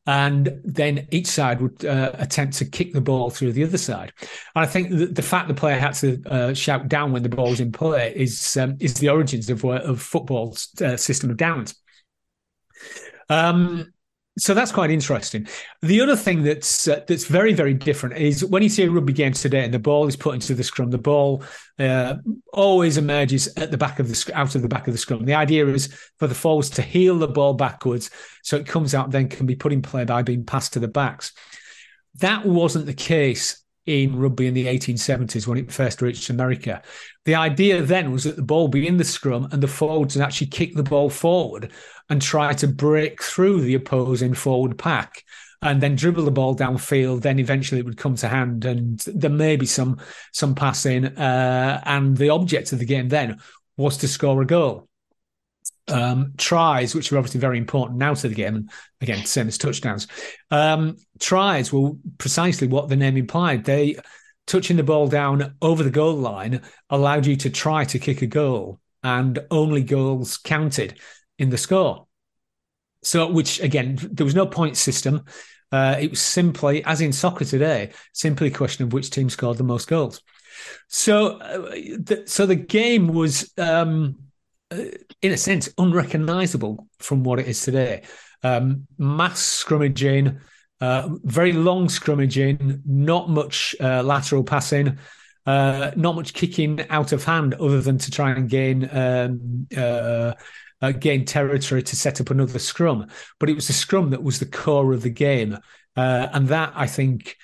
and 0.07 0.61
then 0.63 1.07
each 1.11 1.27
side 1.27 1.61
would 1.61 1.83
uh, 1.83 2.11
attempt 2.13 2.57
to 2.57 2.65
kick 2.65 2.93
the 2.93 3.01
ball 3.01 3.29
through 3.29 3.51
the 3.51 3.63
other 3.63 3.77
side. 3.77 4.13
And 4.55 4.63
I 4.63 4.65
think 4.65 4.89
the, 4.89 5.07
the 5.07 5.21
fact 5.21 5.49
the 5.49 5.53
player 5.53 5.77
had 5.77 5.93
to 5.95 6.23
uh, 6.27 6.53
shout 6.53 6.87
down 6.87 7.11
when 7.11 7.23
the 7.23 7.29
ball 7.29 7.49
was 7.49 7.59
in 7.59 7.73
play 7.73 8.13
is 8.15 8.55
um, 8.55 8.77
is 8.79 8.93
the 8.95 9.09
origins 9.09 9.49
of 9.49 9.63
of 9.65 10.01
football's 10.01 10.69
uh, 10.81 10.95
system 10.95 11.29
of 11.29 11.37
downs. 11.37 11.75
Um, 13.29 13.91
so 14.37 14.53
that's 14.53 14.71
quite 14.71 14.91
interesting. 14.91 15.47
The 15.81 16.01
other 16.01 16.15
thing 16.15 16.43
that's 16.43 16.87
uh, 16.87 17.01
that's 17.07 17.25
very 17.25 17.53
very 17.53 17.73
different 17.73 18.17
is 18.17 18.45
when 18.45 18.63
you 18.63 18.69
see 18.69 18.83
a 18.83 18.89
rugby 18.89 19.13
game 19.13 19.33
today 19.33 19.63
and 19.63 19.73
the 19.73 19.79
ball 19.79 20.07
is 20.07 20.15
put 20.15 20.35
into 20.35 20.53
the 20.53 20.63
scrum, 20.63 20.91
the 20.91 20.97
ball 20.97 21.43
uh, 21.79 22.15
always 22.53 22.97
emerges 22.97 23.47
at 23.57 23.71
the 23.71 23.77
back 23.77 23.99
of 23.99 24.07
the 24.07 24.31
out 24.35 24.55
of 24.55 24.61
the 24.61 24.67
back 24.67 24.87
of 24.87 24.93
the 24.93 24.97
scrum. 24.99 25.25
The 25.25 25.33
idea 25.33 25.67
is 25.67 25.87
for 26.19 26.27
the 26.27 26.35
forwards 26.35 26.69
to 26.71 26.81
heel 26.81 27.17
the 27.17 27.27
ball 27.27 27.53
backwards, 27.53 28.09
so 28.43 28.57
it 28.57 28.67
comes 28.67 28.93
out 28.93 29.11
then 29.11 29.27
can 29.27 29.45
be 29.45 29.55
put 29.55 29.73
in 29.73 29.81
play 29.81 30.05
by 30.05 30.21
being 30.21 30.45
passed 30.45 30.73
to 30.73 30.79
the 30.79 30.87
backs. 30.87 31.33
That 32.15 32.45
wasn't 32.45 32.85
the 32.85 32.93
case 32.93 33.63
in 33.87 34.17
rugby 34.17 34.47
in 34.47 34.53
the 34.53 34.67
1870s 34.67 35.47
when 35.47 35.57
it 35.57 35.71
first 35.71 36.01
reached 36.01 36.29
America. 36.29 36.81
The 37.25 37.35
idea 37.35 37.81
then 37.81 38.11
was 38.11 38.25
that 38.25 38.35
the 38.35 38.43
ball 38.43 38.67
be 38.67 38.85
in 38.85 38.97
the 38.97 39.03
scrum 39.03 39.47
and 39.51 39.63
the 39.63 39.67
forwards 39.67 40.15
would 40.15 40.23
actually 40.23 40.47
kick 40.47 40.75
the 40.75 40.83
ball 40.83 41.09
forward 41.09 41.71
and 42.09 42.21
try 42.21 42.53
to 42.53 42.67
break 42.67 43.23
through 43.23 43.61
the 43.61 43.75
opposing 43.75 44.33
forward 44.33 44.77
pack 44.77 45.23
and 45.61 45.81
then 45.81 45.95
dribble 45.95 46.25
the 46.25 46.31
ball 46.31 46.55
downfield. 46.55 47.21
Then 47.21 47.39
eventually 47.39 47.79
it 47.79 47.85
would 47.85 47.97
come 47.97 48.15
to 48.17 48.27
hand, 48.27 48.65
and 48.65 48.99
there 48.99 49.29
may 49.29 49.55
be 49.55 49.65
some 49.65 49.99
some 50.31 50.53
passing. 50.53 51.05
Uh, 51.05 51.81
and 51.85 52.15
the 52.15 52.29
object 52.29 52.73
of 52.73 52.79
the 52.79 52.85
game 52.85 53.09
then 53.09 53.39
was 53.75 53.97
to 53.97 54.07
score 54.07 54.41
a 54.41 54.45
goal. 54.45 54.87
Um, 55.89 56.33
tries, 56.37 56.93
which 56.93 57.13
are 57.13 57.17
obviously 57.17 57.39
very 57.39 57.57
important 57.57 57.97
now 57.97 58.13
to 58.13 58.27
the 58.27 58.35
game, 58.35 58.55
and 58.57 58.69
again, 58.99 59.25
same 59.25 59.47
as 59.47 59.57
touchdowns. 59.57 60.07
Um, 60.51 60.97
tries 61.17 61.71
were 61.71 61.91
precisely 62.17 62.67
what 62.67 62.89
the 62.89 62.97
name 62.97 63.15
implied. 63.15 63.63
They 63.63 63.95
touching 64.47 64.75
the 64.75 64.83
ball 64.83 65.07
down 65.07 65.55
over 65.61 65.83
the 65.83 65.89
goal 65.89 66.15
line 66.15 66.61
allowed 66.89 67.25
you 67.25 67.37
to 67.37 67.49
try 67.49 67.85
to 67.85 67.99
kick 67.99 68.21
a 68.21 68.27
goal, 68.27 68.81
and 69.01 69.39
only 69.49 69.81
goals 69.81 70.37
counted 70.37 70.99
in 71.39 71.49
the 71.49 71.57
score. 71.57 72.07
So, 73.03 73.31
which 73.31 73.61
again, 73.61 73.97
there 74.11 74.25
was 74.25 74.35
no 74.35 74.45
point 74.45 74.75
system. 74.75 75.23
Uh, 75.71 75.95
it 75.99 76.09
was 76.09 76.19
simply, 76.19 76.83
as 76.83 76.99
in 76.99 77.13
soccer 77.13 77.45
today, 77.45 77.91
simply 78.13 78.47
a 78.47 78.51
question 78.51 78.83
of 78.85 78.93
which 78.93 79.09
team 79.09 79.29
scored 79.29 79.57
the 79.57 79.63
most 79.63 79.87
goals. 79.87 80.21
So, 80.87 81.37
uh, 81.37 81.59
the, 81.59 82.23
so 82.25 82.45
the 82.45 82.55
game 82.55 83.07
was, 83.07 83.53
um, 83.57 84.17
in 84.71 85.31
a 85.31 85.37
sense, 85.37 85.69
unrecognizable 85.77 86.87
from 86.99 87.23
what 87.23 87.39
it 87.39 87.47
is 87.47 87.61
today. 87.61 88.03
Um, 88.43 88.87
mass 88.97 89.41
scrummaging, 89.41 90.39
uh, 90.81 91.09
very 91.23 91.53
long 91.53 91.87
scrummaging, 91.87 92.81
not 92.85 93.29
much 93.29 93.75
uh, 93.79 94.03
lateral 94.03 94.43
passing. 94.43 94.97
Uh, 95.45 95.91
not 95.95 96.13
much 96.13 96.33
kicking 96.33 96.85
out 96.89 97.13
of 97.13 97.23
hand, 97.23 97.53
other 97.53 97.79
than 97.79 97.97
to 97.97 98.11
try 98.11 98.31
and 98.31 98.49
gain 98.49 98.89
um, 98.91 99.65
uh, 99.77 100.33
uh, 100.81 100.91
gain 100.91 101.23
territory 101.23 101.81
to 101.81 101.95
set 101.95 102.19
up 102.19 102.29
another 102.29 102.59
scrum. 102.59 103.07
But 103.39 103.49
it 103.49 103.55
was 103.55 103.67
the 103.67 103.73
scrum 103.73 104.09
that 104.09 104.21
was 104.21 104.39
the 104.39 104.45
core 104.45 104.91
of 104.93 105.03
the 105.03 105.09
game. 105.09 105.57
Uh, 105.95 106.27
and 106.33 106.49
that, 106.49 106.73
I 106.75 106.85
think, 106.87 107.37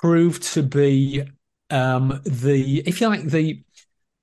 proved 0.00 0.42
to 0.54 0.62
be 0.62 1.24
um, 1.70 2.20
the, 2.24 2.82
if 2.86 3.00
you 3.00 3.08
like, 3.08 3.24
the, 3.24 3.62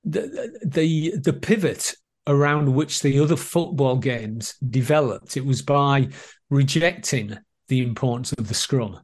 the, 0.04 0.58
the, 0.64 1.16
the 1.18 1.32
pivot 1.32 1.94
around 2.26 2.74
which 2.74 3.02
the 3.02 3.20
other 3.20 3.36
football 3.36 3.96
games 3.96 4.54
developed. 4.68 5.36
It 5.36 5.44
was 5.44 5.62
by 5.62 6.08
rejecting 6.50 7.36
the 7.68 7.82
importance 7.82 8.32
of 8.32 8.48
the 8.48 8.54
scrum 8.54 9.00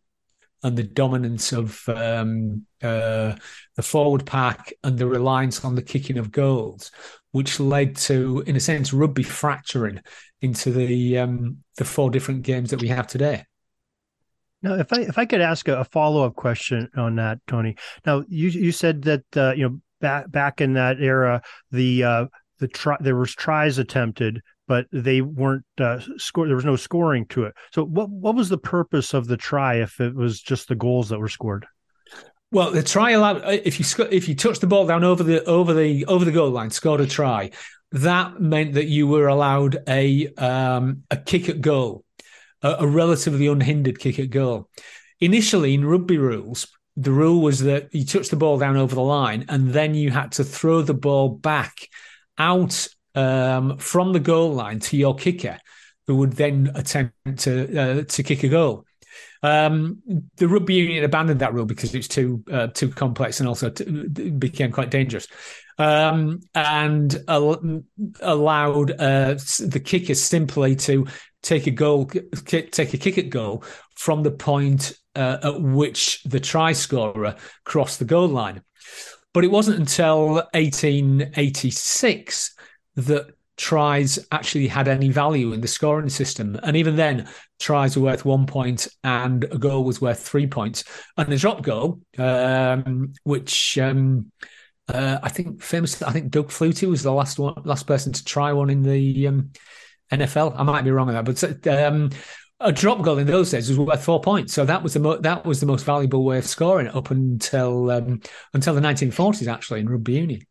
and 0.62 0.76
the 0.76 0.84
dominance 0.84 1.52
of 1.52 1.88
um, 1.88 2.66
uh, 2.82 3.34
the 3.76 3.82
forward 3.82 4.24
pack 4.24 4.72
and 4.84 4.98
the 4.98 5.06
reliance 5.06 5.64
on 5.64 5.74
the 5.74 5.82
kicking 5.82 6.18
of 6.18 6.30
goals, 6.30 6.90
which 7.32 7.58
led 7.58 7.96
to, 7.96 8.44
in 8.46 8.56
a 8.56 8.60
sense, 8.60 8.92
rugby 8.92 9.24
fracturing 9.24 10.00
into 10.40 10.70
the 10.70 11.18
um, 11.18 11.58
the 11.76 11.84
four 11.84 12.10
different 12.10 12.42
games 12.42 12.70
that 12.70 12.80
we 12.80 12.88
have 12.88 13.06
today. 13.06 13.44
Now, 14.62 14.74
if 14.74 14.92
I 14.92 15.00
if 15.00 15.18
I 15.18 15.26
could 15.26 15.40
ask 15.40 15.66
a, 15.66 15.80
a 15.80 15.84
follow 15.84 16.24
up 16.24 16.36
question 16.36 16.88
on 16.96 17.16
that, 17.16 17.38
Tony. 17.48 17.76
Now, 18.06 18.24
you 18.28 18.48
you 18.48 18.72
said 18.72 19.02
that 19.02 19.24
uh, 19.36 19.52
you 19.56 19.68
know 19.68 19.80
back 20.00 20.30
back 20.30 20.60
in 20.60 20.74
that 20.74 21.00
era, 21.00 21.42
the 21.72 22.04
uh, 22.04 22.26
the 22.62 22.68
try 22.68 22.96
there 23.00 23.16
was 23.16 23.34
tries 23.34 23.78
attempted, 23.78 24.40
but 24.68 24.86
they 24.92 25.20
weren't 25.20 25.64
uh, 25.78 25.98
score. 26.16 26.46
There 26.46 26.56
was 26.56 26.64
no 26.64 26.76
scoring 26.76 27.26
to 27.26 27.44
it. 27.44 27.54
So, 27.74 27.84
what 27.84 28.08
what 28.08 28.36
was 28.36 28.48
the 28.48 28.56
purpose 28.56 29.12
of 29.12 29.26
the 29.26 29.36
try 29.36 29.82
if 29.82 30.00
it 30.00 30.14
was 30.14 30.40
just 30.40 30.68
the 30.68 30.76
goals 30.76 31.08
that 31.08 31.18
were 31.18 31.28
scored? 31.28 31.66
Well, 32.52 32.70
the 32.70 32.82
try 32.82 33.10
allowed 33.10 33.42
uh, 33.42 33.58
if 33.64 33.80
you 33.80 34.04
if 34.10 34.28
you 34.28 34.36
touch 34.36 34.60
the 34.60 34.68
ball 34.68 34.86
down 34.86 35.02
over 35.02 35.24
the 35.24 35.44
over 35.44 35.74
the 35.74 36.06
over 36.06 36.24
the 36.24 36.30
goal 36.30 36.50
line, 36.50 36.70
scored 36.70 37.00
a 37.00 37.06
try. 37.06 37.50
That 37.90 38.40
meant 38.40 38.74
that 38.74 38.86
you 38.86 39.06
were 39.06 39.26
allowed 39.26 39.78
a 39.88 40.28
um, 40.34 41.02
a 41.10 41.16
kick 41.16 41.48
at 41.48 41.60
goal, 41.60 42.04
a, 42.62 42.76
a 42.78 42.86
relatively 42.86 43.48
unhindered 43.48 43.98
kick 43.98 44.20
at 44.20 44.30
goal. 44.30 44.70
Initially, 45.20 45.74
in 45.74 45.84
rugby 45.84 46.18
rules, 46.18 46.68
the 46.96 47.12
rule 47.12 47.42
was 47.42 47.60
that 47.60 47.92
you 47.92 48.04
touched 48.04 48.30
the 48.30 48.36
ball 48.36 48.58
down 48.58 48.76
over 48.76 48.94
the 48.94 49.02
line, 49.02 49.46
and 49.48 49.70
then 49.70 49.94
you 49.94 50.10
had 50.10 50.32
to 50.32 50.44
throw 50.44 50.82
the 50.82 50.94
ball 50.94 51.28
back 51.28 51.88
out 52.38 52.88
um, 53.14 53.78
from 53.78 54.12
the 54.12 54.20
goal 54.20 54.52
line 54.52 54.80
to 54.80 54.96
your 54.96 55.14
kicker, 55.14 55.58
who 56.06 56.16
would 56.16 56.32
then 56.32 56.70
attempt 56.74 57.14
to 57.38 57.78
uh, 57.78 58.02
to 58.04 58.22
kick 58.22 58.42
a 58.42 58.48
goal. 58.48 58.84
Um, 59.42 60.02
the 60.36 60.48
rugby 60.48 60.74
union 60.74 61.04
abandoned 61.04 61.40
that 61.40 61.52
rule 61.52 61.66
because 61.66 61.94
it's 61.94 62.08
too 62.08 62.42
uh, 62.50 62.68
too 62.68 62.88
complex 62.88 63.40
and 63.40 63.48
also 63.48 63.70
t- 63.70 64.30
became 64.30 64.70
quite 64.70 64.90
dangerous, 64.90 65.26
um, 65.78 66.40
and 66.54 67.22
al- 67.28 67.82
allowed 68.20 68.92
uh, 68.92 69.34
the 69.34 69.82
kicker 69.84 70.14
simply 70.14 70.76
to 70.76 71.06
take 71.42 71.66
a 71.66 71.72
goal, 71.72 72.06
kick, 72.06 72.70
take 72.70 72.94
a 72.94 72.98
kick 72.98 73.18
at 73.18 73.30
goal 73.30 73.64
from 73.96 74.22
the 74.22 74.30
point 74.30 74.92
uh, 75.16 75.38
at 75.42 75.60
which 75.60 76.22
the 76.22 76.40
try 76.40 76.72
scorer 76.72 77.36
crossed 77.64 77.98
the 77.98 78.04
goal 78.04 78.28
line. 78.28 78.62
But 79.34 79.44
it 79.44 79.50
wasn't 79.50 79.78
until 79.78 80.34
1886 80.52 82.54
that 82.96 83.34
tries 83.56 84.18
actually 84.32 84.66
had 84.66 84.88
any 84.88 85.08
value 85.08 85.52
in 85.52 85.60
the 85.60 85.68
scoring 85.68 86.08
system. 86.08 86.58
And 86.62 86.76
even 86.76 86.96
then, 86.96 87.28
tries 87.58 87.96
were 87.96 88.04
worth 88.04 88.24
one 88.24 88.46
point 88.46 88.88
and 89.04 89.44
a 89.44 89.58
goal 89.58 89.84
was 89.84 90.00
worth 90.00 90.26
three 90.26 90.46
points. 90.46 90.84
And 91.16 91.32
a 91.32 91.36
drop 91.36 91.62
goal, 91.62 92.00
um, 92.18 93.12
which 93.24 93.78
um, 93.78 94.32
uh, 94.88 95.18
I 95.22 95.28
think 95.28 95.62
famous, 95.62 96.02
I 96.02 96.12
think 96.12 96.30
Doug 96.30 96.48
Flutie 96.48 96.88
was 96.88 97.02
the 97.02 97.12
last 97.12 97.38
one, 97.38 97.54
last 97.64 97.86
person 97.86 98.12
to 98.12 98.24
try 98.24 98.52
one 98.52 98.70
in 98.70 98.82
the 98.82 99.28
um, 99.28 99.50
NFL. 100.10 100.54
I 100.56 100.62
might 100.62 100.84
be 100.84 100.90
wrong 100.90 101.08
on 101.08 101.14
that, 101.14 101.24
but 101.24 101.66
um, 101.68 102.10
a 102.62 102.72
drop 102.72 103.02
goal 103.02 103.18
in 103.18 103.26
those 103.26 103.50
days 103.50 103.68
was 103.68 103.78
worth 103.78 104.04
four 104.04 104.20
points. 104.20 104.52
So 104.52 104.64
that 104.64 104.82
was 104.82 104.94
the 104.94 105.00
mo- 105.00 105.18
that 105.18 105.44
was 105.44 105.60
the 105.60 105.66
most 105.66 105.84
valuable 105.84 106.24
way 106.24 106.38
of 106.38 106.46
scoring 106.46 106.88
up 106.88 107.10
until 107.10 107.90
um, 107.90 108.20
until 108.54 108.74
the 108.74 108.80
1940s, 108.80 109.46
actually, 109.46 109.80
in 109.80 109.88
rugby 109.88 110.14
union. 110.14 110.42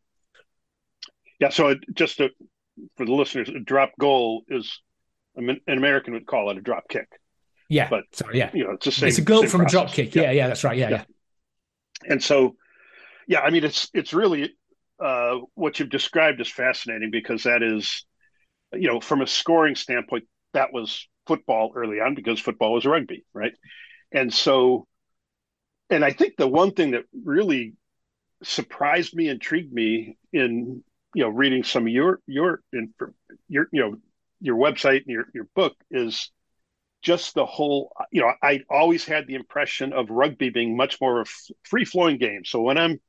Yeah, 1.39 1.49
so 1.49 1.75
just 1.93 2.17
to 2.17 2.29
for 2.97 3.05
the 3.05 3.13
listeners, 3.13 3.49
a 3.49 3.59
drop 3.59 3.91
goal 3.99 4.43
is 4.47 4.81
an 5.35 5.59
American 5.67 6.13
would 6.13 6.27
call 6.27 6.49
it 6.51 6.57
a 6.57 6.61
drop 6.61 6.87
kick. 6.89 7.07
Yeah, 7.69 7.87
but 7.89 8.03
sorry, 8.11 8.37
yeah, 8.37 8.51
you 8.53 8.65
know, 8.65 8.71
it's 8.71 8.85
the 8.85 8.91
same. 8.91 9.09
It's 9.09 9.17
a 9.17 9.21
goal 9.21 9.45
from 9.47 9.61
process. 9.61 9.73
a 9.73 9.75
drop 9.75 9.93
kick. 9.93 10.15
Yeah. 10.15 10.23
yeah, 10.23 10.31
yeah, 10.31 10.47
that's 10.47 10.63
right. 10.63 10.77
Yeah, 10.77 10.89
yeah, 10.89 10.95
yeah. 10.97 12.11
And 12.11 12.23
so, 12.23 12.55
yeah, 13.27 13.39
I 13.39 13.49
mean, 13.49 13.63
it's 13.63 13.89
it's 13.93 14.13
really 14.13 14.53
uh, 14.99 15.37
what 15.55 15.79
you've 15.79 15.89
described 15.89 16.41
is 16.41 16.49
fascinating 16.49 17.11
because 17.11 17.43
that 17.43 17.63
is, 17.63 18.05
you 18.73 18.87
know, 18.87 18.99
from 18.99 19.21
a 19.21 19.27
scoring 19.27 19.75
standpoint, 19.75 20.25
that 20.53 20.73
was 20.73 21.07
football 21.31 21.71
early 21.75 22.01
on 22.01 22.13
because 22.13 22.41
football 22.41 22.73
was 22.73 22.85
rugby, 22.85 23.23
right? 23.33 23.53
And 24.11 24.33
so, 24.33 24.85
and 25.89 26.03
I 26.03 26.11
think 26.11 26.35
the 26.35 26.47
one 26.47 26.71
thing 26.71 26.91
that 26.91 27.03
really 27.13 27.73
surprised 28.43 29.15
me, 29.15 29.29
intrigued 29.29 29.71
me 29.71 30.17
in 30.33 30.83
you 31.13 31.23
know 31.23 31.29
reading 31.29 31.63
some 31.63 31.83
of 31.83 31.89
your 31.89 32.19
your 32.27 32.61
your 33.47 33.67
you 33.71 33.81
know 33.81 33.95
your 34.39 34.57
website 34.57 35.03
and 35.05 35.07
your 35.07 35.25
your 35.33 35.47
book 35.55 35.73
is 35.89 36.31
just 37.01 37.33
the 37.33 37.45
whole 37.45 37.91
you 38.11 38.21
know 38.21 38.31
i 38.41 38.61
always 38.69 39.05
had 39.05 39.27
the 39.27 39.35
impression 39.35 39.93
of 39.93 40.09
rugby 40.09 40.49
being 40.49 40.77
much 40.77 40.99
more 41.01 41.21
of 41.21 41.27
a 41.27 41.53
free 41.63 41.85
flowing 41.85 42.17
game 42.17 42.45
so 42.45 42.61
when 42.61 42.77
i'm 42.77 42.99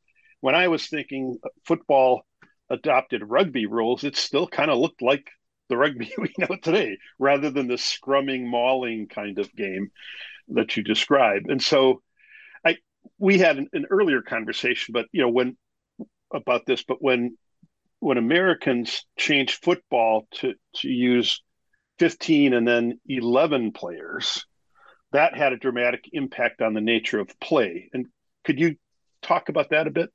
when 0.41 0.55
i 0.55 0.69
was 0.69 0.87
thinking 0.87 1.39
football 1.65 2.23
adopted 2.71 3.23
rugby 3.25 3.67
rules 3.67 4.03
it 4.05 4.17
still 4.17 4.47
kind 4.47 4.71
of 4.71 4.79
looked 4.79 5.03
like 5.03 5.29
the 5.69 5.77
rugby 5.77 6.13
we 6.19 6.33
know 6.39 6.57
today 6.63 6.99
rather 7.19 7.51
than 7.51 7.69
the 7.69 7.75
scrumming 7.75 8.47
mauling 8.47 9.07
kind 9.09 9.39
of 9.39 9.55
game 9.55 9.91
that 10.49 10.77
you 10.77 10.83
describe 10.83 11.43
and 11.49 11.63
so 11.63 12.03
i 12.65 12.77
we 13.19 13.39
had 13.39 13.59
an, 13.59 13.69
an 13.73 13.87
earlier 13.91 14.23
conversation 14.23 14.93
but 14.93 15.07
you 15.13 15.23
know 15.23 15.29
when 15.29 15.57
about 16.33 16.67
this 16.67 16.83
but 16.83 16.99
when 17.01 17.37
when 18.03 18.19
Americans 18.19 19.07
changed 19.17 19.63
football 19.63 20.27
to 20.33 20.55
to 20.75 20.89
use 20.89 21.41
15 22.01 22.53
and 22.53 22.67
then 22.67 22.99
11 23.07 23.71
players, 23.71 24.45
that 25.13 25.37
had 25.37 25.53
a 25.53 25.57
dramatic 25.57 26.09
impact 26.13 26.63
on 26.63 26.75
the 26.75 26.81
nature 26.81 27.21
of 27.21 27.39
play. 27.39 27.89
And 27.93 28.07
could 28.45 28.59
you 28.59 28.75
talk 29.23 29.49
about 29.49 29.71
that 29.71 29.87
a 29.87 29.93
bit? 29.93 30.11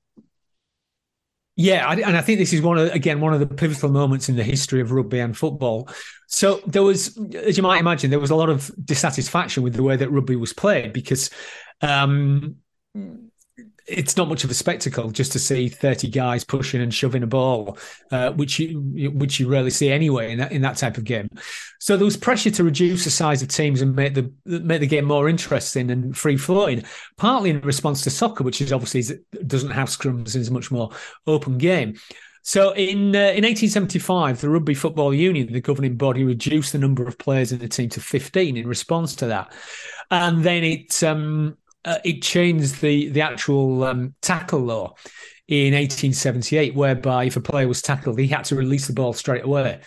Yeah, 1.60 1.92
and 1.92 2.16
I 2.16 2.22
think 2.22 2.38
this 2.38 2.54
is 2.54 2.62
one 2.62 2.78
of 2.78 2.92
again 2.92 3.20
one 3.20 3.34
of 3.34 3.40
the 3.40 3.48
pivotal 3.48 3.90
moments 3.90 4.30
in 4.30 4.36
the 4.36 4.44
history 4.44 4.80
of 4.80 4.92
rugby 4.92 5.20
and 5.20 5.36
football. 5.36 5.90
So 6.28 6.62
there 6.68 6.84
was, 6.84 7.18
as 7.34 7.58
you 7.58 7.64
might 7.64 7.80
imagine, 7.80 8.12
there 8.12 8.20
was 8.20 8.30
a 8.30 8.36
lot 8.36 8.52
of 8.52 8.72
dissatisfaction 8.86 9.64
with 9.64 9.74
the 9.74 9.82
way 9.82 9.96
that 9.96 10.12
rugby 10.12 10.36
was 10.36 10.54
played 10.54 10.94
because 10.94 11.32
um, 11.82 12.58
it's 13.88 14.18
not 14.18 14.28
much 14.28 14.44
of 14.44 14.52
a 14.52 14.54
spectacle 14.54 15.12
just 15.12 15.32
to 15.32 15.40
see 15.40 15.70
30 15.70 16.10
guys 16.10 16.44
pushing 16.44 16.82
and 16.82 16.94
shoving 16.94 17.24
a 17.24 17.28
ball, 17.28 17.78
uh, 18.12 18.32
which 18.32 18.60
you 18.60 18.80
which 19.12 19.40
you 19.40 19.48
rarely 19.48 19.70
see 19.70 19.90
anyway 19.90 20.32
in 20.32 20.40
that 20.40 20.52
in 20.52 20.62
that 20.62 20.78
type 20.78 20.98
of 20.98 21.04
game. 21.04 21.30
So 21.80 21.96
there 21.96 22.06
was 22.06 22.18
pressure 22.18 22.52
to 22.52 22.64
reduce 22.64 23.06
the 23.06 23.10
size 23.10 23.42
of 23.42 23.48
teams 23.48 23.82
and 23.82 23.96
make 23.96 24.14
the 24.14 24.32
make 24.46 24.82
the 24.82 24.88
game 24.88 25.06
more 25.06 25.30
interesting 25.30 25.90
and 25.90 26.18
free 26.18 26.38
flowing, 26.38 26.84
partly 27.18 27.50
in 27.50 27.62
response 27.62 28.02
to 28.04 28.10
soccer, 28.10 28.44
which 28.44 28.62
is 28.62 28.74
obviously 28.74 29.20
doesn't 29.46 29.72
have 29.72 29.88
scrums 29.88 30.34
and 30.34 30.42
is 30.42 30.50
a 30.50 30.54
much 30.54 30.70
more 30.70 30.92
open 31.26 31.58
game. 31.58 31.96
So 32.44 32.72
in 32.72 33.16
uh, 33.16 33.36
in 33.36 33.44
1875, 33.44 34.42
the 34.42 34.50
Rugby 34.50 34.74
Football 34.74 35.14
Union, 35.14 35.52
the 35.52 35.62
governing 35.62 35.98
body, 35.98 36.24
reduced 36.24 36.72
the 36.72 36.80
number 36.80 37.06
of 37.06 37.18
players 37.18 37.52
in 37.52 37.60
the 37.60 37.68
team 37.68 37.90
to 37.90 38.02
15 38.02 38.58
in 38.58 38.68
response 38.68 39.16
to 39.18 39.28
that, 39.28 39.52
and 40.12 40.44
then 40.44 40.64
it 40.64 41.04
um, 41.04 41.58
uh, 41.86 42.00
it 42.04 42.22
changed 42.22 42.82
the 42.82 43.10
the 43.10 43.22
actual 43.22 43.84
um, 43.84 44.14
tackle 44.22 44.60
law 44.60 44.94
in 45.48 45.74
1878, 45.74 46.76
whereby 46.76 47.26
if 47.26 47.38
a 47.38 47.42
player 47.42 47.68
was 47.68 47.82
tackled, 47.82 48.20
he 48.20 48.28
had 48.28 48.44
to 48.46 48.56
release 48.56 48.88
the 48.88 48.94
ball 48.94 49.14
straight 49.14 49.46
away. 49.46 49.80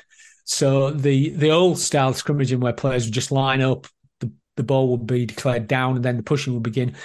So 0.44 0.90
the 0.90 1.30
the 1.30 1.50
old 1.50 1.78
style 1.78 2.14
scrimmaging 2.14 2.60
where 2.60 2.72
players 2.72 3.04
would 3.04 3.14
just 3.14 3.30
line 3.30 3.60
up, 3.60 3.86
the, 4.20 4.32
the 4.56 4.62
ball 4.62 4.88
would 4.90 5.06
be 5.06 5.26
declared 5.26 5.66
down, 5.66 5.96
and 5.96 6.04
then 6.04 6.16
the 6.16 6.22
pushing 6.22 6.54
would 6.54 6.62
begin. 6.62 6.96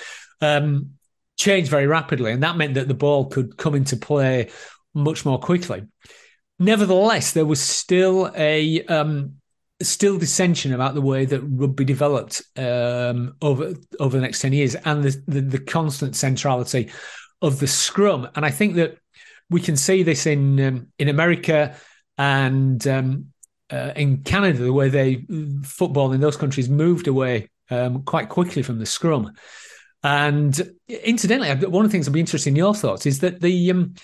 Um, 0.41 0.91
changed 1.37 1.69
very 1.69 1.85
rapidly, 1.85 2.31
and 2.31 2.43
that 2.43 2.55
meant 2.55 2.75
that 2.75 2.87
the 2.87 2.93
ball 2.93 3.25
could 3.25 3.57
come 3.57 3.75
into 3.75 3.97
play 3.97 4.49
much 4.93 5.25
more 5.25 5.39
quickly. 5.39 5.83
Nevertheless, 6.59 7.33
there 7.33 7.45
was 7.45 7.59
still 7.59 8.31
a 8.35 8.83
um, 8.85 9.35
still 9.81 10.17
dissension 10.17 10.73
about 10.73 10.93
the 10.93 11.01
way 11.01 11.25
that 11.25 11.41
rugby 11.41 11.83
developed 11.83 12.41
um, 12.55 13.35
over 13.41 13.73
over 13.99 14.17
the 14.17 14.21
next 14.21 14.41
10 14.41 14.53
years 14.53 14.75
and 14.75 15.03
the, 15.03 15.21
the, 15.27 15.41
the 15.41 15.59
constant 15.59 16.15
centrality 16.15 16.89
of 17.41 17.59
the 17.59 17.67
scrum. 17.67 18.27
And 18.35 18.45
i 18.45 18.51
think 18.51 18.75
that 18.75 18.97
we 19.49 19.59
can 19.59 19.75
see 19.75 20.03
this 20.03 20.25
in 20.25 20.59
um, 20.61 20.87
in 20.97 21.09
america 21.09 21.75
and 22.17 22.85
um, 22.87 23.27
uh, 23.69 23.91
in 23.95 24.23
canada 24.23 24.59
the 24.59 24.73
way 24.73 24.89
they 24.89 25.25
football 25.63 26.13
in 26.13 26.21
those 26.21 26.37
countries 26.37 26.69
moved 26.69 27.07
away 27.07 27.49
um, 27.69 28.03
quite 28.03 28.29
quickly 28.29 28.61
from 28.61 28.77
the 28.79 28.85
scrum. 28.85 29.31
And 30.03 30.61
incidentally 30.87 31.49
one 31.67 31.83
of 31.83 31.89
the 31.89 31.91
things 31.91 32.07
i'd 32.07 32.13
be 32.13 32.19
interested 32.19 32.49
in 32.49 32.55
your 32.55 32.75
thoughts 32.75 33.05
is 33.05 33.19
that 33.19 33.41
the 33.41 33.71
um, 33.71 33.95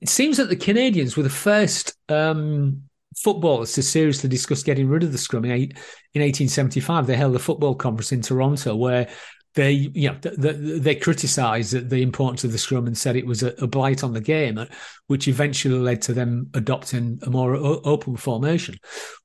it 0.00 0.10
seems 0.10 0.36
that 0.36 0.50
the 0.50 0.56
canadians 0.56 1.16
were 1.16 1.22
the 1.22 1.30
first 1.30 1.94
um, 2.10 2.82
footballers 3.16 3.72
to 3.72 3.82
seriously 3.82 4.28
discuss 4.28 4.62
getting 4.62 4.88
rid 4.88 5.02
of 5.02 5.12
the 5.12 5.18
scrum 5.18 5.44
in, 5.44 5.52
in 5.52 6.22
1875. 6.22 7.06
They 7.06 7.16
held 7.16 7.34
a 7.34 7.40
football 7.40 7.74
conference 7.74 8.12
in 8.12 8.22
Toronto 8.22 8.76
where 8.76 9.08
they, 9.56 9.72
you 9.72 10.10
know, 10.10 10.18
the, 10.20 10.30
the, 10.30 10.52
they 10.52 10.94
criticised 10.94 11.88
the 11.88 12.02
importance 12.02 12.44
of 12.44 12.52
the 12.52 12.58
scrum 12.58 12.86
and 12.86 12.96
said 12.96 13.16
it 13.16 13.26
was 13.26 13.42
a, 13.42 13.54
a, 13.54 13.66
blight 13.66 14.04
on 14.04 14.12
the 14.12 14.20
game, 14.20 14.64
which 15.06 15.28
eventually 15.28 15.78
led 15.78 16.02
to 16.02 16.12
them 16.12 16.50
adopting 16.52 17.18
a 17.22 17.30
more 17.30 17.56
o- 17.56 17.80
open 17.84 18.16
formation. 18.16 18.76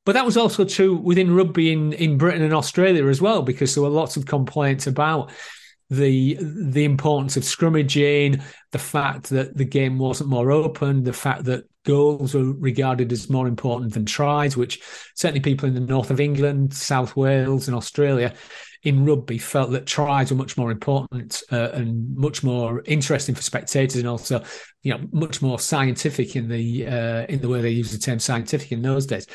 But 0.06 0.13
that 0.13 0.25
was 0.25 0.38
also 0.38 0.63
true 0.63 0.95
within 0.95 1.36
rugby 1.36 1.73
in, 1.73 1.91
in 1.93 2.17
Britain 2.17 2.43
and 2.43 2.54
Australia 2.54 3.08
as 3.08 3.21
well, 3.21 3.41
because 3.41 3.75
there 3.75 3.84
were 3.84 3.89
lots 3.89 4.15
of 4.15 4.25
complaints 4.25 4.88
about 4.88 5.32
the 5.91 6.38
the 6.39 6.86
importance 6.86 7.36
of 7.36 7.43
scrummaging, 7.43 8.41
the 8.71 8.80
fact 8.80 9.30
that 9.30 9.58
the 9.58 9.65
game 9.65 9.99
wasn't 9.99 10.30
more 10.30 10.49
open, 10.49 11.04
the 11.04 11.12
fact 11.12 11.43
that 11.43 11.65
goals 11.84 12.34
were 12.34 12.54
regarded 12.54 13.12
as 13.12 13.30
more 13.30 13.45
important 13.45 13.93
than 13.93 14.06
tries, 14.06 14.56
which 14.56 14.82
certainly 15.15 15.41
people 15.41 15.67
in 15.67 15.73
the 15.73 15.82
north 15.82 16.10
of 16.10 16.21
England, 16.21 16.73
South 16.73 17.17
Wales, 17.17 17.67
and 17.67 17.75
Australia 17.75 18.34
in 18.84 19.06
rugby 19.06 19.38
felt 19.38 19.71
that 19.71 19.86
tries 19.86 20.32
were 20.32 20.38
much 20.38 20.58
more 20.58 20.71
important 20.71 21.43
uh, 21.51 21.69
and 21.73 22.15
much 22.15 22.41
more 22.41 22.82
interesting 22.86 23.36
for 23.36 23.41
spectators, 23.41 23.97
and 23.97 24.08
also, 24.08 24.41
you 24.84 24.93
know, 24.93 25.06
much 25.12 25.41
more 25.41 25.60
scientific 25.60 26.38
in 26.38 26.47
the 26.47 26.88
uh, 26.88 27.25
in 27.27 27.41
the 27.41 27.49
way 27.49 27.60
they 27.60 27.69
use 27.69 27.91
the 27.91 27.97
term 27.97 28.17
scientific 28.17 28.71
in 28.71 28.82
those 28.82 29.06
days. 29.06 29.27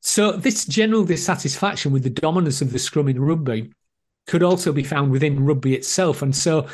So 0.00 0.32
this 0.32 0.64
general 0.66 1.04
dissatisfaction 1.04 1.92
with 1.92 2.02
the 2.02 2.10
dominance 2.10 2.60
of 2.60 2.72
the 2.72 2.80
scrum 2.80 3.06
in 3.06 3.20
rugby 3.20 3.70
could 4.26 4.42
also 4.42 4.72
be 4.72 4.84
found 4.84 5.10
within 5.10 5.44
rugby 5.44 5.74
itself. 5.74 6.22
And 6.22 6.34
so 6.34 6.68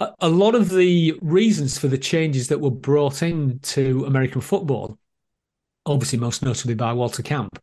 a, 0.00 0.10
a 0.20 0.28
lot 0.28 0.54
of 0.54 0.70
the 0.70 1.18
reasons 1.22 1.78
for 1.78 1.88
the 1.88 1.98
changes 1.98 2.48
that 2.48 2.60
were 2.60 2.70
brought 2.70 3.22
into 3.22 4.04
American 4.06 4.40
football, 4.40 4.98
obviously 5.86 6.18
most 6.18 6.42
notably 6.42 6.74
by 6.74 6.92
Walter 6.92 7.22
Camp, 7.22 7.58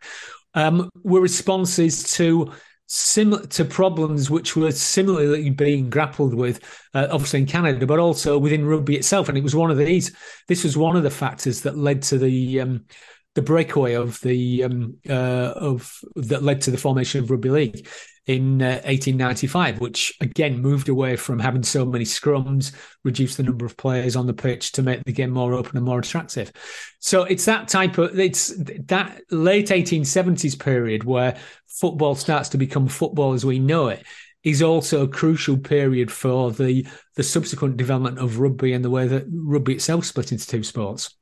um, 0.54 0.90
were 1.04 1.22
responses 1.22 2.12
to 2.16 2.52
similar 2.88 3.46
to 3.48 3.64
problems 3.64 4.30
which 4.30 4.58
were 4.58 4.72
similarly 4.72 5.50
being 5.50 5.90
grappled 5.90 6.34
with, 6.34 6.60
uh, 6.94 7.08
obviously 7.10 7.40
in 7.40 7.46
Canada, 7.46 7.86
but 7.88 8.00
also 8.00 8.38
within 8.38 8.66
rugby 8.66 8.98
itself. 8.98 9.30
And 9.30 9.38
it 9.38 9.44
was 9.44 9.56
one 9.56 9.72
of 9.72 9.78
these. 9.78 10.14
This 10.50 10.66
was 10.66 10.76
one 10.76 10.98
of 10.98 11.04
the 11.04 11.10
factors 11.10 11.62
that 11.62 11.78
led 11.78 12.02
to 12.04 12.18
the 12.18 12.60
um, 12.60 12.86
the 13.34 13.42
breakaway 13.42 13.94
of 13.94 14.20
the 14.20 14.66
um, 14.66 14.98
uh, 15.10 15.54
of 15.56 16.00
that 16.18 16.44
led 16.44 16.60
to 16.62 16.72
the 16.72 16.78
formation 16.78 17.24
of 17.24 17.32
rugby 17.32 17.50
league 17.50 17.88
in 18.28 18.62
uh, 18.62 18.82
1895, 18.86 19.80
which 19.80 20.14
again 20.22 20.62
moved 20.62 20.90
away 20.90 21.16
from 21.16 21.40
having 21.40 21.64
so 21.64 21.86
many 21.86 22.06
scrums, 22.06 22.74
reduced 23.04 23.38
the 23.38 23.44
number 23.44 23.66
of 23.66 23.78
players 23.78 24.16
on 24.16 24.28
the 24.28 24.34
pitch 24.34 24.72
to 24.74 24.84
make 24.84 25.04
the 25.06 25.12
game 25.12 25.32
more 25.32 25.54
open 25.54 25.76
and 25.78 25.86
more 25.86 26.00
attractive. 26.00 26.52
So 27.00 27.24
it's 27.24 27.46
that 27.46 27.68
type 27.68 27.98
of 27.98 28.18
it's 28.20 28.56
that 28.88 29.22
late 29.32 29.68
1870s 29.68 30.60
period 30.60 31.04
where 31.04 31.38
football 31.68 32.16
starts 32.16 32.50
to 32.50 32.58
become 32.58 32.88
football 32.88 33.34
as 33.34 33.46
we 33.46 33.60
know 33.60 33.88
it 33.88 34.04
is 34.44 34.62
also 34.62 35.04
a 35.04 35.08
crucial 35.08 35.58
period 35.58 36.12
for 36.12 36.52
the 36.52 36.86
the 37.16 37.24
subsequent 37.24 37.78
development 37.78 38.20
of 38.20 38.40
rugby 38.40 38.74
and 38.74 38.84
the 38.84 38.90
way 38.90 39.08
that 39.08 39.26
rugby 39.32 39.74
itself 39.74 40.06
split 40.06 40.32
into 40.32 40.48
two 40.48 40.64
sports. 40.64 41.16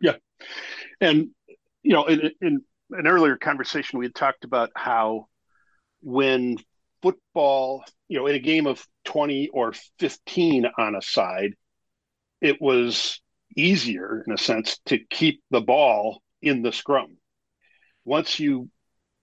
Yeah, 0.00 0.16
and 1.00 1.28
you 1.82 1.92
know, 1.92 2.06
in, 2.06 2.30
in 2.40 2.62
an 2.90 3.06
earlier 3.06 3.36
conversation, 3.36 3.98
we 3.98 4.06
had 4.06 4.14
talked 4.14 4.44
about 4.44 4.70
how 4.74 5.28
when 6.02 6.56
football, 7.02 7.84
you 8.08 8.18
know, 8.18 8.26
in 8.26 8.34
a 8.34 8.40
game 8.40 8.66
of 8.66 8.84
20 9.04 9.48
or 9.48 9.72
15 9.98 10.66
on 10.78 10.94
a 10.94 11.02
side, 11.02 11.54
it 12.40 12.60
was 12.60 13.20
easier 13.56 14.22
in 14.26 14.32
a 14.32 14.38
sense 14.38 14.78
to 14.86 14.98
keep 14.98 15.42
the 15.50 15.60
ball 15.60 16.22
in 16.42 16.62
the 16.62 16.72
scrum. 16.72 17.16
Once 18.04 18.40
you 18.40 18.68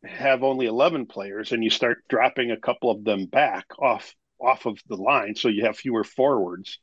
have 0.03 0.43
only 0.43 0.67
11 0.67 1.07
players 1.07 1.51
and 1.51 1.63
you 1.63 1.69
start 1.69 2.03
dropping 2.09 2.51
a 2.51 2.59
couple 2.59 2.91
of 2.91 3.03
them 3.03 3.25
back 3.25 3.65
off 3.79 4.13
off 4.39 4.67
of 4.67 4.77
the 4.87 4.95
line 4.95 5.33
so 5.33 5.47
you 5.47 5.65
have 5.65 5.75
fewer 5.75 6.03
forwards 6.03 6.77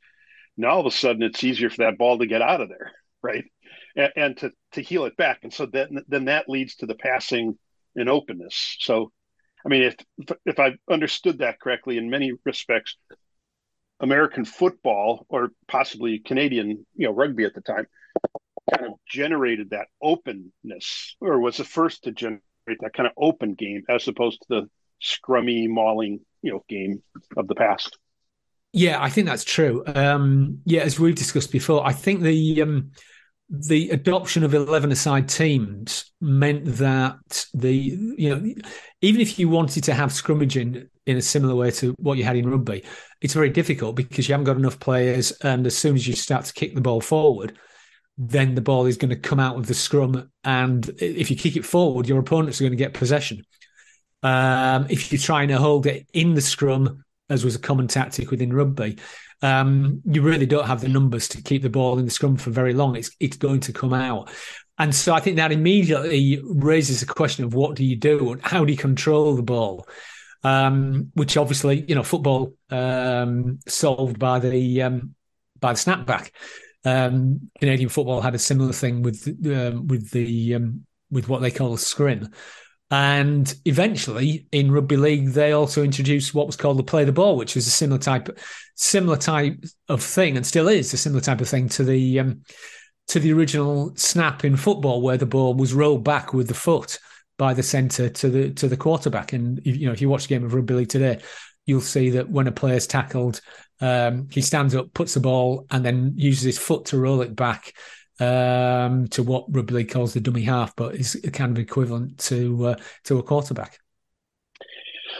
now 0.57 0.71
all 0.71 0.81
of 0.81 0.87
a 0.87 0.91
sudden 0.91 1.23
it's 1.23 1.45
easier 1.45 1.71
for 1.71 1.85
that 1.85 1.97
ball 1.97 2.19
to 2.19 2.27
get 2.27 2.43
out 2.43 2.61
of 2.61 2.69
there 2.69 2.91
right? 3.25 3.45
And, 3.97 4.13
and 4.15 4.37
to 4.39 4.53
to 4.73 4.83
heel 4.83 5.07
it 5.07 5.17
back. 5.17 5.41
And 5.43 5.53
so 5.53 5.67
then 5.67 6.05
then 6.07 6.27
that 6.27 6.49
leads 6.49 6.77
to 6.77 6.87
the 6.87 6.95
passing 6.95 7.59
and 7.97 8.09
openness. 8.09 8.77
So 8.81 9.11
I 9.65 9.69
mean, 9.69 9.83
if 9.83 9.97
if 10.45 10.59
I've 10.59 10.77
understood 10.91 11.39
that 11.39 11.61
correctly, 11.61 11.97
in 11.97 12.11
many 12.11 12.33
respects, 12.45 12.97
American 14.01 14.45
football 14.45 15.27
or 15.29 15.51
possibly 15.69 16.19
Canadian, 16.19 16.87
you 16.95 17.07
know, 17.07 17.13
rugby 17.13 17.45
at 17.45 17.55
the 17.55 17.63
time, 17.63 17.87
kind 18.71 18.87
of 18.87 18.93
generated 19.09 19.71
that 19.71 19.89
openness, 20.03 21.17
or 21.21 21.41
was 21.41 21.57
the 21.57 21.65
first 21.65 22.05
to 22.05 22.13
generate 22.13 22.43
that 22.81 22.93
kind 22.93 23.07
of 23.07 23.13
open 23.17 23.55
game, 23.55 23.83
as 23.89 24.07
opposed 24.09 24.41
to 24.43 24.47
the 24.49 24.71
scrummy, 25.03 25.69
mauling, 25.69 26.21
you 26.43 26.53
know, 26.53 26.65
game 26.69 27.03
of 27.37 27.49
the 27.49 27.55
past. 27.55 27.99
Yeah, 28.73 29.01
I 29.01 29.09
think 29.09 29.29
that's 29.29 29.45
true. 29.45 29.85
Um, 29.87 30.61
yeah, 30.65 30.83
as 30.83 30.99
we've 30.99 31.15
discussed 31.15 31.53
before, 31.53 31.87
I 31.87 31.93
think 31.93 32.23
the 32.23 32.63
um, 32.63 32.91
the 33.51 33.91
adoption 33.91 34.43
of 34.43 34.55
11 34.55 34.91
aside 34.91 35.29
teams 35.29 36.13
meant 36.21 36.65
that 36.65 37.47
the 37.53 37.73
you 37.73 38.35
know 38.35 38.55
even 39.03 39.21
if 39.21 39.39
you 39.39 39.49
wanted 39.49 39.85
to 39.85 39.93
have 39.93 40.11
scrummaging 40.11 40.89
in 41.07 41.17
a 41.19 41.23
similar 41.23 41.55
way 41.55 41.71
to 41.71 41.95
what 41.99 42.17
you 42.17 42.25
had 42.25 42.37
in 42.37 42.49
rugby 42.49 42.83
it's 43.21 43.35
very 43.35 43.51
difficult 43.51 43.97
because 43.97 44.27
you 44.27 44.33
haven't 44.33 44.47
got 44.47 44.57
enough 44.57 44.81
players 44.81 45.31
and 45.43 45.67
as 45.67 45.77
soon 45.77 45.95
as 45.95 46.09
you 46.09 46.15
start 46.15 46.47
to 46.47 46.55
kick 46.55 46.75
the 46.75 46.81
ball 46.81 47.03
forward 47.03 47.57
then 48.17 48.55
the 48.55 48.61
ball 48.61 48.87
is 48.87 48.97
going 48.97 49.11
to 49.11 49.17
come 49.17 49.41
out 49.41 49.57
of 49.57 49.67
the 49.67 49.75
scrum 49.75 50.31
and 50.45 50.89
if 50.99 51.31
you 51.31 51.37
kick 51.37 51.57
it 51.57 51.65
forward 51.65 52.09
your 52.09 52.21
opponents 52.21 52.61
are 52.61 52.65
going 52.65 52.73
to 52.73 52.77
get 52.77 52.95
possession. 52.95 53.43
Um, 54.23 54.87
if 54.89 55.13
you're 55.13 55.21
trying 55.21 55.49
to 55.49 55.59
hold 55.59 55.87
it 55.87 56.07
in 56.15 56.35
the 56.35 56.41
scrum 56.41 57.05
as 57.31 57.45
was 57.45 57.55
a 57.55 57.61
common 57.61 57.89
tactic 57.89 58.31
within 58.31 58.53
rugby 58.53 58.97
um, 59.45 60.01
you 60.07 60.23
really 60.23 60.47
don't 60.47 60.67
have 60.67 60.81
the 60.81 60.89
numbers 60.89 61.29
to 61.29 61.43
keep 61.43 61.61
the 61.61 61.69
ball 61.69 61.99
in 61.99 62.07
the 62.07 62.11
scrum 62.11 62.37
for 62.37 62.51
very 62.51 62.73
long. 62.73 62.97
It's 62.97 63.11
it's 63.21 63.37
going 63.37 63.61
to 63.61 63.75
come 63.75 63.93
out. 63.93 64.31
And 64.79 64.95
so 64.95 65.15
I 65.15 65.21
think 65.21 65.37
that 65.37 65.53
immediately 65.53 66.41
raises 66.43 67.03
a 67.03 67.07
question 67.07 67.45
of 67.45 67.55
what 67.55 67.77
do 67.77 67.85
you 67.85 67.95
do 67.95 68.33
and 68.33 68.43
how 68.43 68.65
do 68.65 68.73
you 68.73 68.79
control 68.79 69.37
the 69.37 69.43
ball? 69.43 69.87
Um, 70.43 71.11
which 71.15 71.37
obviously, 71.37 71.85
you 71.87 71.95
know, 71.95 72.03
football 72.03 72.55
um, 72.71 73.61
solved 73.69 74.19
by 74.19 74.39
the 74.39 74.83
um, 74.83 75.15
by 75.61 75.75
the 75.75 75.79
snapback. 75.79 76.31
Um, 76.87 77.51
Canadian 77.61 77.91
football 77.91 78.23
had 78.23 78.35
a 78.35 78.39
similar 78.39 78.73
thing 78.73 79.03
with 79.03 79.27
um, 79.47 79.87
with 79.89 80.11
the 80.11 80.57
with 81.11 81.29
what 81.29 81.43
they 81.43 81.51
call 81.51 81.75
a 81.75 81.79
scrim. 81.79 82.31
And 82.97 83.53
eventually, 83.65 84.47
in 84.53 84.71
rugby 84.71 84.97
league, 84.97 85.31
they 85.31 85.51
also 85.51 85.83
introduced 85.83 86.33
what 86.33 86.47
was 86.47 86.55
called 86.55 86.79
the 86.79 86.85
play 86.85 87.03
the 87.03 87.11
ball, 87.11 87.37
which 87.37 87.57
was 87.57 87.67
a 87.67 87.71
similar 87.71 87.99
type, 87.99 88.39
similar 88.77 89.17
type 89.17 89.65
of 89.89 90.01
thing, 90.01 90.37
and 90.37 90.47
still 90.47 90.69
is 90.69 90.95
a 90.95 90.97
similar 90.97 91.21
type 91.21 91.41
of 91.41 91.49
thing 91.49 91.69
to 91.71 91.83
the 91.83 92.21
um, 92.21 92.43
to 93.09 93.19
the 93.19 93.33
original 93.33 93.93
snap 93.97 94.45
in 94.45 94.57
football, 94.57 95.03
where 95.03 95.17
the 95.17 95.27
ball 95.27 95.55
was 95.55 95.75
rolled 95.75 96.05
back 96.05 96.33
with 96.33 96.47
the 96.47 96.55
foot 96.55 97.01
by 97.37 97.53
the 97.53 97.65
centre 97.65 98.09
to 98.11 98.29
the 98.31 98.51
to 98.51 98.69
the 98.69 98.77
quarterback. 98.77 99.33
And 99.33 99.61
you 99.67 99.87
know, 99.87 99.93
if 99.93 100.01
you 100.01 100.09
watch 100.09 100.27
a 100.27 100.29
game 100.29 100.45
of 100.45 100.55
rugby 100.55 100.75
league 100.75 100.89
today, 100.89 101.19
you'll 101.67 101.81
see 101.81 102.11
that 102.11 102.31
when 102.31 102.47
a 102.47 102.53
player's 102.53 102.87
tackled, 102.87 103.41
um, 103.81 104.29
he 104.31 104.41
stands 104.41 104.73
up, 104.73 104.95
puts 104.95 105.15
the 105.15 105.21
ball, 105.21 105.67
and 105.69 105.85
then 105.85 106.13
uses 106.15 106.45
his 106.45 106.59
foot 106.59 106.85
to 106.87 106.99
roll 106.99 107.23
it 107.23 107.35
back 107.35 107.73
um, 108.21 109.09
to 109.09 109.23
what 109.23 109.45
rugby 109.49 109.85
calls 109.85 110.15
the 110.15 110.21
dummy 110.21 110.43
half, 110.43 110.75
but 110.77 110.95
is 110.95 111.21
kind 111.33 111.53
of 111.53 111.59
equivalent 111.59 112.19
to 112.19 112.69
uh, 112.69 112.77
to 113.05 113.19
a 113.19 113.23
quarterback. 113.23 113.79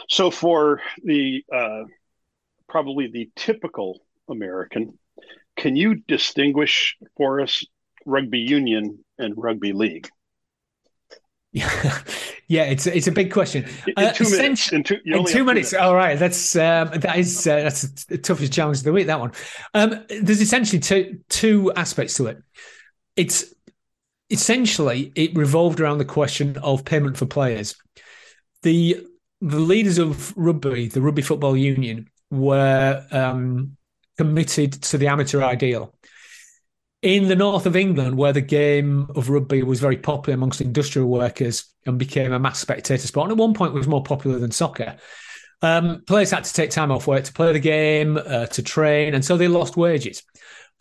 So 0.09 0.31
for 0.31 0.81
the 1.03 1.43
uh, 1.53 1.83
probably 2.69 3.07
the 3.07 3.29
typical 3.35 4.01
American, 4.29 4.97
can 5.57 5.75
you 5.75 5.95
distinguish 6.07 6.97
for 7.17 7.41
us 7.41 7.63
rugby 8.05 8.39
union 8.39 9.03
and 9.17 9.33
rugby 9.37 9.73
league? 9.73 10.09
Yeah, 11.51 11.99
yeah, 12.47 12.63
it's 12.63 12.87
it's 12.87 13.07
a 13.07 13.11
big 13.11 13.31
question. 13.31 13.65
In, 13.87 13.93
uh, 13.97 14.11
two 14.13 14.29
minutes. 14.29 14.71
In 14.71 14.83
two, 14.83 14.99
in 15.05 15.25
two, 15.25 15.33
two 15.33 15.43
minutes. 15.43 15.71
minutes. 15.71 15.73
All 15.73 15.95
right, 15.95 16.17
that's 16.17 16.55
um, 16.55 16.91
that 16.99 17.17
is 17.17 17.47
uh, 17.47 17.55
that's 17.57 18.05
the 18.05 18.17
toughest 18.17 18.53
challenge 18.53 18.79
of 18.79 18.83
the 18.83 18.93
week. 18.93 19.07
That 19.07 19.19
one. 19.19 19.31
Um, 19.73 20.05
there's 20.21 20.41
essentially 20.41 20.79
two 20.79 21.19
two 21.29 21.73
aspects 21.75 22.15
to 22.15 22.27
it 22.27 22.37
it's 23.15 23.53
essentially 24.29 25.11
it 25.15 25.35
revolved 25.35 25.79
around 25.79 25.99
the 25.99 26.05
question 26.05 26.57
of 26.57 26.85
payment 26.85 27.17
for 27.17 27.25
players. 27.25 27.75
The 28.63 29.05
the 29.41 29.59
leaders 29.59 29.97
of 29.97 30.35
rugby, 30.37 30.87
the 30.87 31.01
Rugby 31.01 31.21
Football 31.21 31.57
Union, 31.57 32.09
were 32.31 33.05
um, 33.11 33.77
committed 34.17 34.73
to 34.83 34.97
the 34.97 35.07
amateur 35.07 35.43
ideal. 35.43 35.93
In 37.01 37.27
the 37.27 37.35
north 37.35 37.67
of 37.67 37.75
England, 37.75 38.17
where 38.17 38.33
the 38.33 38.41
game 38.41 39.07
of 39.15 39.29
rugby 39.29 39.61
was 39.61 39.79
very 39.79 39.97
popular 39.97 40.33
amongst 40.33 40.61
industrial 40.61 41.09
workers 41.09 41.65
and 41.85 41.99
became 41.99 42.33
a 42.33 42.39
mass 42.39 42.59
spectator 42.59 43.05
sport, 43.05 43.25
and 43.29 43.33
at 43.33 43.41
one 43.41 43.53
point 43.53 43.73
was 43.73 43.87
more 43.87 44.01
popular 44.01 44.39
than 44.39 44.49
soccer, 44.49 44.95
um, 45.61 46.03
players 46.07 46.31
had 46.31 46.43
to 46.45 46.53
take 46.53 46.71
time 46.71 46.91
off 46.91 47.05
work 47.05 47.23
to 47.25 47.33
play 47.33 47.53
the 47.53 47.59
game, 47.59 48.17
uh, 48.17 48.47
to 48.47 48.63
train, 48.63 49.13
and 49.13 49.23
so 49.23 49.37
they 49.37 49.47
lost 49.47 49.77
wages. 49.77 50.23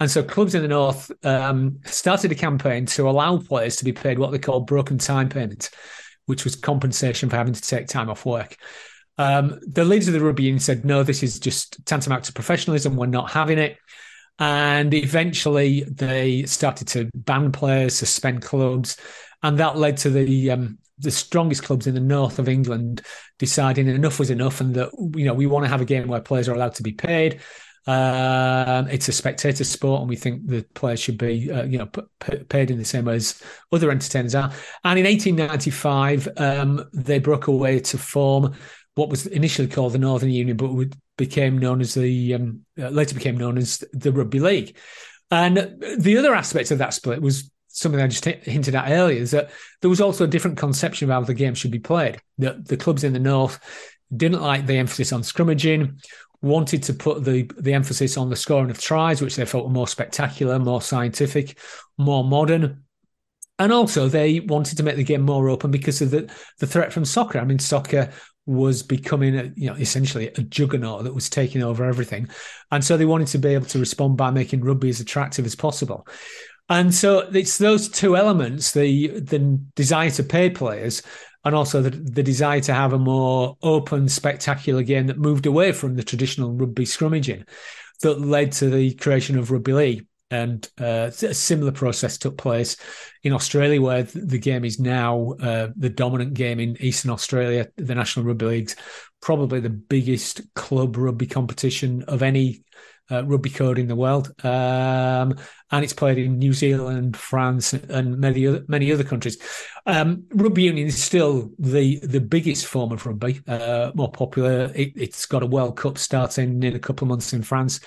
And 0.01 0.11
so 0.11 0.23
clubs 0.23 0.55
in 0.55 0.63
the 0.63 0.69
north 0.69 1.11
um, 1.25 1.79
started 1.85 2.33
a 2.33 2.35
campaign 2.35 2.87
to 2.87 3.09
allow 3.09 3.39
players 3.39 3.77
to 3.77 3.85
be 3.85 3.93
paid 3.93 4.19
what 4.19 4.33
they 4.33 4.39
call 4.39 4.61
broken 4.61 4.99
time 4.99 5.29
payments, 5.29 5.71
which 6.27 6.45
was 6.45 6.57
compensation 6.57 7.31
for 7.31 7.37
having 7.37 7.55
to 7.55 7.61
take 7.61 7.87
time 7.87 8.11
off 8.11 8.27
work. 8.27 8.57
Um, 9.17 9.61
the 9.67 9.85
leaders 9.85 10.09
of 10.09 10.15
the 10.15 10.21
rugby 10.21 10.45
union 10.45 10.59
said, 10.59 10.85
no, 10.85 11.05
this 11.05 11.23
is 11.23 11.39
just 11.39 11.85
tantamount 11.87 12.25
to 12.25 12.33
professionalism. 12.33 12.97
We're 12.97 13.07
not 13.07 13.31
having 13.31 13.59
it. 13.59 13.79
And 14.41 14.93
eventually 14.93 15.85
they 15.85 16.43
started 16.45 16.89
to 16.89 17.09
ban 17.15 17.53
players, 17.53 17.95
suspend 17.95 18.43
clubs. 18.43 18.97
And 19.45 19.59
that 19.59 19.77
led 19.77 19.99
to 19.99 20.11
the 20.11 20.51
um, 20.51 20.79
the 20.99 21.11
strongest 21.11 21.65
clubs 21.65 21.87
in 21.87 21.95
the 21.95 22.01
north 22.01 22.39
of 22.39 22.49
England 22.49 23.03
deciding 23.39 23.89
enough 23.89 24.19
was 24.19 24.31
enough 24.31 24.61
and 24.61 24.75
that, 24.75 24.91
you 25.17 25.25
know, 25.25 25.35
we 25.35 25.47
want 25.47 25.65
to 25.65 25.69
have 25.69 25.81
a 25.81 25.85
game 25.85 26.07
where 26.07 26.21
players 26.21 26.49
are 26.49 26.55
allowed 26.55 26.75
to 26.75 26.83
be 26.83 26.93
paid. 26.93 27.41
Um, 27.87 28.89
it's 28.89 29.09
a 29.09 29.13
spectator 29.13 29.65
sport, 29.65 30.01
and 30.01 30.09
we 30.09 30.17
think 30.17 30.47
the 30.47 30.65
players 30.75 31.01
should 31.01 31.19
be, 31.19 31.51
uh, 31.51 31.65
you 31.65 31.79
know, 31.79 31.87
p- 31.87 32.45
paid 32.49 32.71
in 32.71 32.79
the 32.79 32.85
same 32.85 33.05
way 33.05 33.17
as 33.17 33.43
other 33.73 33.91
entertainers 33.91 34.35
are. 34.35 34.51
And 34.85 34.99
in 34.99 35.05
1895, 35.05 36.29
um, 36.39 36.89
they 36.95 37.19
broke 37.19 37.47
away 37.47 37.81
to 37.81 37.99
form 37.99 38.55
what 38.95 39.11
was 39.11 39.27
initially 39.27 39.69
called 39.69 39.93
the 39.93 39.99
Northern 39.99 40.31
Union, 40.31 40.57
but 40.57 40.71
became 41.17 41.59
known 41.59 41.81
as 41.81 41.95
the 41.95 42.35
um, 42.35 42.61
uh, 42.79 42.89
later 42.89 43.15
became 43.15 43.37
known 43.37 43.59
as 43.59 43.85
the 43.93 44.13
Rugby 44.13 44.41
League. 44.41 44.77
And 45.31 45.77
the 45.99 46.17
other 46.17 46.35
aspect 46.35 46.71
of 46.71 46.79
that 46.79 46.95
split 46.95 47.21
was 47.21 47.51
something 47.69 48.01
I 48.01 48.07
just 48.07 48.25
hinted 48.25 48.75
at 48.75 48.91
earlier: 48.91 49.21
is 49.21 49.33
that 49.33 49.51
there 49.81 49.91
was 49.91 50.01
also 50.01 50.25
a 50.25 50.29
different 50.29 50.57
conception 50.57 51.11
of 51.11 51.13
how 51.13 51.21
the 51.23 51.35
game 51.35 51.55
should 51.55 51.71
be 51.71 51.79
played. 51.79 52.21
That 52.39 52.67
the 52.67 52.77
clubs 52.77 53.05
in 53.05 53.13
the 53.13 53.19
north 53.19 53.59
didn't 54.15 54.43
like 54.43 54.67
the 54.67 54.79
emphasis 54.79 55.13
on 55.13 55.23
scrummaging 55.23 56.01
wanted 56.45 56.83
to 56.85 56.95
put 56.95 57.25
the 57.25 57.51
the 57.59 57.73
emphasis 57.73 58.17
on 58.17 58.29
the 58.29 58.37
scoring 58.37 58.71
of 58.71 58.81
tries, 58.81 59.21
which 59.21 59.37
they 59.37 59.45
felt 59.45 59.65
were 59.65 59.71
more 59.71 59.89
spectacular, 59.89 60.59
more 60.59 60.83
scientific, 60.83 61.59
more 61.99 62.23
modern. 62.23 62.85
And 63.59 63.73
also 63.73 64.09
they 64.09 64.41
wanted 64.41 64.77
to 64.77 64.83
make 64.83 64.97
the 64.97 65.05
game 65.05 65.23
more 65.23 65.49
open 65.49 65.71
because 65.71 66.03
of 66.03 66.11
the, 66.11 66.31
the 66.59 66.67
threat 66.67 66.93
from 66.93 67.05
soccer. 67.05 67.39
I 67.39 67.45
mean, 67.45 67.61
soccer 67.61 68.11
was 68.47 68.83
becoming 68.83 69.39
a, 69.39 69.53
you 69.57 69.69
know 69.69 69.77
essentially 69.77 70.29
a 70.29 70.43
juggernaut 70.43 71.05
that 71.05 71.15
was 71.15 71.31
taking 71.31 71.63
over 71.63 71.85
everything. 71.85 72.29
And 72.71 72.85
so 72.85 72.97
they 72.97 73.07
wanted 73.07 73.29
to 73.29 73.39
be 73.39 73.55
able 73.55 73.67
to 73.67 73.79
respond 73.79 74.17
by 74.17 74.31
making 74.31 74.61
rugby 74.61 74.91
as 74.91 75.01
attractive 75.01 75.47
as 75.47 75.55
possible. 75.55 76.07
And 76.69 76.95
so 76.95 77.21
it's 77.21 77.59
those 77.59 77.89
two 77.89 78.17
elements, 78.17 78.73
the 78.73 79.21
the 79.21 79.61
desire 79.75 80.11
to 80.11 80.23
pay 80.23 80.51
players 80.51 81.03
and 81.45 81.55
also 81.55 81.83
the, 81.83 81.91
the 81.91 82.23
desire 82.23 82.61
to 82.61 82.75
have 82.75 82.93
a 82.93 82.99
more 82.99 83.57
open, 83.63 84.09
spectacular 84.09 84.83
game 84.83 85.07
that 85.09 85.19
moved 85.19 85.47
away 85.47 85.73
from 85.73 85.95
the 85.95 86.03
traditional 86.03 86.53
rugby 86.53 86.85
scrummaging 86.85 87.47
that 88.03 88.21
led 88.21 88.53
to 88.53 88.71
the 88.71 88.95
creation 88.95 89.39
of 89.39 89.51
rugby 89.51 89.73
league. 89.73 90.07
And 90.31 90.69
uh, 90.81 91.11
a 91.23 91.35
similar 91.35 91.71
process 91.71 92.19
took 92.19 92.37
place 92.37 92.77
in 93.23 93.33
Australia, 93.33 93.81
where 93.81 94.03
the 94.03 94.39
game 94.39 94.65
is 94.65 94.81
now 94.81 95.33
uh, 95.41 95.69
the 95.77 95.91
dominant 95.91 96.35
game 96.35 96.59
in 96.59 96.77
Eastern 96.81 97.13
Australia. 97.13 97.69
The 97.77 97.95
National 97.95 98.27
Rugby 98.27 98.47
League's 98.47 98.75
probably 99.25 99.59
the 99.59 99.71
biggest 99.71 100.43
club 100.55 100.99
rugby 100.99 101.27
competition 101.27 102.03
of 102.03 102.23
any 102.23 102.63
uh, 103.11 103.25
rugby 103.25 103.49
code 103.49 103.79
in 103.79 103.89
the 103.89 103.97
world, 103.97 104.29
um, 104.45 105.35
and 105.71 105.83
it's 105.83 105.95
played 105.95 106.19
in 106.19 106.39
New 106.39 106.53
Zealand, 106.53 107.17
France, 107.17 107.73
and 107.73 108.19
many 108.19 108.47
other 108.47 108.65
many 108.69 108.93
other 108.93 109.03
countries. 109.03 109.39
Um, 109.87 110.25
rugby 110.35 110.65
union 110.65 110.87
is 110.87 111.03
still 111.03 111.51
the 111.59 112.01
the 112.01 112.21
biggest 112.21 112.67
form 112.67 112.93
of 112.93 113.07
rugby, 113.07 113.41
uh, 113.49 113.93
more 113.95 114.13
popular. 114.13 114.71
It, 114.75 114.99
has 114.99 115.25
got 115.25 115.43
a 115.43 115.47
World 115.47 115.79
Cup 115.79 115.97
starting 115.97 116.63
in 116.63 116.77
a 116.77 116.79
couple 116.79 117.07
of 117.07 117.09
months 117.09 117.33
in 117.33 117.43
France, 117.43 117.81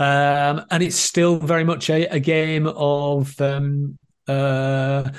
um, 0.00 0.64
and 0.72 0.82
it's 0.82 0.96
still 0.96 1.38
very 1.38 1.64
much 1.64 1.88
a, 1.88 2.06
a 2.08 2.18
game 2.18 2.66
of. 2.66 3.40
Um, 3.40 3.96
uh, 4.26 5.10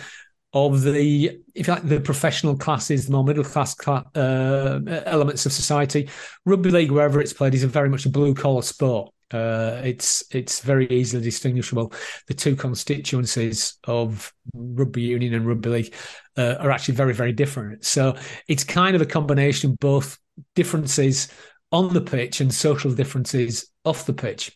of 0.56 0.82
the, 0.82 1.38
if 1.54 1.68
you 1.68 1.74
like, 1.74 1.84
the 1.84 2.00
professional 2.00 2.58
classes, 2.58 3.06
the 3.06 3.12
more 3.12 3.24
middle 3.24 3.44
class 3.44 3.76
uh, 3.88 4.80
elements 5.06 5.46
of 5.46 5.52
society. 5.52 6.10
Rugby 6.46 6.72
league, 6.72 6.91
wherever 6.91 7.20
it's 7.22 7.34
played, 7.34 7.54
is 7.54 7.63
a 7.63 7.68
very 7.68 7.89
much 7.89 8.06
a 8.06 8.10
blue 8.10 8.34
collar 8.34 8.62
sport. 8.63 9.12
Uh, 9.34 9.82
it's 9.84 10.24
it's 10.32 10.62
very 10.62 10.88
easily 10.89 11.22
distinguishable. 11.22 11.91
The 12.28 12.34
two 12.34 12.56
constituencies 12.56 13.78
of 13.84 14.34
rugby 14.54 15.02
union 15.02 15.34
and 15.34 15.46
rugby 15.46 15.70
league 15.70 15.94
uh, 16.38 16.56
are 16.60 16.72
actually 16.72 16.96
very 16.96 17.13
very 17.13 17.34
different. 17.34 17.84
So 17.84 18.15
it's 18.48 18.63
kind 18.63 18.96
of 18.96 19.02
a 19.02 19.06
combination 19.06 19.72
of 19.72 19.80
both 19.80 20.18
differences 20.54 21.28
on 21.72 21.94
the 21.94 22.02
pitch 22.02 22.39
and 22.39 22.54
social 22.54 22.94
differences 22.94 23.70
off 23.84 24.06
the 24.06 24.13
pitch. 24.13 24.52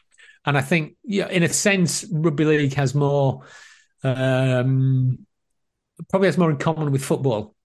And 0.46 0.58
I 0.58 0.62
think, 0.62 0.96
yeah, 1.04 1.28
in 1.28 1.44
a 1.44 1.50
sense, 1.50 2.06
rugby 2.10 2.46
league 2.46 2.76
has 2.76 2.96
more, 2.96 3.44
um, 4.04 5.26
probably 6.10 6.28
has 6.28 6.38
more 6.38 6.50
in 6.50 6.58
common 6.58 6.92
with 6.92 7.04
football 7.04 7.56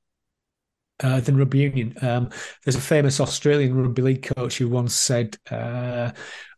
uh, 1.03 1.20
than 1.20 1.37
rugby 1.37 1.61
union. 1.61 1.94
Um, 2.03 2.31
there's 2.64 2.77
a 2.77 2.81
famous 2.81 3.20
Australian 3.20 3.75
rugby 3.75 4.03
league 4.03 4.35
coach 4.35 4.59
who 4.59 4.68
once 4.68 4.94
said, 4.94 5.37
uh, 5.51 6.12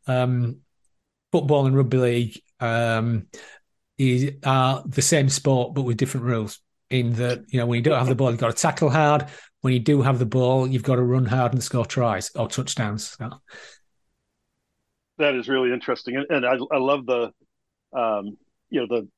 um, 0.07 0.59
football 1.33 1.67
and 1.67 1.77
rugby 1.77 1.99
league 1.99 2.41
um, 2.61 3.27
is, 3.99 4.33
are 4.45 4.83
the 4.87 5.03
same 5.03 5.29
sport 5.29 5.75
but 5.75 5.83
with 5.83 5.97
different 5.97 6.27
rules. 6.27 6.61
In 6.89 7.15
that, 7.15 7.45
you 7.49 7.59
know, 7.59 7.67
when 7.67 7.79
you 7.79 7.83
don't 7.83 7.99
have 7.99 8.07
the 8.07 8.15
ball, 8.15 8.31
you've 8.31 8.39
got 8.39 8.55
to 8.55 8.63
tackle 8.63 8.91
hard. 8.91 9.27
When 9.63 9.73
you 9.73 9.81
do 9.81 10.03
have 10.03 10.21
the 10.21 10.25
ball, 10.27 10.69
you've 10.69 10.85
got 10.85 10.97
to 10.97 11.03
run 11.03 11.25
hard 11.25 11.53
and 11.53 11.61
score 11.61 11.85
tries 11.85 12.31
or 12.37 12.47
touchdowns. 12.47 13.17
So. 13.19 13.31
That 15.19 15.35
is 15.35 15.49
really 15.49 15.73
interesting, 15.73 16.25
and 16.31 16.47
I, 16.47 16.59
I 16.71 16.79
love 16.79 17.07
the, 17.07 17.33
um, 17.93 18.37
you 18.71 18.81
know, 18.81 18.87
the, 18.87 19.09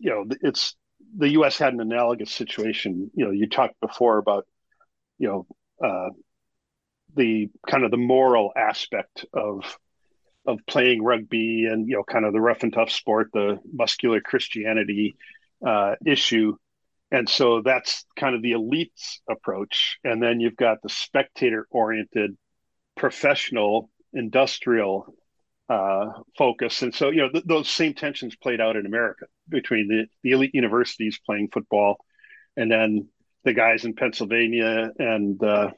you 0.00 0.10
know, 0.10 0.24
it's 0.42 0.74
the 1.16 1.30
U.S. 1.30 1.58
had 1.58 1.74
an 1.74 1.80
analogous 1.80 2.32
situation. 2.32 3.10
You 3.14 3.26
know, 3.26 3.30
you 3.30 3.48
talked 3.48 3.78
before 3.80 4.18
about, 4.18 4.46
you 5.18 5.28
know, 5.28 5.46
uh, 5.86 6.10
the 7.16 7.48
kind 7.68 7.84
of 7.84 7.90
the 7.90 7.96
moral 7.96 8.52
aspect 8.56 9.24
of 9.32 9.78
of 10.46 10.58
playing 10.66 11.02
rugby 11.02 11.66
and 11.66 11.86
you 11.88 11.96
know 11.96 12.02
kind 12.02 12.24
of 12.24 12.32
the 12.32 12.40
rough 12.40 12.62
and 12.62 12.72
tough 12.72 12.90
sport 12.90 13.28
the 13.32 13.58
muscular 13.72 14.20
christianity 14.20 15.14
uh, 15.66 15.94
issue 16.06 16.56
and 17.10 17.28
so 17.28 17.60
that's 17.62 18.06
kind 18.16 18.34
of 18.34 18.42
the 18.42 18.52
elites 18.52 19.18
approach 19.28 19.98
and 20.02 20.22
then 20.22 20.40
you've 20.40 20.56
got 20.56 20.80
the 20.82 20.88
spectator 20.88 21.66
oriented 21.70 22.36
professional 22.96 23.90
industrial 24.14 25.14
uh, 25.70 26.10
focus. 26.36 26.82
And 26.82 26.92
so, 26.92 27.10
you 27.10 27.18
know, 27.18 27.30
th- 27.30 27.44
those 27.44 27.70
same 27.70 27.94
tensions 27.94 28.34
played 28.34 28.60
out 28.60 28.76
in 28.76 28.86
America 28.86 29.26
between 29.48 29.86
the, 29.86 30.06
the 30.24 30.32
elite 30.32 30.54
universities 30.54 31.20
playing 31.24 31.48
football 31.52 31.96
and 32.56 32.70
then 32.70 33.08
the 33.44 33.52
guys 33.52 33.84
in 33.84 33.94
Pennsylvania 33.94 34.90
and 34.98 35.42
uh, 35.42 35.70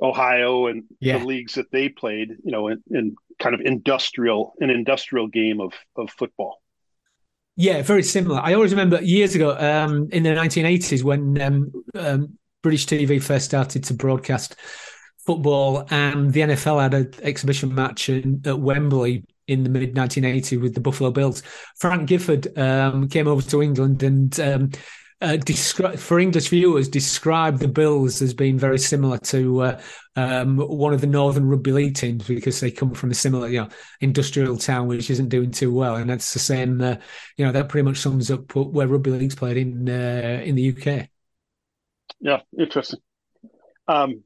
Ohio 0.00 0.66
and 0.66 0.84
yeah. 1.00 1.18
the 1.18 1.24
leagues 1.24 1.54
that 1.54 1.72
they 1.72 1.88
played, 1.88 2.28
you 2.44 2.52
know, 2.52 2.68
in, 2.68 2.82
in, 2.90 3.16
kind 3.38 3.54
of 3.54 3.62
industrial, 3.62 4.52
an 4.60 4.68
industrial 4.68 5.26
game 5.26 5.60
of, 5.60 5.72
of 5.96 6.10
football. 6.10 6.60
Yeah, 7.56 7.82
very 7.82 8.02
similar. 8.02 8.40
I 8.40 8.52
always 8.54 8.72
remember 8.72 9.02
years 9.02 9.34
ago 9.34 9.56
um, 9.56 10.08
in 10.12 10.22
the 10.22 10.30
1980s 10.30 11.02
when 11.02 11.40
um, 11.40 11.72
um, 11.94 12.38
British 12.62 12.86
TV 12.86 13.22
first 13.22 13.46
started 13.46 13.84
to 13.84 13.94
broadcast 13.94 14.56
football, 15.24 15.86
and 15.90 16.32
the 16.32 16.40
NFL 16.40 16.82
had 16.82 16.94
an 16.94 17.14
exhibition 17.22 17.74
match 17.74 18.08
in, 18.08 18.42
at 18.44 18.58
Wembley 18.58 19.24
in 19.46 19.62
the 19.62 19.70
mid 19.70 19.94
1980s 19.94 20.60
with 20.60 20.74
the 20.74 20.80
Buffalo 20.80 21.10
Bills. 21.10 21.42
Frank 21.76 22.08
Gifford 22.08 22.56
um, 22.58 23.08
came 23.08 23.28
over 23.28 23.42
to 23.42 23.62
England 23.62 24.02
and 24.02 24.38
um, 24.40 24.70
uh, 25.20 25.36
descri- 25.38 25.98
for 25.98 26.18
English 26.18 26.48
viewers 26.48 26.88
described 26.88 27.60
the 27.60 27.68
Bills 27.68 28.20
as 28.20 28.34
being 28.34 28.58
very 28.58 28.78
similar 28.78 29.18
to 29.18 29.62
uh, 29.62 29.80
um, 30.16 30.58
one 30.58 30.92
of 30.92 31.00
the 31.00 31.06
Northern 31.06 31.46
Rugby 31.46 31.72
League 31.72 31.94
teams 31.94 32.26
because 32.26 32.60
they 32.60 32.70
come 32.70 32.92
from 32.94 33.10
a 33.10 33.14
similar, 33.14 33.48
you 33.48 33.62
know, 33.62 33.68
industrial 34.00 34.56
town 34.56 34.86
which 34.86 35.10
isn't 35.10 35.28
doing 35.28 35.50
too 35.50 35.72
well, 35.72 35.96
and 35.96 36.10
that's 36.10 36.32
the 36.32 36.38
same. 36.38 36.80
Uh, 36.80 36.96
you 37.36 37.44
know, 37.44 37.52
that 37.52 37.68
pretty 37.68 37.84
much 37.84 37.98
sums 37.98 38.30
up 38.30 38.54
where 38.54 38.86
rugby 38.86 39.10
league's 39.10 39.34
played 39.34 39.56
in 39.56 39.88
uh, 39.88 40.42
in 40.44 40.56
the 40.56 40.76
UK. 40.76 41.08
Yeah, 42.20 42.40
interesting. 42.58 43.00
Um, 43.88 44.24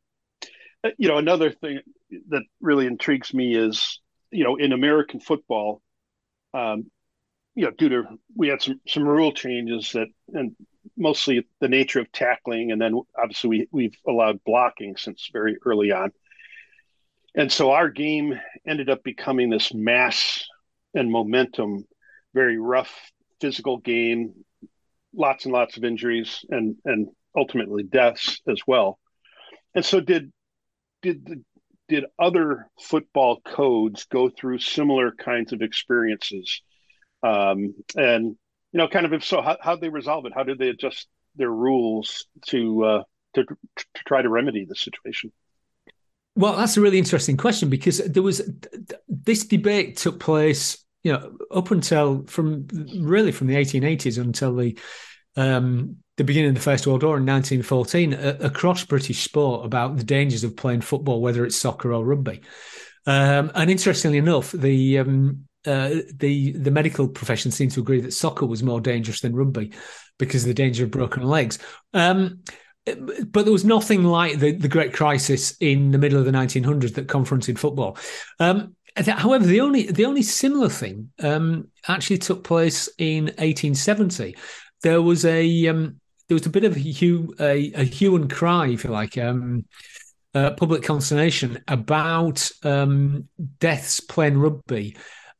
you 0.96 1.08
know, 1.08 1.18
another 1.18 1.50
thing 1.50 1.80
that 2.28 2.42
really 2.60 2.86
intrigues 2.86 3.34
me 3.34 3.54
is, 3.54 4.00
you 4.30 4.44
know, 4.44 4.56
in 4.56 4.72
American 4.72 5.20
football, 5.20 5.82
um, 6.54 6.90
you 7.54 7.64
know, 7.64 7.70
due 7.70 7.88
to 7.88 8.04
we 8.36 8.48
had 8.48 8.62
some 8.62 8.80
some 8.86 9.06
rule 9.06 9.32
changes 9.32 9.92
that, 9.92 10.08
and 10.32 10.54
mostly 10.96 11.46
the 11.60 11.68
nature 11.68 12.00
of 12.00 12.10
tackling, 12.12 12.70
and 12.72 12.80
then 12.80 13.00
obviously 13.16 13.48
we 13.50 13.68
we've 13.72 13.96
allowed 14.06 14.42
blocking 14.44 14.96
since 14.96 15.28
very 15.32 15.56
early 15.64 15.90
on, 15.92 16.12
and 17.34 17.50
so 17.50 17.72
our 17.72 17.88
game 17.88 18.38
ended 18.66 18.88
up 18.88 19.02
becoming 19.02 19.50
this 19.50 19.74
mass 19.74 20.46
and 20.94 21.10
momentum, 21.10 21.84
very 22.34 22.58
rough 22.58 22.92
physical 23.40 23.78
game, 23.78 24.32
lots 25.14 25.44
and 25.44 25.52
lots 25.52 25.76
of 25.76 25.84
injuries, 25.84 26.44
and 26.50 26.76
and 26.84 27.08
ultimately 27.36 27.82
deaths 27.82 28.40
as 28.48 28.60
well. 28.66 28.98
And 29.74 29.84
so 29.84 30.00
did 30.00 30.32
did 31.02 31.24
the, 31.26 31.42
did 31.88 32.04
other 32.18 32.68
football 32.80 33.40
codes 33.40 34.04
go 34.04 34.28
through 34.28 34.58
similar 34.58 35.12
kinds 35.12 35.52
of 35.52 35.62
experiences? 35.62 36.62
Um, 37.22 37.74
and 37.96 38.36
you 38.72 38.78
know, 38.78 38.88
kind 38.88 39.06
of 39.06 39.12
if 39.12 39.24
so, 39.24 39.40
how 39.40 39.56
how 39.60 39.76
they 39.76 39.88
resolve 39.88 40.26
it? 40.26 40.32
How 40.34 40.42
did 40.42 40.58
they 40.58 40.68
adjust 40.68 41.08
their 41.36 41.50
rules 41.50 42.26
to 42.48 42.84
uh, 42.84 43.02
to 43.34 43.44
to 43.44 43.86
try 44.06 44.22
to 44.22 44.28
remedy 44.28 44.66
the 44.66 44.76
situation? 44.76 45.32
Well, 46.36 46.56
that's 46.56 46.76
a 46.76 46.80
really 46.80 46.98
interesting 46.98 47.36
question 47.36 47.68
because 47.68 47.98
there 47.98 48.22
was 48.22 48.48
this 49.08 49.44
debate 49.44 49.96
took 49.96 50.20
place, 50.20 50.84
you 51.02 51.12
know, 51.12 51.36
up 51.50 51.72
until 51.72 52.24
from 52.26 52.68
really 53.00 53.32
from 53.32 53.48
the 53.48 53.56
1880s 53.56 54.18
until 54.18 54.54
the 54.54 54.78
um, 55.36 55.96
the 56.18 56.24
beginning 56.24 56.50
of 56.50 56.54
the 56.56 56.60
First 56.60 56.86
World 56.86 57.04
War 57.04 57.16
in 57.16 57.24
1914 57.24 58.12
uh, 58.12 58.36
across 58.40 58.84
British 58.84 59.22
sport 59.22 59.64
about 59.64 59.96
the 59.96 60.04
dangers 60.04 60.42
of 60.44 60.56
playing 60.56 60.80
football, 60.80 61.22
whether 61.22 61.46
it's 61.46 61.56
soccer 61.56 61.94
or 61.94 62.04
rugby. 62.04 62.42
Um, 63.06 63.52
and 63.54 63.70
interestingly 63.70 64.18
enough, 64.18 64.50
the 64.52 64.98
um, 64.98 65.44
uh, 65.64 65.90
the 66.14 66.52
the 66.52 66.72
medical 66.72 67.08
profession 67.08 67.50
seemed 67.50 67.70
to 67.72 67.80
agree 67.80 68.00
that 68.00 68.12
soccer 68.12 68.46
was 68.46 68.62
more 68.62 68.80
dangerous 68.80 69.20
than 69.20 69.34
rugby 69.34 69.72
because 70.18 70.42
of 70.42 70.48
the 70.48 70.54
danger 70.54 70.84
of 70.84 70.90
broken 70.90 71.22
legs. 71.22 71.58
Um, 71.94 72.40
but 72.84 73.44
there 73.44 73.52
was 73.52 73.64
nothing 73.64 74.02
like 74.02 74.38
the, 74.38 74.52
the 74.52 74.68
Great 74.68 74.92
Crisis 74.92 75.56
in 75.60 75.92
the 75.92 75.98
middle 75.98 76.18
of 76.18 76.24
the 76.24 76.32
1900s 76.32 76.94
that 76.94 77.06
confronted 77.06 77.58
football. 77.58 77.96
Um, 78.40 78.74
however, 78.96 79.46
the 79.46 79.60
only 79.60 79.84
the 79.84 80.06
only 80.06 80.22
similar 80.22 80.68
thing 80.68 81.12
um, 81.22 81.68
actually 81.86 82.18
took 82.18 82.42
place 82.42 82.88
in 82.98 83.26
1870. 83.26 84.36
There 84.82 85.02
was 85.02 85.24
a 85.24 85.68
um, 85.68 86.00
there 86.28 86.34
was 86.34 86.46
a 86.46 86.50
bit 86.50 86.64
of 86.64 86.76
a 86.76 86.78
hue 86.78 87.34
a, 87.40 87.72
a 87.72 87.84
hue 87.84 88.16
and 88.16 88.30
cry, 88.30 88.68
if 88.68 88.84
you 88.84 88.90
like, 88.90 89.16
um, 89.18 89.64
uh, 90.34 90.50
public 90.52 90.82
consternation 90.82 91.62
about 91.68 92.48
um, 92.62 93.28
deaths 93.60 94.00
playing 94.00 94.38
rugby 94.38 94.96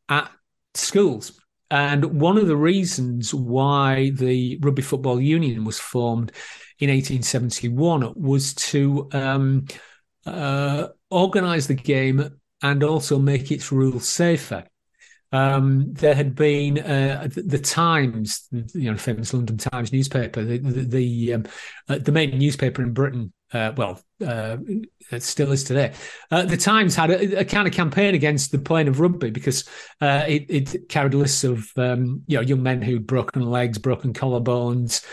at 0.08 0.30
schools. 0.74 1.40
And 1.70 2.20
one 2.20 2.38
of 2.38 2.46
the 2.46 2.56
reasons 2.56 3.34
why 3.34 4.10
the 4.14 4.58
Rugby 4.62 4.80
Football 4.80 5.20
Union 5.20 5.64
was 5.64 5.78
formed 5.78 6.32
in 6.78 6.88
1871 6.88 8.14
was 8.16 8.54
to 8.54 9.08
um, 9.12 9.66
uh, 10.24 10.88
organise 11.10 11.66
the 11.66 11.74
game 11.74 12.40
and 12.62 12.82
also 12.82 13.18
make 13.18 13.52
its 13.52 13.70
rules 13.70 14.08
safer. 14.08 14.64
Um, 15.30 15.92
there 15.92 16.14
had 16.14 16.34
been 16.34 16.78
uh, 16.78 17.28
the, 17.32 17.42
the, 17.42 17.58
Times, 17.58 18.48
you 18.50 18.90
know, 18.90 18.96
famous 18.96 19.34
London 19.34 19.58
Times 19.58 19.92
newspaper, 19.92 20.42
the 20.42 20.58
the 20.58 20.82
the, 20.82 21.34
um, 21.34 21.44
uh, 21.88 21.98
the 21.98 22.12
main 22.12 22.38
newspaper 22.38 22.82
in 22.82 22.92
Britain. 22.92 23.32
Uh, 23.52 23.72
well, 23.76 24.00
uh, 24.26 24.56
it 25.10 25.22
still 25.22 25.52
is 25.52 25.64
today. 25.64 25.92
Uh, 26.30 26.44
the 26.44 26.56
Times 26.56 26.94
had 26.94 27.10
a, 27.10 27.40
a, 27.40 27.44
kind 27.44 27.66
of 27.66 27.74
campaign 27.74 28.14
against 28.14 28.52
the 28.52 28.58
playing 28.58 28.88
of 28.88 29.00
rugby 29.00 29.30
because 29.30 29.66
uh, 30.00 30.24
it, 30.26 30.46
it, 30.48 30.88
carried 30.88 31.14
lists 31.14 31.44
of 31.44 31.70
um, 31.76 32.22
you 32.26 32.36
know 32.36 32.42
young 32.42 32.62
men 32.62 32.80
who'd 32.80 33.06
broken 33.06 33.42
legs, 33.42 33.78
broken 33.78 34.14
collarbones, 34.14 35.04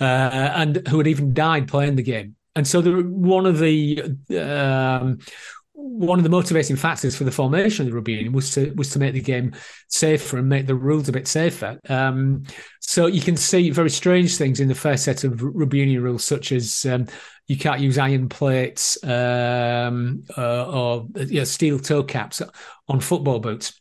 and 0.00 0.86
who 0.88 0.98
had 0.98 1.06
even 1.06 1.34
died 1.34 1.68
playing 1.68 1.96
the 1.96 2.02
game. 2.02 2.34
And 2.54 2.66
so 2.66 2.82
one 2.82 3.46
of 3.46 3.58
the 3.58 4.02
um, 4.30 5.18
one 5.82 6.18
of 6.18 6.22
the 6.22 6.30
motivating 6.30 6.76
factors 6.76 7.16
for 7.16 7.24
the 7.24 7.30
formation 7.32 7.84
of 7.84 7.90
the 7.90 7.96
rugby 7.96 8.12
union 8.12 8.32
was 8.32 8.52
to 8.52 8.72
was 8.74 8.90
to 8.90 9.00
make 9.00 9.14
the 9.14 9.20
game 9.20 9.52
safer 9.88 10.38
and 10.38 10.48
make 10.48 10.66
the 10.66 10.74
rules 10.74 11.08
a 11.08 11.12
bit 11.12 11.26
safer. 11.26 11.78
Um, 11.88 12.44
so 12.80 13.06
you 13.06 13.20
can 13.20 13.36
see 13.36 13.70
very 13.70 13.90
strange 13.90 14.36
things 14.36 14.60
in 14.60 14.68
the 14.68 14.74
first 14.74 15.04
set 15.04 15.24
of 15.24 15.42
rugby 15.42 15.78
union 15.78 16.02
rules, 16.02 16.24
such 16.24 16.52
as 16.52 16.86
um, 16.86 17.06
you 17.48 17.56
can't 17.56 17.80
use 17.80 17.98
iron 17.98 18.28
plates 18.28 19.02
um, 19.02 20.22
uh, 20.38 20.66
or 20.66 21.06
you 21.16 21.38
know, 21.38 21.44
steel 21.44 21.80
toe 21.80 22.04
caps 22.04 22.40
on 22.88 23.00
football 23.00 23.40
boots. 23.40 23.78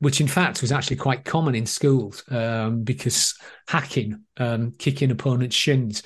Which 0.00 0.20
in 0.20 0.28
fact 0.28 0.60
was 0.60 0.70
actually 0.70 0.96
quite 0.96 1.24
common 1.24 1.54
in 1.54 1.64
schools 1.64 2.22
um, 2.30 2.82
because 2.82 3.34
hacking, 3.68 4.20
um, 4.36 4.72
kicking 4.72 5.10
opponents' 5.10 5.56
shins, 5.56 6.02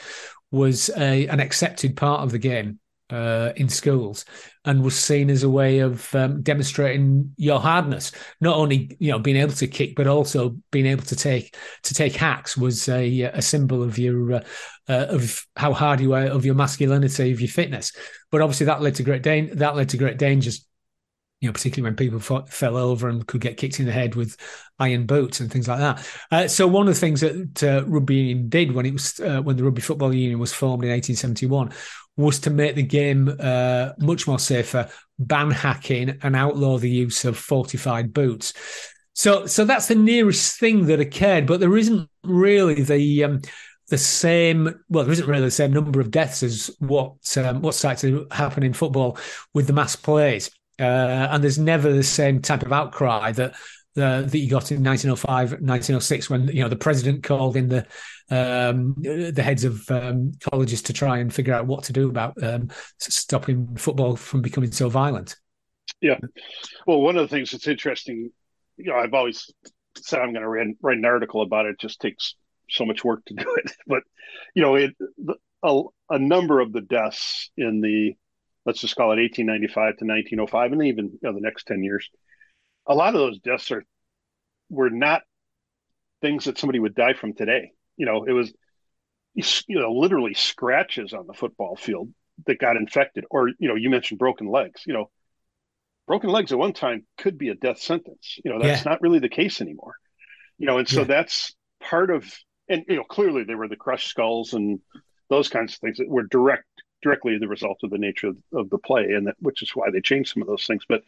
was 0.52 0.88
a, 0.96 1.26
an 1.26 1.40
accepted 1.40 1.96
part 1.96 2.20
of 2.20 2.30
the 2.30 2.38
game 2.38 2.78
uh, 3.10 3.52
in 3.56 3.68
schools 3.68 4.24
and 4.64 4.82
was 4.82 4.98
seen 4.98 5.30
as 5.30 5.44
a 5.44 5.48
way 5.48 5.78
of 5.78 6.12
um, 6.14 6.42
demonstrating 6.42 7.32
your 7.36 7.60
hardness. 7.60 8.12
Not 8.40 8.56
only 8.56 8.96
you 8.98 9.12
know 9.12 9.18
being 9.18 9.36
able 9.36 9.52
to 9.54 9.66
kick, 9.66 9.94
but 9.94 10.06
also 10.06 10.56
being 10.72 10.86
able 10.86 11.04
to 11.04 11.16
take 11.16 11.56
to 11.84 11.94
take 11.94 12.16
hacks 12.16 12.56
was 12.56 12.88
a, 12.88 13.22
a 13.22 13.42
symbol 13.42 13.82
of 13.82 13.98
your 13.98 14.34
uh, 14.34 14.44
uh, 14.88 15.06
of 15.10 15.46
how 15.56 15.72
hard 15.72 16.00
you 16.00 16.10
were, 16.10 16.26
of 16.26 16.44
your 16.44 16.54
masculinity, 16.54 17.32
of 17.32 17.40
your 17.40 17.48
fitness. 17.48 17.92
But 18.30 18.42
obviously 18.42 18.66
that 18.66 18.82
led 18.82 18.96
to 18.96 19.02
great 19.02 19.22
da- 19.22 19.54
that 19.54 19.76
led 19.76 19.90
to 19.90 19.96
great 19.96 20.18
dangers. 20.18 20.66
You 21.40 21.50
know, 21.50 21.52
particularly 21.52 21.90
when 21.90 21.96
people 21.96 22.44
fell 22.46 22.78
over 22.78 23.10
and 23.10 23.26
could 23.26 23.42
get 23.42 23.58
kicked 23.58 23.78
in 23.78 23.84
the 23.84 23.92
head 23.92 24.14
with 24.14 24.38
iron 24.78 25.04
boots 25.04 25.38
and 25.38 25.52
things 25.52 25.68
like 25.68 25.80
that. 25.80 26.08
Uh, 26.32 26.48
so 26.48 26.66
one 26.66 26.88
of 26.88 26.94
the 26.94 27.00
things 27.00 27.20
that 27.20 27.62
uh, 27.62 27.84
rugby 27.86 28.14
union 28.14 28.48
did 28.48 28.72
when 28.72 28.86
it 28.86 28.94
was 28.94 29.20
uh, 29.20 29.42
when 29.42 29.58
the 29.58 29.62
rugby 29.62 29.82
football 29.82 30.14
union 30.14 30.38
was 30.38 30.54
formed 30.54 30.82
in 30.82 30.90
1871 30.90 31.72
was 32.16 32.38
to 32.40 32.50
make 32.50 32.74
the 32.74 32.82
game 32.82 33.34
uh, 33.40 33.90
much 33.98 34.26
more 34.26 34.38
safer, 34.38 34.88
ban 35.18 35.50
hacking, 35.50 36.18
and 36.22 36.34
outlaw 36.34 36.78
the 36.78 36.90
use 36.90 37.24
of 37.24 37.36
fortified 37.36 38.12
boots. 38.12 38.52
So, 39.14 39.46
so 39.46 39.64
that's 39.64 39.88
the 39.88 39.94
nearest 39.94 40.58
thing 40.58 40.86
that 40.86 41.00
occurred, 41.00 41.46
but 41.46 41.60
there 41.60 41.76
isn't 41.76 42.08
really 42.24 42.82
the 42.82 43.24
um, 43.24 43.40
the 43.88 43.98
same. 43.98 44.82
Well, 44.88 45.04
there 45.04 45.12
isn't 45.12 45.28
really 45.28 45.42
the 45.42 45.50
same 45.50 45.72
number 45.72 46.00
of 46.00 46.10
deaths 46.10 46.42
as 46.42 46.70
what 46.80 47.14
um, 47.36 47.62
what 47.62 47.74
started 47.74 48.10
to 48.10 48.26
happen 48.34 48.62
in 48.62 48.72
football 48.72 49.18
with 49.54 49.66
the 49.66 49.72
mass 49.72 49.96
plays, 49.96 50.50
uh, 50.78 50.82
and 51.30 51.42
there's 51.42 51.58
never 51.58 51.92
the 51.92 52.02
same 52.02 52.42
type 52.42 52.62
of 52.62 52.72
outcry 52.72 53.32
that 53.32 53.54
uh, 53.96 54.22
that 54.22 54.38
you 54.38 54.48
got 54.48 54.70
in 54.70 54.82
1905, 54.82 55.50
1906, 55.52 56.30
when 56.30 56.48
you 56.48 56.62
know 56.62 56.68
the 56.68 56.76
president 56.76 57.22
called 57.22 57.56
in 57.56 57.68
the 57.68 57.86
um, 58.30 58.94
the 58.98 59.42
heads 59.42 59.64
of 59.64 59.88
um, 59.90 60.32
colleges 60.50 60.82
to 60.82 60.92
try 60.92 61.18
and 61.18 61.32
figure 61.32 61.54
out 61.54 61.66
what 61.66 61.84
to 61.84 61.92
do 61.92 62.08
about 62.08 62.40
um, 62.42 62.68
stopping 62.98 63.76
football 63.76 64.16
from 64.16 64.42
becoming 64.42 64.72
so 64.72 64.88
violent. 64.88 65.36
Yeah, 66.00 66.18
well, 66.86 67.00
one 67.00 67.16
of 67.16 67.28
the 67.28 67.34
things 67.34 67.50
that's 67.50 67.68
interesting, 67.68 68.30
you 68.76 68.86
know, 68.86 68.96
I've 68.96 69.14
always 69.14 69.50
said 69.96 70.20
I'm 70.20 70.32
going 70.32 70.42
to 70.42 70.48
write, 70.48 70.76
write 70.82 70.98
an 70.98 71.04
article 71.04 71.42
about 71.42 71.66
it. 71.66 71.70
it. 71.70 71.80
Just 71.80 72.00
takes 72.00 72.34
so 72.68 72.84
much 72.84 73.04
work 73.04 73.24
to 73.26 73.34
do 73.34 73.56
it, 73.56 73.72
but 73.86 74.02
you 74.54 74.62
know, 74.62 74.74
it 74.74 74.94
a, 75.62 75.82
a 76.10 76.18
number 76.18 76.60
of 76.60 76.72
the 76.72 76.80
deaths 76.80 77.50
in 77.56 77.80
the 77.80 78.14
let's 78.64 78.80
just 78.80 78.96
call 78.96 79.12
it 79.12 79.22
1895 79.22 79.74
to 79.98 80.04
1905, 80.04 80.72
and 80.72 80.82
even 80.82 81.06
you 81.06 81.18
know, 81.22 81.32
the 81.32 81.40
next 81.40 81.66
10 81.68 81.82
years 81.82 82.10
a 82.86 82.94
lot 82.94 83.14
of 83.14 83.20
those 83.20 83.38
deaths 83.38 83.70
are 83.70 83.84
were 84.70 84.90
not 84.90 85.22
things 86.20 86.44
that 86.44 86.58
somebody 86.58 86.78
would 86.78 86.94
die 86.94 87.14
from 87.14 87.34
today. 87.34 87.72
You 87.96 88.06
know, 88.06 88.24
it 88.24 88.32
was 88.32 88.52
you 89.66 89.78
know 89.78 89.92
literally 89.92 90.34
scratches 90.34 91.12
on 91.12 91.26
the 91.26 91.34
football 91.34 91.76
field 91.76 92.12
that 92.46 92.58
got 92.58 92.76
infected, 92.76 93.24
or 93.30 93.48
you 93.48 93.68
know, 93.68 93.74
you 93.74 93.90
mentioned 93.90 94.18
broken 94.18 94.48
legs. 94.48 94.82
You 94.86 94.94
know, 94.94 95.10
broken 96.06 96.30
legs 96.30 96.52
at 96.52 96.58
one 96.58 96.72
time 96.72 97.06
could 97.18 97.38
be 97.38 97.48
a 97.48 97.54
death 97.54 97.80
sentence. 97.80 98.38
You 98.44 98.52
know, 98.52 98.60
that's 98.60 98.84
yeah. 98.84 98.90
not 98.90 99.00
really 99.00 99.18
the 99.18 99.28
case 99.28 99.60
anymore. 99.60 99.94
You 100.58 100.66
know, 100.66 100.78
and 100.78 100.88
so 100.88 101.00
yeah. 101.00 101.06
that's 101.06 101.54
part 101.80 102.10
of, 102.10 102.32
and 102.68 102.84
you 102.88 102.96
know, 102.96 103.04
clearly 103.04 103.44
they 103.44 103.54
were 103.54 103.68
the 103.68 103.76
crushed 103.76 104.08
skulls 104.08 104.54
and 104.54 104.80
those 105.28 105.48
kinds 105.48 105.74
of 105.74 105.80
things 105.80 105.98
that 105.98 106.08
were 106.08 106.22
direct 106.22 106.66
directly 107.02 107.38
the 107.38 107.48
result 107.48 107.78
of 107.82 107.90
the 107.90 107.98
nature 107.98 108.28
of, 108.28 108.38
of 108.52 108.70
the 108.70 108.78
play, 108.78 109.04
and 109.12 109.26
that 109.26 109.36
which 109.38 109.62
is 109.62 109.70
why 109.74 109.90
they 109.90 110.00
changed 110.00 110.32
some 110.32 110.42
of 110.42 110.48
those 110.48 110.66
things. 110.66 110.84
But 110.88 111.02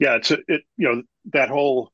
yeah, 0.00 0.16
it's 0.16 0.30
a, 0.30 0.38
it 0.48 0.62
you 0.76 0.88
know 0.88 1.02
that 1.32 1.50
whole 1.50 1.92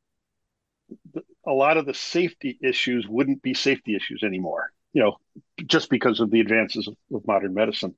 a 1.47 1.53
lot 1.53 1.77
of 1.77 1.85
the 1.85 1.95
safety 1.95 2.59
issues 2.63 3.07
wouldn't 3.07 3.43
be 3.43 3.53
safety 3.53 3.95
issues 3.95 4.23
anymore. 4.23 4.71
You 4.93 5.03
know, 5.03 5.17
just 5.67 5.91
because 5.91 6.21
of 6.21 6.31
the 6.31 6.41
advances 6.41 6.89
of, 6.89 6.97
of 7.13 7.27
modern 7.27 7.53
medicine. 7.53 7.95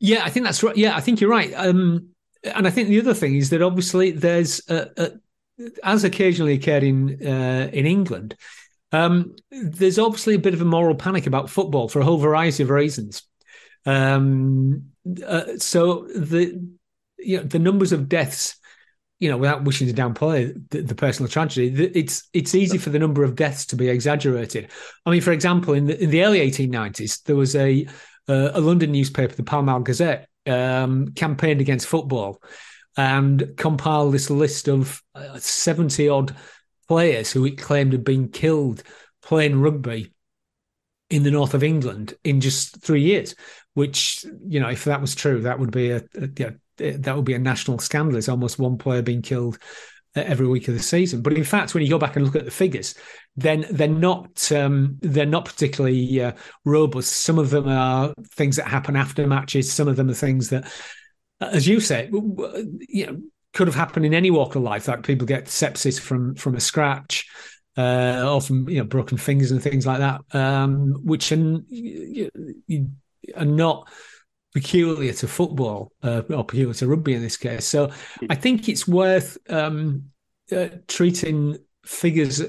Yeah, 0.00 0.24
I 0.24 0.30
think 0.30 0.46
that's 0.46 0.62
right. 0.62 0.76
Yeah, 0.76 0.96
I 0.96 1.00
think 1.00 1.20
you're 1.20 1.30
right. 1.30 1.52
Um, 1.54 2.10
and 2.44 2.66
I 2.66 2.70
think 2.70 2.88
the 2.88 3.00
other 3.00 3.12
thing 3.12 3.34
is 3.36 3.50
that 3.50 3.60
obviously 3.60 4.12
there's, 4.12 4.60
a, 4.68 4.88
a, 4.96 5.10
as 5.82 6.04
occasionally 6.04 6.54
occurred 6.54 6.84
in 6.84 7.26
uh, 7.26 7.68
in 7.72 7.86
England, 7.86 8.36
um, 8.92 9.34
there's 9.50 9.98
obviously 9.98 10.34
a 10.34 10.38
bit 10.38 10.54
of 10.54 10.62
a 10.62 10.66
moral 10.66 10.94
panic 10.94 11.26
about 11.26 11.50
football 11.50 11.88
for 11.88 12.00
a 12.00 12.04
whole 12.04 12.18
variety 12.18 12.62
of 12.62 12.70
reasons. 12.70 13.22
Um, 13.84 14.90
uh, 15.26 15.58
so 15.58 16.06
the 16.14 16.66
you 17.18 17.38
know 17.38 17.42
the 17.42 17.58
numbers 17.58 17.92
of 17.92 18.08
deaths, 18.08 18.56
you 19.18 19.30
know, 19.30 19.38
without 19.38 19.64
wishing 19.64 19.86
to 19.86 19.94
downplay 19.94 20.54
the, 20.70 20.82
the, 20.82 20.94
personal 20.94 21.28
tragedy, 21.28 21.68
it's 21.94 22.28
it's 22.34 22.54
easy 22.54 22.76
for 22.76 22.90
the 22.90 22.98
number 22.98 23.24
of 23.24 23.34
deaths 23.34 23.64
to 23.66 23.76
be 23.76 23.88
exaggerated. 23.88 24.70
I 25.06 25.10
mean, 25.10 25.22
for 25.22 25.32
example, 25.32 25.72
in 25.74 25.86
the 25.86 26.02
in 26.02 26.10
the 26.10 26.22
early 26.22 26.40
1890s, 26.40 27.22
there 27.22 27.36
was 27.36 27.56
a 27.56 27.86
uh, 28.28 28.50
a 28.52 28.60
London 28.60 28.92
newspaper, 28.92 29.34
the 29.34 29.42
Pall 29.42 29.62
Mall 29.62 29.80
Gazette, 29.80 30.28
um, 30.46 31.08
campaigned 31.14 31.60
against 31.60 31.86
football 31.86 32.42
and 32.96 33.56
compiled 33.56 34.14
this 34.14 34.30
list 34.30 34.68
of 34.68 35.02
uh, 35.14 35.38
70 35.38 36.08
odd 36.08 36.34
players 36.88 37.30
who 37.30 37.44
it 37.44 37.58
claimed 37.58 37.92
had 37.92 38.04
been 38.04 38.28
killed 38.28 38.82
playing 39.22 39.60
rugby 39.60 40.12
in 41.10 41.22
the 41.22 41.30
north 41.30 41.54
of 41.54 41.62
England 41.62 42.14
in 42.24 42.40
just 42.40 42.80
three 42.82 43.02
years. 43.02 43.34
Which 43.74 44.24
you 44.46 44.60
know, 44.60 44.68
if 44.68 44.84
that 44.84 45.00
was 45.00 45.14
true, 45.14 45.42
that 45.42 45.58
would 45.58 45.70
be 45.70 45.90
a, 45.90 46.02
a 46.14 46.28
yeah, 46.36 46.50
that 46.76 47.16
would 47.16 47.24
be 47.24 47.34
a 47.34 47.38
national 47.38 47.78
scandal. 47.78 48.16
It's 48.16 48.28
almost 48.28 48.58
one 48.58 48.78
player 48.78 49.02
being 49.02 49.22
killed 49.22 49.58
uh, 50.16 50.20
every 50.20 50.46
week 50.46 50.68
of 50.68 50.74
the 50.74 50.80
season. 50.82 51.20
But 51.20 51.34
in 51.34 51.44
fact, 51.44 51.74
when 51.74 51.82
you 51.82 51.90
go 51.90 51.98
back 51.98 52.16
and 52.16 52.24
look 52.24 52.36
at 52.36 52.44
the 52.44 52.50
figures, 52.50 52.94
then 53.36 53.66
they're 53.70 53.88
not 53.88 54.50
um, 54.50 54.98
they're 55.00 55.26
not 55.26 55.44
particularly 55.44 56.22
uh, 56.22 56.32
robust. 56.64 57.12
Some 57.12 57.38
of 57.38 57.50
them 57.50 57.68
are 57.68 58.14
things 58.30 58.56
that 58.56 58.66
happen 58.66 58.96
after 58.96 59.26
matches. 59.26 59.72
Some 59.72 59.88
of 59.88 59.96
them 59.96 60.08
are 60.08 60.14
things 60.14 60.48
that, 60.50 60.72
as 61.40 61.68
you 61.68 61.80
say, 61.80 62.08
you 62.10 63.06
know, 63.06 63.20
could 63.52 63.68
have 63.68 63.74
happened 63.74 64.06
in 64.06 64.14
any 64.14 64.30
walk 64.30 64.54
of 64.54 64.62
life. 64.62 64.88
Like 64.88 65.02
people 65.02 65.26
get 65.26 65.46
sepsis 65.46 66.00
from 66.00 66.34
from 66.34 66.54
a 66.54 66.60
scratch. 66.60 67.28
Uh, 67.78 68.24
or 68.26 68.40
from 68.40 68.66
you 68.70 68.78
know 68.78 68.84
broken 68.84 69.18
fingers 69.18 69.50
and 69.50 69.62
things 69.62 69.86
like 69.86 69.98
that, 69.98 70.22
um, 70.32 70.94
which 71.04 71.30
are, 71.30 71.60
are 73.36 73.44
not 73.44 73.86
peculiar 74.56 75.12
to 75.12 75.28
football 75.28 75.92
uh, 76.02 76.22
or 76.30 76.42
peculiar 76.42 76.72
to 76.72 76.86
rugby 76.86 77.12
in 77.12 77.20
this 77.20 77.36
case. 77.36 77.66
So 77.66 77.90
I 78.30 78.34
think 78.36 78.70
it's 78.70 78.88
worth 78.88 79.36
um, 79.50 80.04
uh, 80.50 80.68
treating 80.88 81.58
figures 81.84 82.40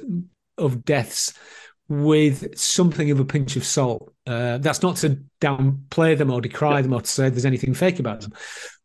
of 0.58 0.86
deaths 0.86 1.34
with 1.90 2.58
something 2.58 3.12
of 3.12 3.20
a 3.20 3.26
pinch 3.26 3.58
of 3.58 3.66
salt. 3.66 4.14
Uh, 4.26 4.58
that's 4.60 4.82
not 4.82 4.96
to 4.98 5.20
downplay 5.42 6.18
them 6.18 6.32
or 6.32 6.40
decry 6.40 6.82
them 6.82 6.94
or 6.94 7.02
to 7.02 7.08
say 7.08 7.30
there's 7.30 7.44
anything 7.44 7.74
fake 7.74 8.00
about 8.00 8.22
them, 8.22 8.32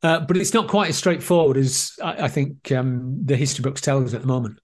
uh, 0.03 0.18
but 0.18 0.37
it's 0.37 0.53
not 0.53 0.66
quite 0.66 0.89
as 0.89 0.97
straightforward 0.97 1.57
as 1.57 1.93
I, 2.03 2.25
I 2.25 2.29
think 2.29 2.73
um, 2.73 3.20
the 3.25 3.37
history 3.37 3.62
books 3.62 3.81
tell 3.81 4.05
us 4.05 4.14
at 4.14 4.23
the 4.23 4.27
moment. 4.27 4.59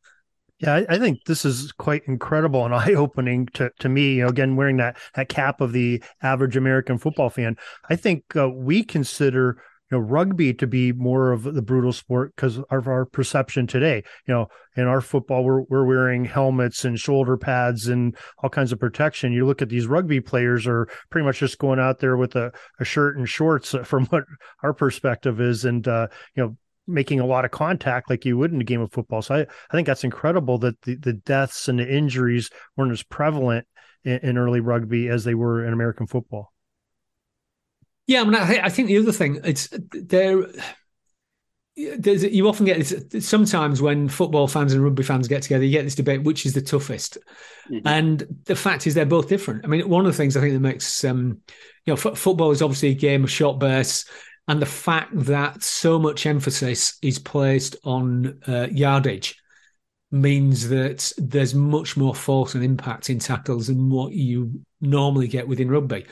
Yeah, 0.61 0.75
I, 0.75 0.87
I, 0.89 0.99
think 0.99 1.25
this 1.25 1.45
is 1.45 1.71
quite 1.71 2.03
incredible 2.07 2.65
and 2.65 2.75
eye 2.75 2.95
opening 2.95 3.47
to, 3.55 3.71
to 3.79 3.89
me. 3.89 4.15
You 4.15 4.23
know, 4.23 4.29
again, 4.29 4.57
wearing 4.57 4.79
that 4.79 4.97
that 5.15 5.29
cap 5.29 5.61
of 5.61 5.73
the 5.73 6.03
average 6.23 6.57
American 6.57 6.99
football 6.99 7.31
fan, 7.31 7.57
I 7.89 7.97
think 7.97 8.25
uh, 8.37 8.49
we 8.49 8.83
consider 8.83 9.63
you 9.91 9.97
know 9.97 10.03
rugby 10.03 10.53
to 10.55 10.67
be 10.67 10.93
more 10.93 11.33
of 11.33 11.45
the 11.45 11.63
brutal 11.63 11.93
sport 11.93 12.35
because 12.35 12.59
of 12.59 12.89
our 12.89 13.05
perception 13.05 13.67
today. 13.67 14.03
You 14.27 14.35
know 14.35 14.49
in 14.77 14.87
our 14.87 15.01
football 15.01 15.45
we're, 15.45 15.63
we're 15.63 15.85
wearing 15.85 16.25
helmets 16.25 16.85
and 16.85 16.99
shoulder 16.99 17.37
pads 17.37 17.89
and 17.89 18.17
all 18.39 18.51
kinds 18.51 18.73
of 18.73 18.79
protection. 18.79 19.33
You 19.33 19.47
look 19.47 19.63
at 19.63 19.69
these 19.69 19.87
rugby 19.87 20.21
players 20.21 20.67
are 20.67 20.89
pretty 21.11 21.25
much 21.25 21.39
just 21.39 21.59
going 21.59 21.81
out 21.81 21.99
there 21.99 22.17
with 22.17 22.37
a, 22.37 22.53
a 22.79 22.85
shirt 22.85 23.17
and 23.17 23.29
shorts 23.29 23.75
uh, 23.75 23.83
from 23.85 24.07
what 24.07 24.25
our 24.63 24.73
perspective 24.73 25.41
is. 25.41 25.65
And 25.65 25.87
uh, 25.87 26.09
you 26.35 26.43
know 26.43 26.57
making 26.89 27.21
a 27.21 27.27
lot 27.27 27.45
of 27.45 27.51
contact 27.51 28.11
like 28.11 28.25
you 28.25 28.37
would 28.37 28.53
in 28.53 28.61
a 28.61 28.65
game 28.65 28.81
of 28.81 28.93
football 28.93 29.23
so 29.23 29.35
i, 29.35 29.41
I 29.41 29.73
think 29.73 29.87
that's 29.87 30.05
incredible 30.05 30.59
that 30.59 30.81
the, 30.83 30.97
the 30.97 31.13
deaths 31.13 31.69
and 31.69 31.79
the 31.79 31.89
injuries 31.89 32.51
weren't 32.77 32.93
as 32.93 33.03
prevalent 33.03 33.67
in, 34.05 34.19
in 34.19 34.39
early 34.39 34.61
rugby 34.61 35.09
as 35.09 35.25
they 35.25 35.35
were 35.35 35.65
in 35.65 35.73
american 35.73 36.07
football 36.07 36.53
yeah, 38.09 38.23
I 38.23 38.25
mean, 38.25 38.35
I, 38.35 38.61
I 38.65 38.69
think 38.71 38.89
the 38.89 38.99
other 38.99 39.13
thing 39.13 39.39
it's 39.45 39.69
there. 39.93 40.47
There's, 41.77 42.25
you 42.25 42.49
often 42.49 42.67
get 42.67 42.85
this, 42.85 43.29
sometimes 43.29 43.81
when 43.81 44.09
football 44.09 44.49
fans 44.49 44.73
and 44.73 44.83
rugby 44.83 45.05
fans 45.05 45.29
get 45.29 45.43
together, 45.43 45.63
you 45.65 45.71
get 45.71 45.85
this 45.85 45.95
debate 45.95 46.25
which 46.25 46.45
is 46.45 46.55
the 46.55 46.63
toughest, 46.63 47.19
mm-hmm. 47.71 47.87
and 47.87 48.27
the 48.47 48.57
fact 48.57 48.87
is 48.87 48.95
they're 48.95 49.07
both 49.07 49.29
different. 49.29 49.65
I 49.65 49.69
mean, 49.69 49.89
one 49.89 50.05
of 50.05 50.11
the 50.11 50.17
things 50.17 50.37
I 50.37 50.41
think 50.41 50.55
that 50.55 50.61
makes 50.61 51.05
um, 51.05 51.41
you 51.85 51.95
know 51.95 52.01
f- 52.11 52.19
football 52.19 52.51
is 52.51 52.63
obviously 52.63 52.89
a 52.89 52.95
game 52.95 53.23
of 53.25 53.31
short 53.31 53.61
bursts, 53.61 54.11
and 54.49 54.63
the 54.63 54.67
fact 54.67 55.11
that 55.15 55.63
so 55.63 55.99
much 55.99 56.27
emphasis 56.27 56.99
is 57.03 57.19
placed 57.19 57.77
on 57.85 58.41
uh, 58.49 58.67
yardage 58.71 59.37
means 60.11 60.71
that 60.71 61.13
there's 61.19 61.55
much 61.55 61.97
more 61.99 62.15
force 62.15 62.55
and 62.55 62.65
impact 62.65 63.11
in 63.11 63.19
tackles 63.19 63.67
than 63.67 63.91
what 63.91 64.13
you 64.13 64.61
normally 64.81 65.29
get 65.29 65.47
within 65.47 65.71
rugby. 65.71 66.07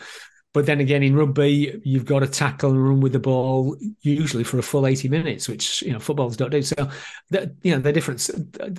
But 0.56 0.64
then 0.64 0.80
again, 0.80 1.02
in 1.02 1.14
rugby, 1.14 1.82
you've 1.84 2.06
got 2.06 2.20
to 2.20 2.26
tackle 2.26 2.70
and 2.70 2.82
run 2.82 3.00
with 3.00 3.12
the 3.12 3.18
ball 3.18 3.76
usually 4.00 4.42
for 4.42 4.58
a 4.58 4.62
full 4.62 4.86
80 4.86 5.10
minutes, 5.10 5.50
which, 5.50 5.82
you 5.82 5.92
know, 5.92 5.98
footballers 5.98 6.38
don't 6.38 6.48
do. 6.48 6.62
So, 6.62 6.88
that, 7.28 7.50
you 7.62 7.74
know, 7.74 7.78
the 7.78 7.92
difference, 7.92 8.30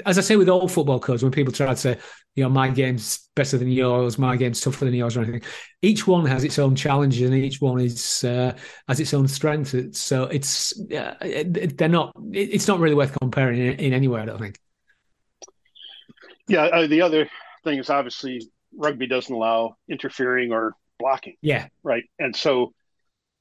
as 0.03 0.17
I 0.17 0.21
say 0.21 0.37
with 0.37 0.49
all 0.49 0.67
football 0.67 0.99
codes, 0.99 1.21
when 1.21 1.31
people 1.31 1.53
try 1.53 1.67
to 1.67 1.75
say, 1.75 1.99
you 2.33 2.41
know, 2.41 2.49
my 2.49 2.69
game's 2.69 3.29
better 3.35 3.59
than 3.59 3.67
yours, 3.67 4.17
my 4.17 4.35
game's 4.35 4.59
tougher 4.59 4.85
than 4.85 4.95
yours 4.95 5.15
or 5.15 5.21
anything, 5.21 5.43
each 5.83 6.07
one 6.07 6.25
has 6.25 6.43
its 6.43 6.57
own 6.57 6.75
challenges 6.75 7.29
and 7.29 7.37
each 7.37 7.61
one 7.61 7.79
is, 7.79 8.23
uh, 8.23 8.57
has 8.87 8.99
its 8.99 9.13
own 9.13 9.27
strengths. 9.27 9.99
So 9.99 10.23
it's, 10.23 10.81
uh, 10.91 11.13
they're 11.45 11.89
not, 11.89 12.11
it's 12.31 12.67
not 12.67 12.79
really 12.79 12.95
worth 12.95 13.15
comparing 13.19 13.59
in, 13.59 13.73
in 13.73 13.93
any 13.93 14.07
way, 14.07 14.21
I 14.21 14.25
don't 14.25 14.39
think. 14.39 14.57
Yeah. 16.47 16.63
Uh, 16.63 16.87
the 16.87 17.03
other 17.03 17.29
thing 17.63 17.77
is 17.77 17.91
obviously 17.91 18.49
rugby 18.75 19.05
doesn't 19.05 19.31
allow 19.31 19.75
interfering 19.87 20.51
or 20.51 20.73
blocking. 20.99 21.35
Yeah. 21.41 21.67
Right. 21.83 22.03
And 22.19 22.35
so 22.35 22.73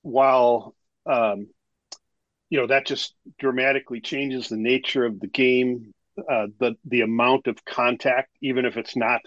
while, 0.02 0.74
um, 1.04 1.48
you 2.48 2.60
know, 2.60 2.68
that 2.68 2.86
just 2.86 3.14
dramatically 3.38 4.00
changes 4.00 4.48
the 4.48 4.56
nature 4.56 5.04
of 5.04 5.18
the 5.18 5.26
game, 5.26 5.92
uh, 6.18 6.46
the, 6.58 6.76
the 6.84 7.00
amount 7.00 7.46
of 7.46 7.64
contact, 7.64 8.30
even 8.40 8.64
if 8.64 8.76
it's 8.76 8.96
not 8.96 9.20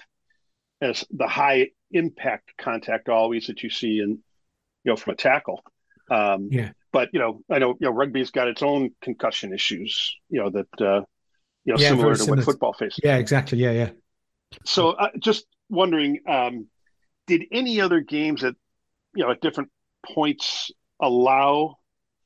as 0.82 1.06
the 1.12 1.28
high 1.28 1.70
impact 1.92 2.54
contact 2.58 3.10
always 3.10 3.48
that 3.48 3.64
you 3.64 3.70
see 3.70 4.00
in, 4.00 4.10
you 4.12 4.92
know, 4.92 4.96
from 4.96 5.14
a 5.14 5.18
tackle. 5.18 5.62
Um, 6.10 6.50
yeah. 6.52 6.72
But, 6.92 7.10
you 7.14 7.20
know, 7.20 7.44
I 7.52 7.60
know, 7.60 7.72
you 7.80 7.88
know, 7.88 7.92
rugby's 7.92 8.32
got 8.32 8.48
its 8.48 8.64
own 8.64 8.92
concussion 9.02 9.54
issues, 9.54 10.16
you 10.30 10.42
know, 10.42 10.50
that, 10.50 10.82
uh, 10.82 11.02
you 11.66 11.74
know, 11.74 11.80
yeah, 11.80 11.90
similar 11.90 12.16
to 12.16 12.26
what 12.26 12.44
football 12.44 12.74
faces. 12.74 13.00
Yeah, 13.04 13.18
exactly. 13.18 13.60
Yeah, 13.60 13.72
yeah. 13.72 13.90
So 14.66 14.92
uh, 14.92 15.10
just 15.20 15.46
wondering, 15.70 16.22
um, 16.28 16.68
did 17.30 17.46
any 17.52 17.80
other 17.80 18.02
games 18.02 18.44
at 18.44 18.56
you 19.16 19.24
know 19.24 19.32
at 19.32 19.40
different 19.40 19.70
points 20.14 20.72
allow 21.00 21.78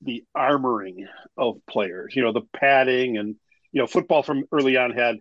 the 0.02 0.24
armoring 0.36 1.06
of 1.38 1.58
players? 1.70 2.16
You 2.16 2.24
know, 2.24 2.34
the 2.34 2.48
padding 2.56 3.18
and 3.18 3.36
you 3.72 3.82
know, 3.82 3.88
football 3.88 4.24
from 4.24 4.46
early 4.52 4.78
on 4.78 4.92
had 4.92 5.18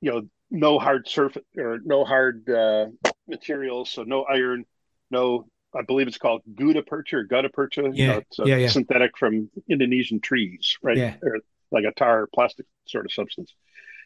you 0.00 0.12
know 0.12 0.22
no 0.50 0.78
hard 0.78 1.08
surface 1.08 1.42
or 1.58 1.80
no 1.84 2.04
hard 2.04 2.48
uh, 2.48 2.86
materials, 3.28 3.90
so 3.90 4.04
no 4.04 4.24
iron, 4.24 4.64
no. 5.10 5.46
I 5.72 5.82
believe 5.82 6.08
it's 6.08 6.18
called 6.18 6.42
gutta 6.52 6.82
percha 6.82 7.18
or 7.18 7.22
gutta 7.22 7.48
percha. 7.48 7.82
Yeah, 7.82 7.90
you 7.92 8.06
know, 8.08 8.18
it's 8.18 8.38
yeah, 8.44 8.56
yeah. 8.56 8.68
synthetic 8.68 9.16
from 9.16 9.50
Indonesian 9.68 10.20
trees, 10.20 10.76
right? 10.82 10.96
Yeah. 10.96 11.14
Or 11.22 11.38
like 11.70 11.84
a 11.84 11.92
tar 11.92 12.26
plastic 12.34 12.66
sort 12.86 13.06
of 13.06 13.12
substance. 13.12 13.54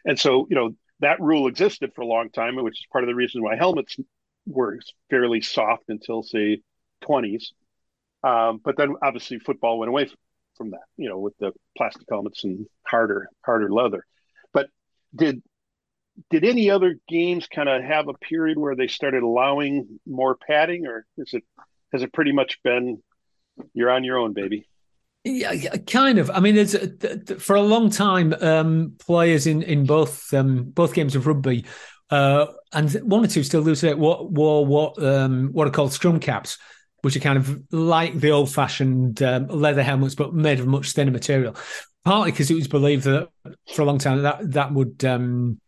And 0.04 0.18
so, 0.18 0.46
you 0.50 0.56
know, 0.56 0.74
that 1.00 1.20
rule 1.20 1.46
existed 1.46 1.92
for 1.94 2.02
a 2.02 2.06
long 2.06 2.28
time, 2.28 2.56
which 2.56 2.80
is 2.80 2.86
part 2.92 3.02
of 3.02 3.08
the 3.08 3.14
reason 3.14 3.42
why 3.42 3.56
helmets 3.56 3.96
were 4.46 4.78
fairly 5.10 5.40
soft 5.40 5.84
until 5.88 6.22
say 6.22 6.60
20s. 7.04 7.52
Um, 8.22 8.60
but 8.64 8.76
then 8.76 8.94
obviously 9.02 9.38
football 9.38 9.78
went 9.78 9.90
away 9.90 10.08
from 10.56 10.70
that, 10.70 10.84
you 10.96 11.08
know, 11.08 11.18
with 11.18 11.36
the 11.38 11.52
plastic 11.76 12.06
helmets 12.08 12.44
and 12.44 12.66
harder, 12.86 13.28
harder 13.44 13.70
leather. 13.70 14.04
But 14.52 14.68
did 15.14 15.42
did 16.30 16.44
any 16.44 16.70
other 16.70 16.96
games 17.08 17.48
kind 17.48 17.68
of 17.68 17.82
have 17.82 18.08
a 18.08 18.14
period 18.14 18.56
where 18.56 18.76
they 18.76 18.86
started 18.86 19.22
allowing 19.22 19.98
more 20.06 20.36
padding, 20.36 20.86
or 20.86 21.04
is 21.18 21.34
it 21.34 21.44
has 21.92 22.02
it 22.02 22.12
pretty 22.12 22.32
much 22.32 22.62
been 22.62 23.02
you're 23.72 23.90
on 23.90 24.04
your 24.04 24.18
own, 24.18 24.32
baby? 24.32 24.66
Yeah, 25.24 25.76
kind 25.86 26.18
of. 26.18 26.30
I 26.30 26.40
mean, 26.40 26.54
there's 26.54 26.76
for 27.42 27.56
a 27.56 27.62
long 27.62 27.90
time, 27.90 28.34
um, 28.40 28.94
players 28.98 29.46
in 29.46 29.62
in 29.62 29.86
both 29.86 30.32
um, 30.34 30.64
both 30.64 30.94
games 30.94 31.16
of 31.16 31.26
rugby, 31.26 31.64
uh, 32.10 32.46
and 32.72 32.92
one 33.02 33.24
or 33.24 33.28
two 33.28 33.42
still 33.42 33.64
do 33.64 33.72
it. 33.72 33.98
What 33.98 34.30
wore 34.30 34.66
what 34.66 35.02
um, 35.02 35.50
what 35.52 35.66
are 35.66 35.70
called 35.70 35.92
scrum 35.92 36.20
caps, 36.20 36.58
which 37.02 37.16
are 37.16 37.20
kind 37.20 37.38
of 37.38 37.60
like 37.72 38.18
the 38.18 38.30
old 38.30 38.52
fashioned 38.52 39.22
um, 39.22 39.46
leather 39.48 39.82
helmets, 39.82 40.14
but 40.14 40.34
made 40.34 40.60
of 40.60 40.66
much 40.66 40.92
thinner 40.92 41.10
material. 41.10 41.56
Partly 42.04 42.32
because 42.32 42.50
it 42.50 42.54
was 42.54 42.68
believed 42.68 43.04
that 43.04 43.28
for 43.74 43.82
a 43.82 43.84
long 43.86 43.98
time 43.98 44.22
that 44.22 44.52
that 44.52 44.72
would 44.72 45.02
um, 45.04 45.58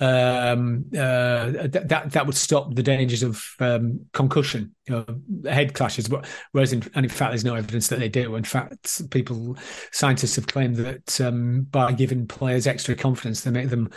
um, 0.00 0.84
uh, 0.92 1.68
that 1.68 2.10
that 2.10 2.26
would 2.26 2.36
stop 2.36 2.74
the 2.74 2.82
dangers 2.82 3.22
of 3.22 3.44
um, 3.60 4.06
concussion, 4.12 4.74
you 4.86 4.94
know, 4.94 5.50
head 5.50 5.74
clashes. 5.74 6.08
But 6.08 6.26
whereas, 6.52 6.72
in, 6.72 6.82
and 6.94 7.06
in 7.06 7.10
fact, 7.10 7.30
there's 7.30 7.44
no 7.44 7.54
evidence 7.54 7.88
that 7.88 7.98
they 7.98 8.08
do. 8.08 8.34
In 8.34 8.44
fact, 8.44 9.10
people, 9.10 9.56
scientists 9.92 10.36
have 10.36 10.46
claimed 10.46 10.76
that 10.76 11.20
um, 11.20 11.62
by 11.62 11.92
giving 11.92 12.26
players 12.26 12.66
extra 12.66 12.94
confidence, 12.94 13.40
they 13.42 13.50
make 13.50 13.70
them 13.70 13.90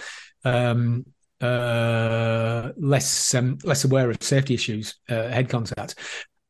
um, 0.45 1.05
uh, 1.41 2.71
less 2.77 3.33
um, 3.33 3.57
less 3.63 3.83
aware 3.85 4.09
of 4.09 4.21
safety 4.21 4.53
issues, 4.53 4.95
uh, 5.09 5.29
head 5.29 5.49
contact. 5.49 5.95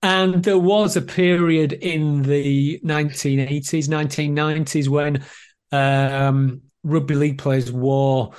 And 0.02 0.44
there 0.44 0.58
was 0.58 0.96
a 0.96 1.02
period 1.02 1.74
in 1.74 2.22
the 2.22 2.80
1980s, 2.86 3.90
1990s 3.90 4.88
when 4.88 5.26
um, 5.72 6.62
rugby 6.84 7.16
league 7.16 7.38
players 7.38 7.72
wore 7.72 8.32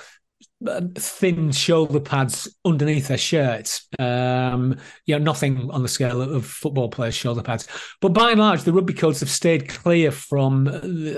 thin 0.97 1.53
shoulder 1.53 2.01
pads 2.01 2.55
underneath 2.65 3.09
their 3.09 3.19
shirts. 3.19 3.89
Um, 3.99 4.79
you 5.07 5.19
know, 5.19 5.25
nothing 5.25 5.71
on 5.71 5.83
the 5.83 5.89
scale 5.89 6.21
of 6.21 6.47
football 6.47 6.89
players' 6.89 7.15
shoulder 7.15 7.43
pads. 7.43 7.67
But 8.01 8.11
by 8.11 8.31
and 8.31 8.41
large, 8.41 8.63
the 8.63 8.73
rugby 8.73 8.95
codes 8.95 9.21
have 9.21 9.31
stayed 9.31 9.69
clear 9.69 10.11
from 10.11 10.69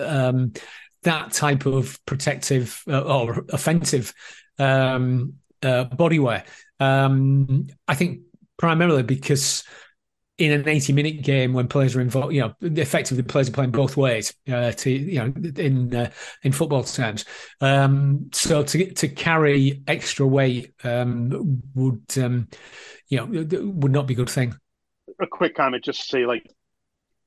um, 0.01 0.53
that 1.03 1.33
type 1.33 1.67
of 1.67 1.99
protective 2.07 2.83
uh, 2.89 3.01
or 3.01 3.45
offensive 3.53 4.13
um, 4.63 5.35
uh, 5.63 5.85
bodywear. 5.87 6.45
Um, 6.81 7.69
I 7.87 7.95
think 7.95 8.21
primarily 8.57 9.03
because 9.03 9.65
in 10.39 10.53
an 10.53 10.67
80 10.69 10.93
minute 10.93 11.23
game 11.23 11.53
when 11.53 11.69
players 11.69 11.95
are 11.95 12.01
involved, 12.01 12.35
you 12.35 12.41
know, 12.41 12.55
effectively 12.61 13.23
players 13.23 13.49
are 13.49 13.53
playing 13.53 13.71
both 13.71 13.97
ways, 13.97 14.35
uh, 14.51 14.73
to, 14.73 14.91
you 14.91 15.19
know, 15.19 15.33
in, 15.57 15.95
uh, 15.95 16.11
in 16.43 16.53
football 16.53 16.83
terms. 16.83 17.25
Um, 17.61 18.31
so 18.33 18.63
to, 18.63 18.93
to 18.93 19.09
carry 19.09 19.83
extra 19.87 20.27
weight, 20.27 20.73
um, 20.85 21.63
would, 21.75 22.03
um, 22.19 22.49
you 23.09 23.19
know, 23.19 23.27
would 23.27 23.93
not 23.93 24.07
be 24.07 24.15
a 24.15 24.17
good 24.17 24.31
thing. 24.31 24.55
A 25.21 25.27
quick 25.27 25.55
comment, 25.55 25.85
just 25.85 26.03
to 26.03 26.07
say 26.09 26.27
like 26.27 26.51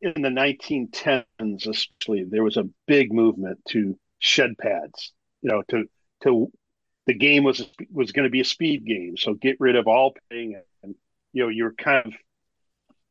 in 0.02 0.22
the 0.22 0.30
1910s, 0.30 1.68
especially 1.68 2.26
there 2.28 2.44
was 2.44 2.58
a 2.58 2.68
big 2.88 3.14
movement 3.14 3.60
to 3.70 3.98
shed 4.20 4.58
pads, 4.60 5.14
you 5.42 5.52
know, 5.52 5.64
to, 5.70 5.86
to 6.24 6.52
the 7.08 7.14
game 7.14 7.44
was, 7.44 7.68
was 7.92 8.12
going 8.12 8.26
to 8.26 8.30
be 8.30 8.42
a 8.42 8.46
speed 8.46 8.86
game. 8.86 9.18
So 9.18 9.34
get 9.34 9.58
rid 9.60 9.76
of 9.76 9.88
all 9.88 10.16
padding 10.30 10.62
and, 10.84 10.96
you 11.34 11.44
know, 11.44 11.50
you're 11.50 11.74
kind 11.74 12.06
of, 12.06 12.14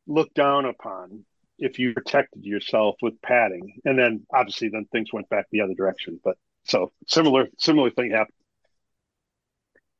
looked 0.07 0.35
down 0.35 0.65
upon 0.65 1.25
if 1.57 1.79
you 1.79 1.93
protected 1.93 2.43
yourself 2.43 2.95
with 3.01 3.21
padding. 3.21 3.79
And 3.85 3.97
then 3.97 4.25
obviously 4.33 4.69
then 4.69 4.85
things 4.91 5.13
went 5.13 5.29
back 5.29 5.47
the 5.51 5.61
other 5.61 5.73
direction. 5.73 6.19
But 6.23 6.37
so 6.65 6.91
similar 7.07 7.47
similar 7.57 7.89
thing 7.89 8.11
happened. 8.11 8.33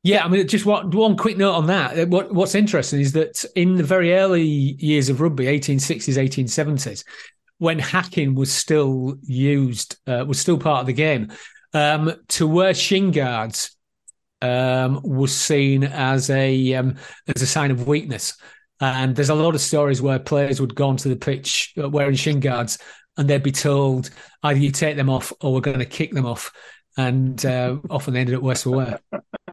Yeah, 0.04 0.24
I 0.24 0.28
mean, 0.28 0.48
just 0.48 0.68
one, 0.68 0.92
one 0.92 1.18
quick 1.18 1.36
note 1.36 1.54
on 1.54 1.66
that. 1.66 2.10
What, 2.10 2.32
what's 2.32 2.54
interesting 2.54 3.00
is 3.00 3.14
that 3.14 3.44
in 3.56 3.76
the 3.76 3.84
very 3.84 4.14
early 4.14 4.44
years 4.44 5.10
of 5.10 5.20
rugby, 5.20 5.46
1860s, 5.46 6.16
1870s, 6.16 7.04
when 7.58 7.80
hacking 7.80 8.36
was 8.36 8.54
still 8.54 9.18
used, 9.24 9.98
uh, 10.06 10.24
was 10.28 10.40
still 10.40 10.60
part 10.60 10.82
of 10.82 10.86
the 10.86 10.94
game, 10.94 11.32
um, 11.74 12.14
to 12.28 12.46
wear 12.46 12.76
shin 12.76 13.10
guards 13.10 13.75
um, 14.42 15.02
was 15.04 15.36
seen 15.36 15.84
as 15.84 16.30
a 16.30 16.74
um, 16.74 16.96
as 17.36 17.42
a 17.42 17.48
sign 17.48 17.72
of 17.72 17.88
weakness. 17.88 18.38
And 18.82 19.16
there's 19.16 19.30
a 19.30 19.36
lot 19.36 19.56
of 19.56 19.62
stories 19.62 20.02
where 20.02 20.20
players 20.20 20.60
would 20.60 20.76
go 20.76 20.90
onto 20.90 21.08
the 21.08 21.16
pitch 21.16 21.74
uh, 21.82 21.90
wearing 21.90 22.16
shin 22.16 22.42
guards 22.42 22.78
and 23.18 23.30
they'd 23.30 23.44
be 23.44 23.52
told 23.52 24.10
either 24.44 24.60
you 24.60 24.72
take 24.72 24.98
them 24.98 25.10
off 25.10 25.32
or 25.42 25.54
we're 25.54 25.62
going 25.62 25.80
to 25.80 25.86
kick 25.86 26.12
them 26.12 26.26
off. 26.26 26.52
And 26.98 27.44
uh, 27.46 27.78
often 27.90 28.14
they 28.14 28.22
ended 28.22 28.36
up 28.36 28.42
worse 28.42 28.64
for 28.64 28.72
wear. 28.72 29.00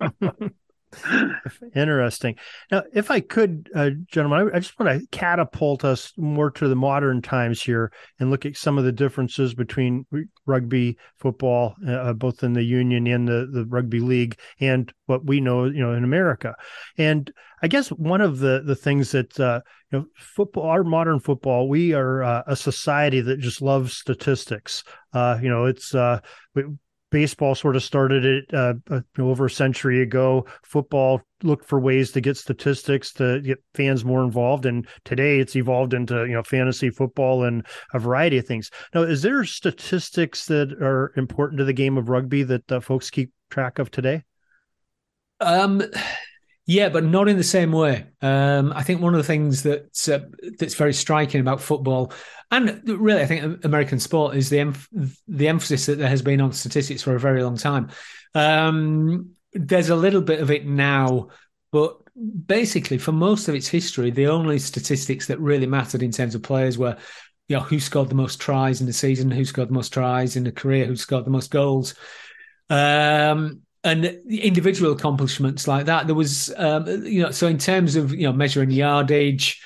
Interesting. 1.74 2.36
Now, 2.70 2.82
if 2.92 3.10
I 3.10 3.20
could, 3.20 3.70
uh, 3.74 3.90
gentlemen, 4.10 4.50
I, 4.52 4.56
I, 4.56 4.60
just 4.60 4.78
want 4.78 5.00
to 5.00 5.06
catapult 5.08 5.84
us 5.84 6.12
more 6.16 6.50
to 6.52 6.68
the 6.68 6.76
modern 6.76 7.22
times 7.22 7.62
here 7.62 7.90
and 8.20 8.30
look 8.30 8.44
at 8.44 8.56
some 8.56 8.78
of 8.78 8.84
the 8.84 8.92
differences 8.92 9.54
between 9.54 10.04
rugby, 10.46 10.98
football, 11.18 11.74
uh, 11.88 12.12
both 12.12 12.42
in 12.42 12.52
the 12.52 12.62
union 12.62 13.06
and 13.06 13.26
the, 13.26 13.48
the 13.50 13.64
rugby 13.66 14.00
league, 14.00 14.38
and 14.60 14.92
what 15.06 15.24
we 15.24 15.40
know, 15.40 15.64
you 15.64 15.80
know, 15.80 15.92
in 15.92 16.04
America. 16.04 16.54
And 16.98 17.32
I 17.62 17.68
guess 17.68 17.88
one 17.88 18.20
of 18.20 18.38
the 18.38 18.62
the 18.64 18.76
things 18.76 19.12
that 19.12 19.38
uh, 19.38 19.60
you 19.90 19.98
know, 19.98 20.04
football, 20.16 20.64
our 20.64 20.84
modern 20.84 21.20
football, 21.20 21.68
we 21.68 21.94
are 21.94 22.22
uh, 22.22 22.42
a 22.46 22.56
society 22.56 23.20
that 23.22 23.38
just 23.38 23.62
loves 23.62 23.96
statistics. 23.96 24.84
Uh, 25.12 25.38
you 25.40 25.48
know, 25.48 25.64
it's 25.66 25.94
uh, 25.94 26.20
we, 26.54 26.64
baseball 27.12 27.54
sort 27.54 27.76
of 27.76 27.82
started 27.84 28.24
it 28.24 28.52
uh, 28.52 28.74
uh 28.90 29.00
over 29.18 29.46
a 29.46 29.50
century 29.50 30.02
ago. 30.02 30.46
Football 30.64 31.22
looked 31.44 31.66
for 31.66 31.78
ways 31.78 32.10
to 32.12 32.20
get 32.20 32.36
statistics 32.36 33.12
to 33.12 33.40
get 33.40 33.62
fans 33.74 34.04
more 34.04 34.24
involved, 34.24 34.66
and 34.66 34.88
today 35.04 35.38
it's 35.38 35.54
evolved 35.54 35.94
into 35.94 36.24
you 36.24 36.32
know 36.32 36.42
fantasy 36.42 36.90
football 36.90 37.44
and 37.44 37.64
a 37.94 37.98
variety 38.00 38.38
of 38.38 38.46
things. 38.46 38.70
Now, 38.94 39.02
is 39.02 39.22
there 39.22 39.44
statistics 39.44 40.46
that 40.46 40.72
are 40.82 41.12
important 41.16 41.58
to 41.58 41.64
the 41.64 41.72
game 41.72 41.96
of 41.96 42.08
rugby 42.08 42.42
that 42.42 42.72
uh, 42.72 42.80
folks 42.80 43.10
keep 43.10 43.30
track 43.50 43.78
of 43.78 43.90
today? 43.90 44.24
Um, 45.40 45.82
yeah, 46.66 46.88
but 46.88 47.04
not 47.04 47.28
in 47.28 47.36
the 47.36 47.44
same 47.44 47.72
way. 47.72 48.06
Um, 48.20 48.72
I 48.72 48.82
think 48.82 49.00
one 49.00 49.14
of 49.14 49.18
the 49.18 49.24
things 49.24 49.64
that 49.64 50.08
uh, 50.08 50.26
that's 50.58 50.74
very 50.74 50.94
striking 50.94 51.40
about 51.40 51.60
football, 51.60 52.12
and 52.50 52.80
really, 52.86 53.20
I 53.20 53.26
think 53.26 53.64
American 53.64 53.98
sport 53.98 54.36
is 54.36 54.48
the 54.48 54.76
the 55.26 55.48
emphasis 55.48 55.86
that 55.86 55.98
there 55.98 56.08
has 56.08 56.22
been 56.22 56.40
on 56.40 56.52
statistics 56.52 57.02
for 57.02 57.16
a 57.16 57.20
very 57.20 57.42
long 57.42 57.56
time. 57.56 57.90
Um, 58.34 59.30
there's 59.52 59.88
a 59.88 59.96
little 59.96 60.22
bit 60.22 60.40
of 60.40 60.50
it 60.50 60.64
now, 60.64 61.28
but 61.72 61.98
basically, 62.46 62.98
for 62.98 63.12
most 63.12 63.48
of 63.48 63.56
its 63.56 63.66
history, 63.68 64.10
the 64.10 64.28
only 64.28 64.58
statistics 64.60 65.26
that 65.26 65.40
really 65.40 65.66
mattered 65.66 66.02
in 66.02 66.12
terms 66.12 66.36
of 66.36 66.42
players 66.42 66.78
were, 66.78 66.96
you 67.48 67.56
know, 67.56 67.62
who 67.62 67.80
scored 67.80 68.08
the 68.08 68.14
most 68.14 68.40
tries 68.40 68.80
in 68.80 68.86
the 68.86 68.92
season, 68.92 69.32
who 69.32 69.44
scored 69.44 69.68
the 69.68 69.74
most 69.74 69.92
tries 69.92 70.36
in 70.36 70.44
the 70.44 70.52
career, 70.52 70.86
who 70.86 70.94
scored 70.94 71.24
the 71.24 71.30
most 71.30 71.50
goals. 71.50 71.94
Um, 72.70 73.62
and 73.84 74.04
individual 74.28 74.92
accomplishments 74.92 75.66
like 75.66 75.86
that. 75.86 76.06
There 76.06 76.14
was, 76.14 76.52
um, 76.56 76.86
you 77.04 77.22
know, 77.22 77.30
so 77.30 77.48
in 77.48 77.58
terms 77.58 77.96
of 77.96 78.12
you 78.12 78.24
know 78.26 78.32
measuring 78.32 78.70
yardage, 78.70 79.60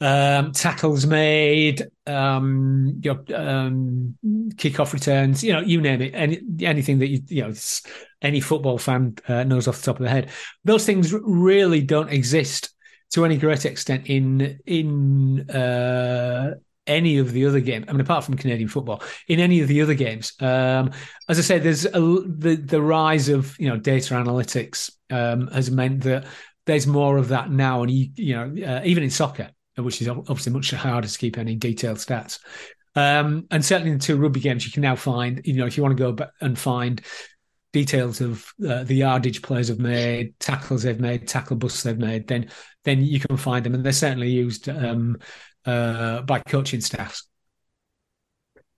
um, 0.00 0.50
tackles 0.52 1.06
made, 1.06 1.86
um, 2.08 3.00
you 3.02 3.14
know, 3.14 3.36
um, 3.36 4.16
kickoff 4.56 4.92
returns, 4.92 5.44
you 5.44 5.52
know, 5.52 5.60
you 5.60 5.80
name 5.80 6.02
it, 6.02 6.14
any 6.14 6.40
anything 6.60 6.98
that 6.98 7.08
you 7.08 7.20
you 7.28 7.42
know, 7.42 7.54
any 8.20 8.40
football 8.40 8.78
fan 8.78 9.14
uh, 9.28 9.44
knows 9.44 9.68
off 9.68 9.78
the 9.78 9.84
top 9.84 9.96
of 9.96 10.02
their 10.02 10.12
head. 10.12 10.30
Those 10.64 10.84
things 10.84 11.12
really 11.12 11.82
don't 11.82 12.10
exist 12.10 12.70
to 13.12 13.24
any 13.24 13.36
great 13.36 13.64
extent 13.64 14.06
in 14.08 14.58
in 14.66 15.48
uh, 15.50 16.54
any 16.86 17.18
of 17.18 17.32
the 17.32 17.46
other 17.46 17.60
games. 17.60 17.86
I 17.88 17.92
mean, 17.92 18.00
apart 18.00 18.24
from 18.24 18.36
Canadian 18.36 18.68
football, 18.68 19.02
in 19.28 19.40
any 19.40 19.60
of 19.60 19.68
the 19.68 19.82
other 19.82 19.94
games. 19.94 20.32
Um, 20.40 20.90
as 21.28 21.38
I 21.38 21.42
said, 21.42 21.62
there's 21.62 21.84
a, 21.84 21.90
the 22.00 22.60
the 22.64 22.82
rise 22.82 23.28
of 23.28 23.58
you 23.58 23.68
know 23.68 23.76
data 23.76 24.14
analytics 24.14 24.90
um, 25.10 25.48
has 25.48 25.70
meant 25.70 26.02
that 26.02 26.26
there's 26.66 26.86
more 26.86 27.16
of 27.16 27.28
that 27.28 27.50
now, 27.50 27.82
and 27.82 27.90
you 27.90 28.10
you 28.16 28.34
know 28.34 28.66
uh, 28.66 28.82
even 28.84 29.02
in 29.02 29.10
soccer, 29.10 29.50
which 29.76 30.02
is 30.02 30.08
obviously 30.08 30.52
much 30.52 30.70
harder 30.72 31.08
to 31.08 31.18
keep 31.18 31.38
any 31.38 31.54
detailed 31.54 31.98
stats. 31.98 32.38
Um, 32.94 33.46
and 33.50 33.64
certainly 33.64 33.92
in 33.92 33.98
the 33.98 34.04
two 34.04 34.16
rugby 34.16 34.40
games, 34.40 34.66
you 34.66 34.72
can 34.72 34.82
now 34.82 34.96
find 34.96 35.40
you 35.44 35.54
know 35.54 35.66
if 35.66 35.76
you 35.76 35.82
want 35.82 35.96
to 35.96 36.02
go 36.02 36.12
back 36.12 36.30
and 36.40 36.58
find 36.58 37.00
details 37.72 38.20
of 38.20 38.52
uh, 38.68 38.84
the 38.84 38.96
yardage 38.96 39.40
players 39.40 39.68
have 39.68 39.78
made, 39.78 40.38
tackles 40.38 40.82
they've 40.82 41.00
made, 41.00 41.26
tackle 41.26 41.56
busts 41.56 41.82
they've 41.82 41.98
made, 41.98 42.28
then 42.28 42.50
then 42.84 43.02
you 43.02 43.20
can 43.20 43.36
find 43.36 43.64
them, 43.64 43.74
and 43.74 43.84
they're 43.84 43.92
certainly 43.92 44.30
used 44.30 44.68
um, 44.68 45.16
uh, 45.66 46.22
by 46.22 46.40
coaching 46.40 46.80
staffs. 46.80 47.26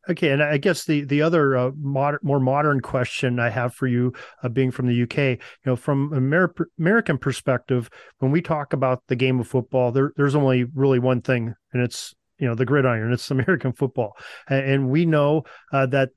Okay, 0.07 0.31
and 0.31 0.43
I 0.43 0.59
guess 0.59 0.85
the 0.85 1.05
the 1.05 1.23
other 1.23 1.57
uh, 1.57 1.71
modern, 1.79 2.21
more 2.23 2.41
modern 2.41 2.81
question 2.81 3.41
I 3.41 3.49
have 3.49 3.75
for 3.75 3.87
you, 3.87 4.13
uh, 4.43 4.51
being 4.51 4.71
from 4.71 4.87
the 4.87 5.03
UK, 5.03 5.19
you 5.19 5.39
know, 5.65 5.77
from 5.77 6.13
Amer- 6.15 6.55
American 6.79 7.17
perspective, 7.17 7.89
when 8.19 8.31
we 8.31 8.43
talk 8.43 8.75
about 8.75 9.03
the 9.09 9.17
game 9.17 9.41
of 9.41 9.49
football, 9.49 9.93
there, 9.93 10.13
there's 10.17 10.35
only 10.35 10.65
really 10.75 10.99
one 10.99 11.23
thing, 11.23 11.55
and 11.73 11.83
it's 11.83 12.15
you 12.39 12.49
know 12.49 12.57
the 12.57 12.65
gridiron 12.65 13.13
it's 13.13 13.31
american 13.31 13.73
football 13.73 14.17
and 14.49 14.91
we 14.91 15.07
know 15.07 15.45
uh, 15.73 15.87
that 15.87 16.09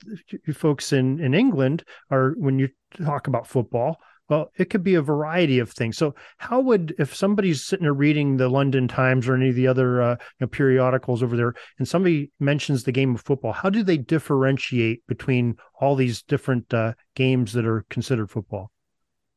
folks 0.51 0.91
in 0.91 1.19
in 1.19 1.35
england 1.35 1.83
are 2.09 2.33
when 2.39 2.57
you 2.57 2.67
talk 2.95 3.27
about 3.27 3.47
football. 3.47 3.97
Well, 4.29 4.51
it 4.57 4.69
could 4.69 4.83
be 4.83 4.95
a 4.95 5.01
variety 5.01 5.59
of 5.59 5.71
things. 5.71 5.97
So, 5.97 6.13
how 6.37 6.59
would 6.59 6.93
if 6.99 7.15
somebody's 7.15 7.65
sitting 7.65 7.83
there 7.83 7.93
reading 7.93 8.37
the 8.37 8.49
London 8.49 8.87
Times 8.87 9.27
or 9.27 9.35
any 9.35 9.49
of 9.49 9.55
the 9.55 9.67
other 9.67 10.01
uh, 10.01 10.11
you 10.11 10.17
know, 10.41 10.47
periodicals 10.47 11.23
over 11.23 11.37
there, 11.37 11.53
and 11.79 11.87
somebody 11.87 12.31
mentions 12.39 12.83
the 12.83 12.91
game 12.91 13.15
of 13.15 13.21
football, 13.21 13.53
how 13.53 13.69
do 13.69 13.83
they 13.83 13.97
differentiate 13.97 15.05
between 15.07 15.55
all 15.79 15.95
these 15.95 16.21
different 16.23 16.73
uh, 16.73 16.93
games 17.15 17.53
that 17.53 17.65
are 17.65 17.85
considered 17.89 18.29
football? 18.29 18.71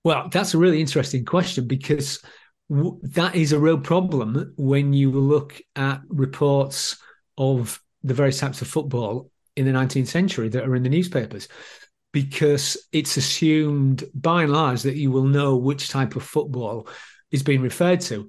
Well, 0.02 0.28
that's 0.28 0.54
a 0.54 0.58
really 0.58 0.80
interesting 0.80 1.24
question 1.24 1.68
because 1.68 2.20
w- 2.68 2.98
that 3.02 3.36
is 3.36 3.52
a 3.52 3.58
real 3.60 3.78
problem 3.78 4.54
when 4.56 4.92
you 4.92 5.12
look 5.12 5.60
at 5.76 6.00
reports 6.08 6.96
of 7.38 7.80
the 8.02 8.14
various 8.14 8.40
types 8.40 8.62
of 8.62 8.68
football 8.68 9.30
in 9.56 9.66
the 9.66 9.72
19th 9.72 10.08
century 10.08 10.48
that 10.48 10.64
are 10.66 10.74
in 10.74 10.82
the 10.82 10.88
newspapers 10.88 11.48
because 12.12 12.76
it's 12.92 13.16
assumed 13.16 14.04
by 14.14 14.42
and 14.42 14.52
large 14.52 14.82
that 14.82 14.96
you 14.96 15.10
will 15.10 15.24
know 15.24 15.56
which 15.56 15.88
type 15.88 16.16
of 16.16 16.22
football 16.22 16.88
is 17.30 17.42
being 17.42 17.62
referred 17.62 18.00
to. 18.00 18.28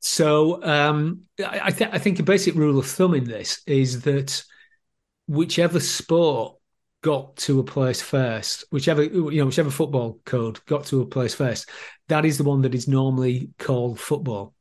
So 0.00 0.62
um, 0.62 1.22
I, 1.38 1.70
th- 1.70 1.90
I 1.92 1.98
think 1.98 2.18
a 2.18 2.24
basic 2.24 2.54
rule 2.54 2.78
of 2.78 2.86
thumb 2.86 3.14
in 3.14 3.24
this 3.24 3.62
is 3.66 4.02
that 4.02 4.42
whichever 5.26 5.80
sport 5.80 6.56
got 7.02 7.36
to 7.36 7.60
a 7.60 7.64
place 7.64 8.02
first, 8.02 8.64
whichever 8.70 9.02
you 9.02 9.38
know, 9.38 9.46
whichever 9.46 9.70
football 9.70 10.20
code 10.24 10.58
got 10.66 10.84
to 10.86 11.02
a 11.02 11.06
place 11.06 11.34
first, 11.34 11.70
that 12.08 12.24
is 12.24 12.36
the 12.36 12.44
one 12.44 12.62
that 12.62 12.74
is 12.74 12.88
normally 12.88 13.50
called 13.58 14.00
football. 14.00 14.54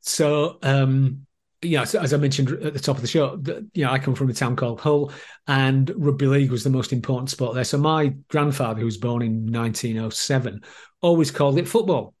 So 0.00 0.58
um, 0.62 1.26
you 1.64 1.76
know, 1.76 1.82
as 1.82 2.12
I 2.12 2.16
mentioned 2.16 2.50
at 2.50 2.74
the 2.74 2.80
top 2.80 2.96
of 2.96 3.02
the 3.02 3.08
show, 3.08 3.40
you 3.72 3.84
know, 3.84 3.90
I 3.90 3.98
come 3.98 4.14
from 4.14 4.30
a 4.30 4.34
town 4.34 4.56
called 4.56 4.80
Hull, 4.80 5.12
and 5.46 5.90
rugby 5.96 6.26
league 6.26 6.50
was 6.50 6.64
the 6.64 6.70
most 6.70 6.92
important 6.92 7.30
sport 7.30 7.54
there. 7.54 7.64
So 7.64 7.78
my 7.78 8.14
grandfather, 8.28 8.80
who 8.80 8.86
was 8.86 8.98
born 8.98 9.22
in 9.22 9.50
1907, 9.52 10.62
always 11.00 11.30
called 11.30 11.58
it 11.58 11.68
football. 11.68 12.14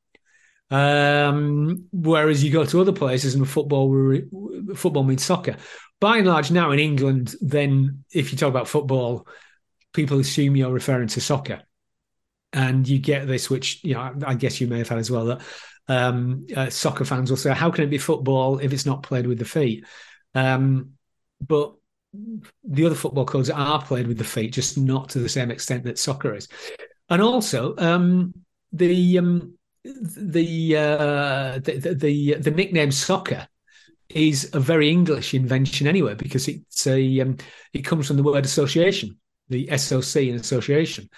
Um, 0.70 1.86
whereas 1.92 2.42
you 2.42 2.50
go 2.50 2.64
to 2.64 2.80
other 2.80 2.92
places 2.92 3.34
and 3.34 3.48
football, 3.48 4.12
football 4.74 5.04
means 5.04 5.22
soccer. 5.22 5.56
By 6.00 6.18
and 6.18 6.26
large, 6.26 6.50
now 6.50 6.70
in 6.70 6.78
England, 6.78 7.34
then 7.40 8.04
if 8.12 8.32
you 8.32 8.38
talk 8.38 8.48
about 8.48 8.68
football, 8.68 9.28
people 9.92 10.18
assume 10.18 10.56
you're 10.56 10.72
referring 10.72 11.08
to 11.08 11.20
soccer, 11.20 11.62
and 12.52 12.88
you 12.88 12.98
get 12.98 13.26
this, 13.26 13.48
which 13.50 13.82
you 13.84 13.94
know, 13.94 14.14
I 14.26 14.34
guess 14.34 14.60
you 14.60 14.66
may 14.66 14.78
have 14.78 14.88
had 14.88 14.98
as 14.98 15.10
well 15.10 15.26
that 15.26 15.42
um, 15.88 16.46
uh, 16.56 16.70
soccer 16.70 17.04
fans 17.04 17.30
will 17.30 17.36
say, 17.36 17.52
"How 17.52 17.70
can 17.70 17.84
it 17.84 17.90
be 17.90 17.98
football 17.98 18.58
if 18.58 18.72
it's 18.72 18.86
not 18.86 19.02
played 19.02 19.26
with 19.26 19.38
the 19.38 19.44
feet?" 19.44 19.84
Um, 20.34 20.90
but 21.46 21.74
the 22.64 22.86
other 22.86 22.94
football 22.94 23.24
codes 23.24 23.50
are 23.50 23.82
played 23.82 24.06
with 24.06 24.18
the 24.18 24.24
feet, 24.24 24.52
just 24.52 24.78
not 24.78 25.08
to 25.10 25.18
the 25.18 25.28
same 25.28 25.50
extent 25.50 25.84
that 25.84 25.98
soccer 25.98 26.34
is. 26.34 26.48
And 27.08 27.20
also, 27.20 27.76
um, 27.76 28.32
the, 28.72 29.18
um, 29.18 29.58
the, 29.84 30.76
uh, 30.76 31.58
the 31.58 31.94
the 31.98 32.34
the 32.34 32.50
nickname 32.50 32.90
soccer 32.90 33.46
is 34.08 34.50
a 34.54 34.60
very 34.60 34.90
English 34.90 35.34
invention 35.34 35.86
anyway, 35.86 36.14
because 36.14 36.48
it's 36.48 36.86
a 36.86 37.20
um, 37.20 37.36
it 37.72 37.82
comes 37.82 38.06
from 38.06 38.16
the 38.16 38.22
word 38.22 38.44
association, 38.44 39.18
the 39.48 39.68
SOC 39.76 40.22
in 40.22 40.36
association. 40.36 41.08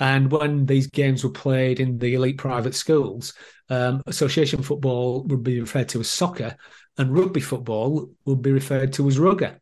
And 0.00 0.30
when 0.32 0.66
these 0.66 0.88
games 0.88 1.22
were 1.22 1.30
played 1.30 1.78
in 1.80 1.98
the 1.98 2.14
elite 2.14 2.38
private 2.38 2.74
schools, 2.74 3.34
um, 3.70 4.02
association 4.06 4.62
football 4.62 5.22
would 5.24 5.42
be 5.42 5.60
referred 5.60 5.88
to 5.90 6.00
as 6.00 6.08
soccer, 6.10 6.56
and 6.98 7.16
rugby 7.16 7.40
football 7.40 8.10
would 8.24 8.42
be 8.42 8.52
referred 8.52 8.92
to 8.94 9.08
as 9.08 9.18
rugger. 9.18 9.60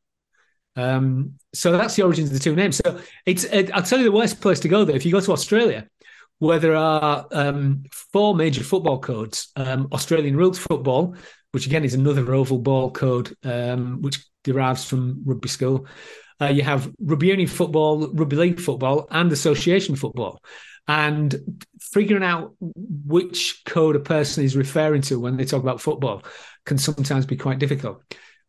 Um, 0.75 1.35
so 1.55 1.73
that's 1.73 1.97
the 1.97 2.03
origins 2.03 2.31
of 2.31 2.35
the 2.35 2.41
two 2.41 2.57
names. 2.57 2.77
So 2.77 3.01
it's 3.27 3.45
it, 3.45 3.71
I'll 3.75 3.83
tell 3.83 3.99
you 3.99 4.05
the 4.05 4.13
worst 4.13 4.41
place 4.41 4.61
to 4.61 4.69
go 4.69 4.85
there. 4.85 4.97
If 4.97 5.05
you 5.05 5.13
go 5.13 5.21
to 5.21 5.33
Australia, 5.33 5.87
where 6.39 6.59
there 6.59 6.77
are 6.77 7.27
um, 7.31 7.85
four 8.13 8.35
major 8.35 8.65
football 8.65 8.99
codes: 8.99 9.51
um, 9.57 9.89
Australian 9.93 10.37
rules 10.37 10.59
football, 10.59 11.15
which 11.53 11.67
again 11.67 11.85
is 11.85 11.95
another 11.95 12.35
oval 12.35 12.59
ball 12.59 12.91
code, 12.91 13.37
um, 13.45 14.01
which 14.01 14.25
derives 14.45 14.85
from 14.85 15.23
rugby 15.25 15.49
school. 15.49 15.87
Uh, 16.41 16.47
you 16.47 16.63
have 16.63 16.91
rugby 17.01 17.29
union 17.29 17.49
football, 17.49 18.09
rugby 18.13 18.37
league 18.37 18.61
football, 18.61 19.07
and 19.11 19.31
association 19.31 19.95
football. 19.95 20.41
And 20.89 21.65
figuring 21.81 22.25
out 22.25 22.55
which 22.61 23.63
code 23.65 23.97
a 23.97 24.01
person 24.01 24.45
is 24.45 24.57
referring 24.57 25.03
to 25.03 25.21
when 25.21 25.37
they 25.37 25.45
talk 25.45 25.63
about 25.63 25.81
football 25.81 26.23
can 26.65 26.79
sometimes 26.79 27.25
be 27.25 27.37
quite 27.37 27.59
difficult. 27.59 28.03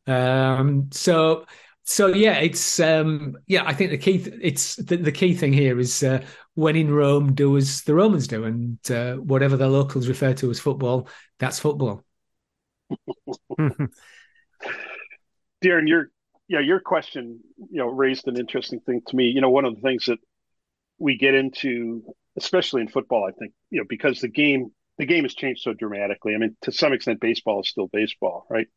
Um, 0.08 0.90
so, 0.92 1.46
so 1.84 2.08
yeah, 2.08 2.38
it's 2.40 2.80
um, 2.80 3.38
yeah. 3.48 3.64
I 3.66 3.74
think 3.74 3.92
the 3.92 3.98
key 3.98 4.18
th- 4.20 4.40
it's 4.42 4.76
the, 4.78 4.98
the, 4.98 5.12
key 5.12 5.34
thing 5.34 5.54
here 5.54 5.80
is 5.80 6.02
uh, 6.04 6.24
when 6.56 6.76
in 6.76 6.94
Rome, 6.94 7.34
do 7.34 7.58
as 7.58 7.84
the 7.84 7.94
Romans 7.94 8.28
do, 8.28 8.46
and 8.46 8.80
uh, 8.92 9.16
whatever 9.16 9.58
the 9.58 9.68
locals 9.68 10.08
refer 10.08 10.34
to 10.36 10.50
as 10.50 10.60
football, 10.60 11.08
that's 11.40 11.60
football. 11.60 12.04
Darren, 15.64 15.88
your 15.88 16.10
yeah, 16.48 16.60
your 16.60 16.80
question, 16.80 17.40
you 17.58 17.80
know, 17.80 17.88
raised 17.88 18.28
an 18.28 18.38
interesting 18.38 18.80
thing 18.82 19.02
to 19.08 19.16
me. 19.16 19.26
You 19.26 19.42
know, 19.42 19.50
one 19.50 19.66
of 19.66 19.76
the 19.76 19.82
things 19.82 20.06
that 20.06 20.20
we 21.00 21.18
get 21.18 21.34
into, 21.34 22.04
especially 22.38 22.82
in 22.82 22.88
football, 22.88 23.26
I 23.26 23.32
think, 23.32 23.54
you 23.70 23.80
know, 23.80 23.86
because 23.88 24.20
the 24.20 24.28
game 24.28 24.72
the 24.98 25.06
game 25.06 25.24
has 25.24 25.34
changed 25.34 25.62
so 25.62 25.74
dramatically. 25.74 26.36
I 26.36 26.38
mean, 26.38 26.56
to 26.62 26.72
some 26.72 26.94
extent, 26.94 27.20
baseball 27.20 27.62
is 27.62 27.70
still 27.70 27.88
baseball, 27.88 28.46
right? 28.50 28.68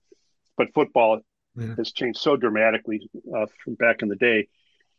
But 0.57 0.73
football 0.73 1.21
yeah. 1.55 1.75
has 1.77 1.93
changed 1.93 2.21
so 2.21 2.37
dramatically 2.37 3.09
uh, 3.37 3.47
from 3.63 3.75
back 3.75 4.03
in 4.03 4.09
the 4.09 4.17
day, 4.17 4.49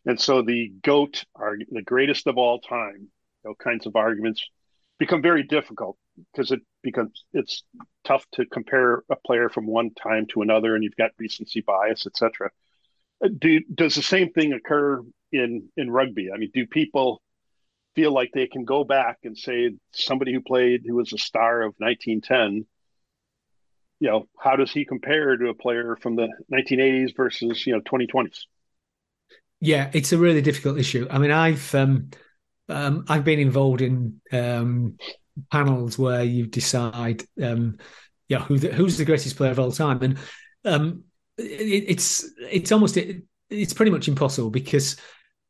and 0.06 0.20
so 0.20 0.42
the 0.42 0.72
goat 0.84 1.24
are 1.36 1.58
the 1.72 1.82
greatest 1.82 2.28
of 2.28 2.38
all 2.38 2.60
time. 2.60 3.08
You 3.44 3.50
know, 3.50 3.56
kinds 3.56 3.86
of 3.88 3.96
arguments 3.96 4.46
become 5.00 5.22
very 5.22 5.44
difficult 5.44 5.98
because 6.32 6.52
it 6.52 6.62
becomes 6.84 7.26
it's 7.34 7.64
tough 8.04 8.26
to 8.34 8.46
compare 8.46 9.04
a 9.10 9.16
player 9.26 9.50
from 9.50 9.66
one 9.66 9.92
time 9.92 10.28
to 10.28 10.42
another, 10.42 10.76
and 10.76 10.84
you've 10.84 10.96
got 10.96 11.12
recency 11.18 11.62
bias, 11.62 12.06
etc. 12.06 12.52
Uh, 13.24 13.30
do 13.38 13.60
does 13.74 13.96
the 13.96 14.04
same 14.04 14.32
thing 14.32 14.54
occur 14.54 15.02
in 15.32 15.70
in 15.78 15.90
rugby? 15.90 16.32
I 16.32 16.38
mean, 16.38 16.52
do 16.54 16.68
people 16.68 17.22
feel 17.98 18.14
like 18.14 18.30
they 18.32 18.46
can 18.46 18.64
go 18.64 18.84
back 18.84 19.18
and 19.24 19.36
say 19.36 19.72
somebody 19.92 20.32
who 20.32 20.40
played 20.40 20.84
who 20.86 20.96
was 20.96 21.14
a 21.14 21.18
star 21.18 21.64
of 21.64 21.74
1910? 21.80 22.68
You 24.00 24.08
know, 24.08 24.28
how 24.40 24.56
does 24.56 24.72
he 24.72 24.86
compare 24.86 25.36
to 25.36 25.50
a 25.50 25.56
player 25.56 25.98
from 26.00 26.16
the 26.16 26.28
1980s 26.54 27.16
versus 27.18 27.66
you 27.66 27.74
know 27.74 27.82
2020s? 27.82 28.42
Yeah, 29.60 29.90
it's 29.94 30.14
a 30.14 30.18
really 30.20 30.44
difficult 30.44 30.78
issue. 30.78 31.08
I 31.10 31.18
mean, 31.18 31.32
I've 31.32 31.74
um, 31.74 32.12
um, 32.70 33.06
I've 33.10 33.24
been 33.24 33.40
involved 33.40 33.82
in 33.82 34.22
um, 34.32 35.00
panels 35.52 35.98
where 35.98 36.24
you 36.24 36.46
decide, 36.46 37.24
um, 37.42 37.80
yeah, 38.30 38.44
who 38.44 38.60
the, 38.60 38.72
who's 38.72 39.00
the 39.00 39.06
greatest 39.06 39.38
player 39.38 39.50
of 39.50 39.60
all 39.60 39.72
time, 39.72 40.04
and 40.04 40.20
um, 40.66 41.04
it, 41.40 41.86
it's 41.88 42.30
it's 42.40 42.72
almost 42.72 42.96
it, 42.96 43.24
it's 43.50 43.74
pretty 43.74 43.92
much 43.92 44.08
impossible 44.08 44.52
because 44.52 44.98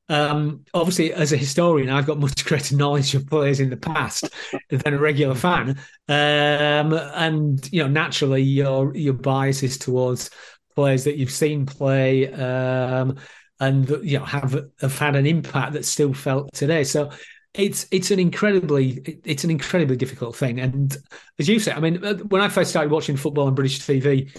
um, 0.10 0.64
obviously, 0.74 1.14
as 1.14 1.34
a 1.34 1.38
historian, 1.38 1.90
I've 1.90 2.06
got 2.06 2.20
much 2.20 2.46
greater 2.46 2.76
knowledge 2.76 3.14
of 3.16 3.28
players 3.28 3.60
in 3.60 3.70
the 3.70 3.78
past 3.78 4.30
than 4.70 4.94
a 4.94 4.98
regular 4.98 5.36
fan, 5.36 5.78
um, 6.08 6.94
and 6.94 7.68
you 7.72 7.84
know, 7.84 7.90
naturally, 7.90 8.42
your 8.42 8.96
your 8.96 9.14
bias 9.14 9.64
is 9.64 9.78
towards 9.78 10.30
players 10.76 11.04
that 11.06 11.18
you've 11.18 11.32
seen 11.32 11.66
play 11.66 12.32
um, 12.34 13.18
and 13.60 13.90
you 14.04 14.20
know 14.20 14.26
have 14.26 14.68
have 14.80 14.98
had 14.98 15.16
an 15.16 15.26
impact 15.26 15.74
that's 15.74 15.88
still 15.88 16.14
felt 16.14 16.54
today. 16.54 16.84
So 16.84 17.12
it's 17.54 17.88
it's 17.92 18.12
an 18.12 18.20
incredibly 18.20 19.20
it's 19.26 19.44
an 19.44 19.52
incredibly 19.52 19.96
difficult 19.96 20.36
thing. 20.36 20.60
And 20.60 20.96
as 21.40 21.50
you 21.50 21.60
say, 21.60 21.72
I 21.72 21.80
mean, 21.80 22.04
uh, 22.04 22.16
when 22.16 22.42
I 22.42 22.50
first 22.50 22.70
started 22.70 22.92
watching 22.92 23.18
football 23.18 23.48
on 23.48 23.56
British 23.56 23.80
TV 23.80 24.32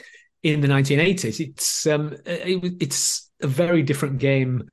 in 0.43 0.61
the 0.61 0.69
1980s, 0.69 1.47
it's 1.47 1.87
um, 1.87 2.17
it, 2.25 2.75
it's 2.81 3.31
a 3.41 3.47
very 3.47 3.83
different 3.83 4.19
game 4.19 4.69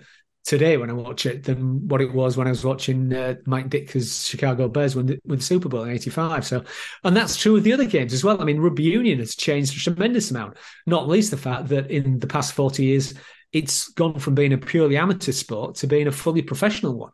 today 0.45 0.77
when 0.77 0.91
I 0.91 0.93
watch 0.93 1.25
it 1.25 1.43
than 1.43 1.87
what 1.87 2.01
it 2.01 2.13
was 2.13 2.37
when 2.37 2.47
I 2.47 2.51
was 2.51 2.63
watching 2.63 3.11
uh, 3.13 3.35
Mike 3.45 3.69
Ditka's 3.69 4.25
Chicago 4.25 4.67
Bears 4.67 4.95
win 4.95 5.07
the, 5.07 5.19
win 5.25 5.39
the 5.39 5.43
Super 5.43 5.67
Bowl 5.67 5.83
in 5.83 5.89
'85. 5.89 6.45
So, 6.45 6.63
and 7.03 7.17
that's 7.17 7.35
true 7.35 7.53
with 7.53 7.63
the 7.63 7.73
other 7.73 7.85
games 7.85 8.13
as 8.13 8.23
well. 8.23 8.39
I 8.39 8.45
mean, 8.45 8.59
rugby 8.59 8.83
union 8.83 9.19
has 9.19 9.35
changed 9.35 9.75
a 9.75 9.79
tremendous 9.79 10.31
amount. 10.31 10.57
Not 10.85 11.09
least 11.09 11.31
the 11.31 11.37
fact 11.37 11.67
that 11.69 11.89
in 11.89 12.19
the 12.19 12.27
past 12.27 12.53
40 12.53 12.83
years, 12.83 13.15
it's 13.51 13.89
gone 13.89 14.19
from 14.19 14.35
being 14.35 14.53
a 14.53 14.57
purely 14.57 14.97
amateur 14.97 15.31
sport 15.31 15.75
to 15.75 15.87
being 15.87 16.07
a 16.07 16.11
fully 16.11 16.41
professional 16.41 16.93
one. 16.93 17.11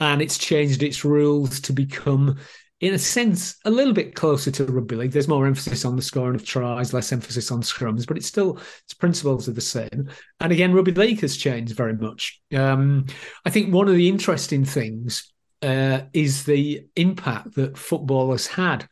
And 0.00 0.20
it's 0.22 0.38
changed 0.38 0.82
its 0.82 1.04
rules 1.04 1.60
to 1.60 1.72
become, 1.72 2.38
in 2.80 2.94
a 2.94 2.98
sense, 2.98 3.56
a 3.64 3.70
little 3.70 3.92
bit 3.92 4.14
closer 4.14 4.50
to 4.52 4.64
rugby 4.64 4.94
league. 4.94 5.10
There's 5.10 5.28
more 5.28 5.46
emphasis 5.46 5.84
on 5.84 5.96
the 5.96 6.02
scoring 6.02 6.36
of 6.36 6.44
tries, 6.44 6.94
less 6.94 7.12
emphasis 7.12 7.50
on 7.50 7.62
scrums, 7.62 8.06
but 8.06 8.16
it's 8.16 8.26
still 8.26 8.58
its 8.84 8.94
principles 8.94 9.48
are 9.48 9.52
the 9.52 9.60
same. 9.60 10.08
And 10.40 10.52
again, 10.52 10.72
rugby 10.72 10.92
league 10.92 11.20
has 11.20 11.36
changed 11.36 11.74
very 11.74 11.94
much. 11.94 12.40
Um, 12.56 13.06
I 13.44 13.50
think 13.50 13.74
one 13.74 13.88
of 13.88 13.96
the 13.96 14.08
interesting 14.08 14.64
things 14.64 15.32
uh, 15.62 16.02
is 16.12 16.44
the 16.44 16.86
impact 16.94 17.56
that 17.56 17.76
football 17.76 18.30
has 18.30 18.46
had 18.46 18.88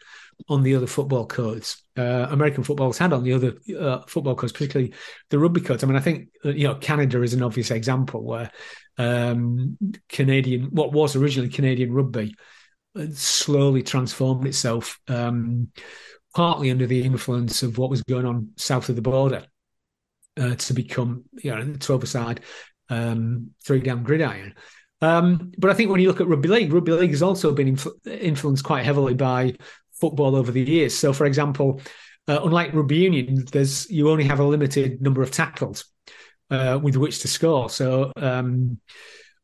on 0.49 0.63
the 0.63 0.75
other 0.75 0.87
football 0.87 1.27
codes. 1.27 1.83
Uh, 1.97 2.27
American 2.31 2.65
football's 2.65 2.99
had 2.99 3.13
on 3.13 3.23
the 3.23 3.33
other 3.33 3.55
uh, 3.79 4.01
football 4.07 4.35
codes, 4.35 4.53
particularly 4.53 4.93
the 5.31 5.39
rugby 5.39 5.61
codes. 5.61 5.83
I 5.83 5.87
mean, 5.87 5.97
I 5.97 6.01
think 6.01 6.29
uh, 6.45 6.51
you 6.51 6.67
know 6.67 6.75
Canada 6.75 7.23
is 7.23 7.35
an 7.35 7.43
obvious 7.43 7.71
example 7.71 8.23
where 8.23 8.51
um, 8.99 9.79
Canadian, 10.09 10.65
what 10.73 10.93
was 10.93 11.17
originally 11.17 11.51
Canadian 11.51 11.93
rugby, 11.93 12.35
slowly 13.13 13.83
transformed 13.83 14.47
itself, 14.47 14.99
um, 15.09 15.69
partly 16.35 16.71
under 16.71 16.87
the 16.87 17.03
influence 17.03 17.63
of 17.63 17.79
what 17.79 17.91
was 17.91 18.03
going 18.03 18.27
on 18.27 18.51
south 18.57 18.89
of 18.89 18.97
the 18.97 19.03
border, 19.03 19.45
uh, 20.39 20.55
to 20.55 20.75
become 20.75 21.25
you 21.43 21.55
know 21.55 21.75
twelve-a-side, 21.79 22.41
um, 22.89 23.51
three 23.65 23.81
down 23.81 24.03
gridiron. 24.03 24.55
Um, 25.03 25.53
but 25.59 25.71
I 25.71 25.75
think 25.75 25.91
when 25.91 26.01
you 26.01 26.09
look 26.09 26.21
at 26.21 26.29
rugby 26.29 26.49
league, 26.49 26.73
rugby 26.73 26.93
league 26.93 27.11
has 27.11 27.23
also 27.23 27.53
been 27.53 27.77
influ- 27.77 28.07
influenced 28.07 28.65
quite 28.65 28.85
heavily 28.85 29.15
by 29.15 29.55
football 30.01 30.37
over 30.37 30.51
the 30.53 30.63
years. 30.63 30.97
So, 30.97 31.13
for 31.13 31.27
example, 31.27 31.81
uh, 32.29 32.41
unlike 32.43 32.75
rugby 32.75 32.97
union, 32.97 33.45
there's 33.53 33.91
you 33.91 34.11
only 34.11 34.25
have 34.25 34.41
a 34.41 34.45
limited 34.45 35.01
number 35.03 35.23
of 35.23 35.31
tackles 35.31 35.85
uh, 36.51 36.79
with 36.83 36.97
which 36.97 37.21
to 37.21 37.29
score. 37.29 37.69
So, 37.71 38.13
um, 38.17 38.81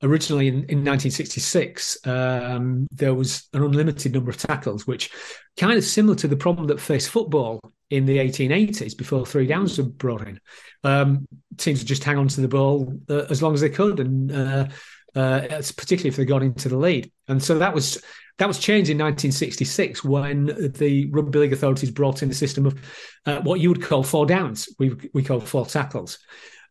originally 0.02 0.48
in, 0.48 0.54
in 0.54 0.84
1966, 0.84 2.06
um, 2.06 2.86
there 2.90 3.14
was 3.14 3.48
an 3.52 3.62
unlimited 3.62 4.12
number 4.12 4.30
of 4.30 4.36
tackles, 4.36 4.86
which 4.86 5.10
kind 5.56 5.78
of 5.78 5.84
similar 5.84 6.14
to 6.16 6.28
the 6.28 6.36
problem 6.36 6.66
that 6.66 6.80
faced 6.80 7.10
football 7.10 7.60
in 7.90 8.06
the 8.06 8.18
1880s 8.18 8.96
before 8.96 9.26
three 9.26 9.46
downs 9.46 9.78
were 9.78 9.84
brought 9.84 10.26
in. 10.26 10.40
Um, 10.82 11.26
teams 11.56 11.80
would 11.80 11.88
just 11.88 12.04
hang 12.04 12.18
on 12.18 12.28
to 12.28 12.40
the 12.40 12.48
ball 12.48 12.92
uh, 13.08 13.26
as 13.30 13.42
long 13.42 13.54
as 13.54 13.60
they 13.60 13.68
could, 13.68 14.00
and 14.00 14.32
uh, 14.32 14.66
uh, 15.14 15.40
particularly 15.76 16.08
if 16.08 16.16
they 16.16 16.24
got 16.24 16.42
into 16.42 16.68
the 16.68 16.76
lead. 16.76 17.10
And 17.28 17.42
so 17.42 17.58
that 17.58 17.74
was 17.74 18.02
that 18.38 18.48
was 18.48 18.58
changed 18.58 18.90
in 18.90 18.96
1966 18.96 20.02
when 20.02 20.46
the 20.76 21.08
rugby 21.10 21.38
league 21.38 21.52
authorities 21.52 21.90
brought 21.90 22.22
in 22.22 22.30
a 22.30 22.34
system 22.34 22.66
of 22.66 22.80
uh, 23.26 23.40
what 23.42 23.60
you 23.60 23.68
would 23.68 23.82
call 23.82 24.02
four 24.02 24.26
downs. 24.26 24.68
We 24.78 24.96
we 25.12 25.22
call 25.22 25.40
four 25.40 25.66
tackles, 25.66 26.18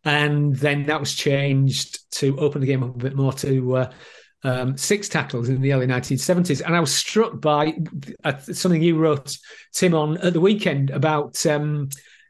and 0.04 0.56
then 0.56 0.86
that 0.88 1.00
was 1.00 1.14
changed 1.14 2.10
to 2.12 2.38
open 2.40 2.62
the 2.62 2.68
game 2.68 2.84
up 2.84 2.96
a 2.96 2.98
bit 2.98 3.16
more 3.16 3.34
to. 3.34 3.78
Uh, 3.78 3.92
um, 4.44 4.76
six 4.76 5.08
tackles 5.08 5.50
in 5.50 5.62
the 5.62 5.72
early 5.72 5.86
1970s. 5.86 6.62
And 6.66 6.76
I 6.76 6.80
was 6.80 6.94
struck 6.94 7.40
by 7.40 7.78
uh, 8.24 8.38
something 8.40 8.82
you 8.82 8.98
wrote, 8.98 9.38
Tim, 9.74 9.94
on 9.94 10.18
at 10.18 10.34
the 10.34 10.42
weekend 10.42 10.90
about 10.90 11.46
um, 11.46 11.90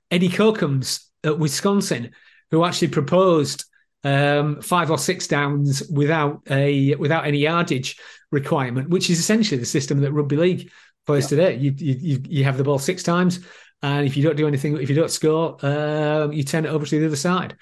Eddie 0.09 0.29
Cochems 0.29 1.09
at 1.23 1.39
Wisconsin, 1.39 2.11
who 2.49 2.65
actually 2.65 2.89
proposed 2.89 3.63
um, 4.03 4.61
five 4.61 4.91
or 4.91 4.97
six 4.97 5.27
downs 5.27 5.83
without 5.89 6.41
a 6.49 6.95
without 6.95 7.25
any 7.25 7.39
yardage 7.39 7.97
requirement, 8.31 8.89
which 8.89 9.09
is 9.09 9.19
essentially 9.19 9.59
the 9.59 9.65
system 9.65 10.01
that 10.01 10.11
rugby 10.11 10.35
league 10.35 10.71
plays 11.05 11.31
yeah. 11.31 11.37
today. 11.37 11.55
You, 11.57 11.73
you 11.77 12.21
you 12.27 12.43
have 12.43 12.57
the 12.57 12.63
ball 12.63 12.79
six 12.79 13.03
times, 13.03 13.39
and 13.81 14.05
if 14.05 14.15
you 14.15 14.23
don't 14.23 14.37
do 14.37 14.47
anything, 14.47 14.77
if 14.77 14.89
you 14.89 14.95
don't 14.95 15.11
score, 15.11 15.57
um, 15.65 16.31
you 16.31 16.43
turn 16.43 16.65
it 16.65 16.69
over 16.69 16.85
to 16.85 16.99
the 16.99 17.05
other 17.05 17.15
side. 17.15 17.55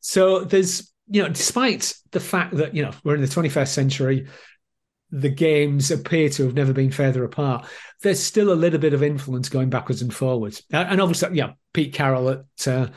So 0.00 0.44
there's 0.44 0.92
you 1.08 1.22
know, 1.22 1.28
despite 1.28 1.94
the 2.10 2.20
fact 2.20 2.56
that 2.56 2.74
you 2.74 2.82
know 2.82 2.92
we're 3.04 3.14
in 3.14 3.20
the 3.20 3.26
21st 3.26 3.68
century, 3.68 4.28
the 5.10 5.28
games 5.28 5.90
appear 5.90 6.28
to 6.30 6.44
have 6.44 6.54
never 6.54 6.72
been 6.72 6.90
further 6.90 7.24
apart. 7.24 7.66
There's 8.02 8.22
still 8.22 8.52
a 8.52 8.54
little 8.54 8.78
bit 8.78 8.94
of 8.94 9.02
influence 9.02 9.48
going 9.48 9.70
backwards 9.70 10.02
and 10.02 10.12
forwards, 10.12 10.62
and 10.70 11.00
obviously, 11.00 11.36
yeah, 11.36 11.52
Pete 11.72 11.94
Carroll 11.94 12.30
at. 12.30 12.68
Uh, 12.68 12.88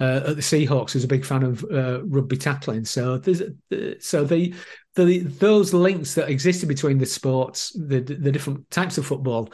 uh, 0.00 0.22
at 0.26 0.34
the 0.34 0.42
Seahawks 0.42 0.96
is 0.96 1.04
a 1.04 1.08
big 1.08 1.24
fan 1.24 1.44
of 1.44 1.64
uh, 1.72 2.04
rugby 2.06 2.36
tackling. 2.36 2.84
So 2.84 3.16
there's 3.16 3.42
uh, 3.42 3.94
so 4.00 4.24
the 4.24 4.52
the 4.96 5.20
those 5.20 5.72
links 5.72 6.14
that 6.14 6.28
existed 6.28 6.68
between 6.68 6.98
the 6.98 7.06
sports, 7.06 7.70
the 7.70 8.00
the 8.00 8.32
different 8.32 8.68
types 8.72 8.98
of 8.98 9.06
football 9.06 9.52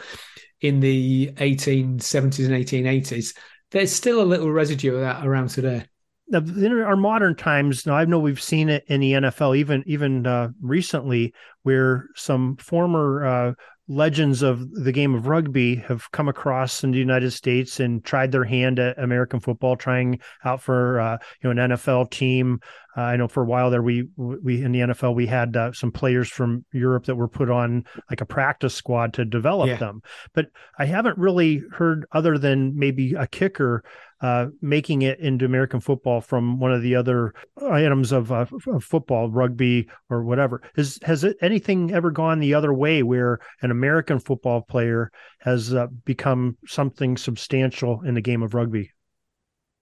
in 0.61 0.81
the 0.81 1.33
1870s 1.37 2.47
and 2.47 2.55
1880s, 2.55 3.37
there's 3.71 3.93
still 3.93 4.21
a 4.21 4.25
little 4.25 4.51
residue 4.51 4.95
of 4.95 5.01
that 5.01 5.27
around 5.27 5.49
today. 5.49 5.85
In 6.33 6.81
our 6.81 6.97
modern 6.97 7.35
times, 7.35 7.87
now 7.87 7.95
I 7.95 8.05
know 8.05 8.21
we've 8.21 8.41
seen 8.41 8.69
it 8.69 8.85
in 8.87 9.01
the 9.01 9.13
NFL, 9.15 9.57
even 9.57 9.83
even 9.87 10.27
uh, 10.29 10.51
recently, 10.61 11.35
where 11.65 12.07
some 12.15 12.57
former 12.57 13.25
uh, 13.25 13.53
legends 13.91 14.43
of 14.43 14.71
the 14.71 14.93
game 14.93 15.17
of 15.17 15.27
rugby 15.27 15.75
have 15.75 16.09
come 16.13 16.29
across 16.29 16.85
in 16.85 16.93
the 16.93 16.99
United 16.99 17.33
States 17.33 17.81
and 17.81 18.05
tried 18.05 18.31
their 18.31 18.45
hand 18.45 18.79
at 18.79 18.97
American 19.03 19.41
football, 19.41 19.77
trying 19.77 20.21
out 20.45 20.63
for 20.63 21.01
uh, 21.01 21.19
you 21.43 21.53
know 21.53 21.65
an 21.65 21.71
NFL 21.73 22.11
team. 22.11 22.61
Uh, 22.97 23.03
I 23.03 23.17
know 23.17 23.29
for 23.29 23.43
a 23.43 23.47
while 23.47 23.71
there 23.71 23.83
we 23.83 24.09
we 24.17 24.63
in 24.63 24.73
the 24.73 24.81
NFL 24.81 25.15
we 25.15 25.27
had 25.27 25.57
uh, 25.57 25.73
some 25.73 25.93
players 25.93 26.29
from 26.29 26.65
Europe 26.73 27.07
that 27.07 27.17
were 27.17 27.29
put 27.29 27.51
on 27.51 27.85
like 28.09 28.21
a 28.21 28.27
practice 28.27 28.75
squad 28.75 29.15
to 29.15 29.25
develop 29.25 29.69
yeah. 29.69 29.77
them, 29.77 30.03
but 30.35 30.47
I 30.79 30.87
haven't 30.87 31.19
really 31.19 31.63
heard 31.73 32.07
other 32.13 32.39
than 32.39 32.77
maybe 32.77 33.15
a 33.15 33.27
kicker 33.27 33.85
uh, 34.21 34.47
making 34.61 35.03
it 35.03 35.19
into 35.19 35.47
American 35.47 35.81
football 35.81 36.21
from 36.21 36.59
one 36.59 36.73
of 36.73 36.83
the 36.83 36.95
other 36.95 37.33
items 37.71 38.13
of, 38.13 38.31
uh, 38.31 38.45
of 38.67 38.85
football, 38.85 39.31
rugby 39.31 39.89
or 40.11 40.23
whatever. 40.25 40.61
Has 40.77 40.99
has 41.03 41.25
it, 41.25 41.37
anything 41.41 41.93
ever 41.93 42.11
gone 42.11 42.39
the 42.39 42.55
other 42.55 42.75
way 42.75 43.03
where 43.03 43.39
an 43.63 43.71
American 43.71 44.19
football 44.19 44.61
player 44.61 45.11
has 45.41 45.75
uh, 45.75 45.87
become 46.05 46.59
something 46.67 47.17
substantial 47.17 48.03
in 48.03 48.15
the 48.15 48.21
game 48.21 48.43
of 48.43 48.53
rugby? 48.53 48.91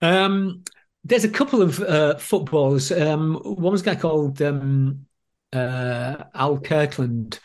Um, 0.00 0.62
there's 1.08 1.24
a 1.24 1.28
couple 1.28 1.62
of 1.62 1.80
uh, 1.80 2.16
footballers. 2.18 2.92
Um, 2.92 3.34
one 3.34 3.72
was 3.72 3.80
a 3.80 3.84
guy 3.84 3.94
called 3.94 4.40
um, 4.42 5.06
uh, 5.52 6.24
Al 6.34 6.58
Kirkland, 6.58 7.40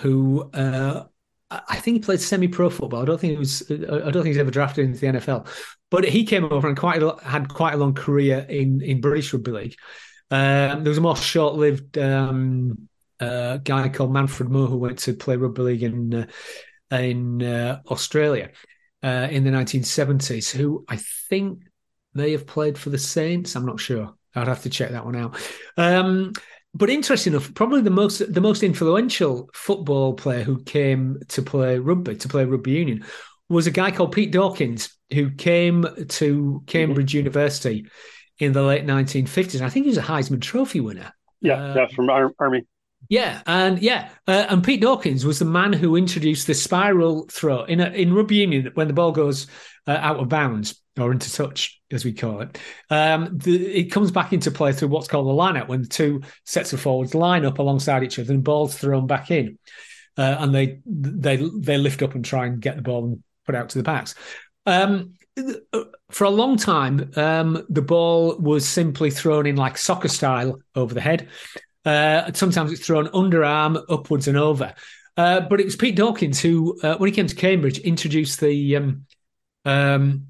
who 0.00 0.50
uh, 0.52 1.04
I 1.50 1.76
think 1.76 1.96
he 1.96 2.00
played 2.00 2.20
semi-pro 2.20 2.70
football. 2.70 3.02
I 3.02 3.04
don't 3.06 3.20
think 3.20 3.32
he 3.32 3.38
was. 3.38 3.68
I 3.70 3.74
don't 4.10 4.12
think 4.12 4.26
he's 4.26 4.38
ever 4.38 4.50
drafted 4.50 4.84
into 4.84 5.00
the 5.00 5.18
NFL. 5.18 5.48
But 5.90 6.04
he 6.04 6.24
came 6.24 6.44
over 6.44 6.68
and 6.68 6.78
quite 6.78 7.02
a, 7.02 7.16
had 7.24 7.48
quite 7.48 7.74
a 7.74 7.78
long 7.78 7.94
career 7.94 8.46
in 8.48 8.80
in 8.82 9.00
British 9.00 9.32
rugby 9.32 9.50
league. 9.50 9.74
Um, 10.30 10.84
there 10.84 10.90
was 10.90 10.98
a 10.98 11.00
more 11.00 11.16
short-lived 11.16 11.98
um, 11.98 12.88
uh, 13.18 13.56
guy 13.56 13.88
called 13.88 14.12
Manfred 14.12 14.48
Moore 14.48 14.68
who 14.68 14.78
went 14.78 15.00
to 15.00 15.14
play 15.14 15.36
rugby 15.36 15.62
league 15.62 15.82
in 15.82 16.14
uh, 16.92 16.96
in 16.96 17.42
uh, 17.42 17.80
Australia 17.90 18.50
uh, 19.02 19.26
in 19.30 19.42
the 19.42 19.50
1970s. 19.50 20.52
Who 20.52 20.84
I 20.88 20.98
think 21.28 21.62
may 22.14 22.32
have 22.32 22.46
played 22.46 22.78
for 22.78 22.90
the 22.90 22.98
Saints. 22.98 23.56
I'm 23.56 23.66
not 23.66 23.80
sure. 23.80 24.14
I'd 24.34 24.48
have 24.48 24.62
to 24.62 24.70
check 24.70 24.90
that 24.90 25.04
one 25.04 25.16
out. 25.16 25.36
Um, 25.76 26.32
but 26.74 26.90
interesting 26.90 27.32
enough, 27.32 27.52
probably 27.54 27.80
the 27.80 27.90
most 27.90 28.32
the 28.32 28.40
most 28.40 28.62
influential 28.62 29.50
football 29.52 30.14
player 30.14 30.44
who 30.44 30.62
came 30.62 31.18
to 31.28 31.42
play 31.42 31.78
rugby 31.78 32.16
to 32.16 32.28
play 32.28 32.44
rugby 32.44 32.72
union 32.72 33.04
was 33.48 33.66
a 33.66 33.72
guy 33.72 33.90
called 33.90 34.12
Pete 34.12 34.30
Dawkins 34.30 34.96
who 35.12 35.30
came 35.30 35.84
to 36.08 36.62
Cambridge 36.66 37.10
mm-hmm. 37.10 37.18
University 37.18 37.86
in 38.38 38.52
the 38.52 38.62
late 38.62 38.86
1950s. 38.86 39.60
I 39.60 39.68
think 39.68 39.84
he 39.84 39.90
was 39.90 39.98
a 39.98 40.02
Heisman 40.02 40.40
Trophy 40.40 40.80
winner. 40.80 41.12
Yeah, 41.40 41.54
uh, 41.54 41.74
yeah, 41.74 41.86
from 41.88 42.08
Ar- 42.08 42.32
Army. 42.38 42.66
Yeah, 43.08 43.42
and 43.46 43.80
yeah, 43.80 44.10
uh, 44.28 44.46
and 44.48 44.62
Pete 44.62 44.82
Dawkins 44.82 45.24
was 45.24 45.40
the 45.40 45.44
man 45.44 45.72
who 45.72 45.96
introduced 45.96 46.46
the 46.46 46.54
spiral 46.54 47.26
throw 47.30 47.64
in 47.64 47.80
a, 47.80 47.86
in 47.86 48.14
rugby 48.14 48.36
union 48.36 48.70
when 48.74 48.86
the 48.86 48.94
ball 48.94 49.10
goes 49.10 49.48
uh, 49.88 49.98
out 50.00 50.18
of 50.18 50.28
bounds 50.28 50.80
or 50.98 51.10
into 51.10 51.32
touch, 51.32 51.79
as 51.92 52.04
we 52.04 52.12
call 52.12 52.40
it. 52.40 52.58
Um, 52.88 53.38
the, 53.38 53.66
it 53.66 53.90
comes 53.90 54.10
back 54.10 54.32
into 54.32 54.50
play 54.50 54.72
through 54.72 54.88
what's 54.88 55.08
called 55.08 55.26
the 55.26 55.32
line 55.32 55.56
when 55.66 55.82
the 55.82 55.88
two 55.88 56.22
sets 56.44 56.72
of 56.72 56.80
forwards 56.80 57.14
line 57.14 57.44
up 57.44 57.58
alongside 57.58 58.02
each 58.02 58.18
other 58.18 58.32
and 58.32 58.44
balls 58.44 58.76
thrown 58.76 59.06
back 59.06 59.30
in, 59.30 59.58
uh, 60.16 60.36
and 60.40 60.54
they 60.54 60.80
they 60.86 61.36
they 61.36 61.78
lift 61.78 62.02
up 62.02 62.14
and 62.14 62.24
try 62.24 62.46
and 62.46 62.60
get 62.60 62.76
the 62.76 62.82
ball 62.82 63.04
and 63.04 63.22
put 63.46 63.54
out 63.54 63.68
to 63.70 63.78
the 63.78 63.84
backs. 63.84 64.14
Um, 64.66 65.14
for 66.10 66.24
a 66.24 66.30
long 66.30 66.56
time, 66.56 67.10
um, 67.16 67.64
the 67.68 67.82
ball 67.82 68.36
was 68.38 68.68
simply 68.68 69.10
thrown 69.10 69.46
in 69.46 69.56
like 69.56 69.78
soccer 69.78 70.08
style 70.08 70.60
over 70.74 70.92
the 70.92 71.00
head. 71.00 71.28
Uh, 71.84 72.30
sometimes 72.32 72.72
it's 72.72 72.84
thrown 72.84 73.06
underarm, 73.08 73.82
upwards 73.88 74.28
and 74.28 74.36
over. 74.36 74.74
Uh, 75.16 75.40
but 75.40 75.60
it 75.60 75.64
was 75.64 75.76
Pete 75.76 75.96
Dawkins 75.96 76.40
who, 76.40 76.78
uh, 76.82 76.96
when 76.96 77.08
he 77.08 77.14
came 77.14 77.26
to 77.26 77.34
Cambridge, 77.34 77.78
introduced 77.78 78.40
the 78.40 78.76
um, 78.76 79.06
um, 79.64 80.26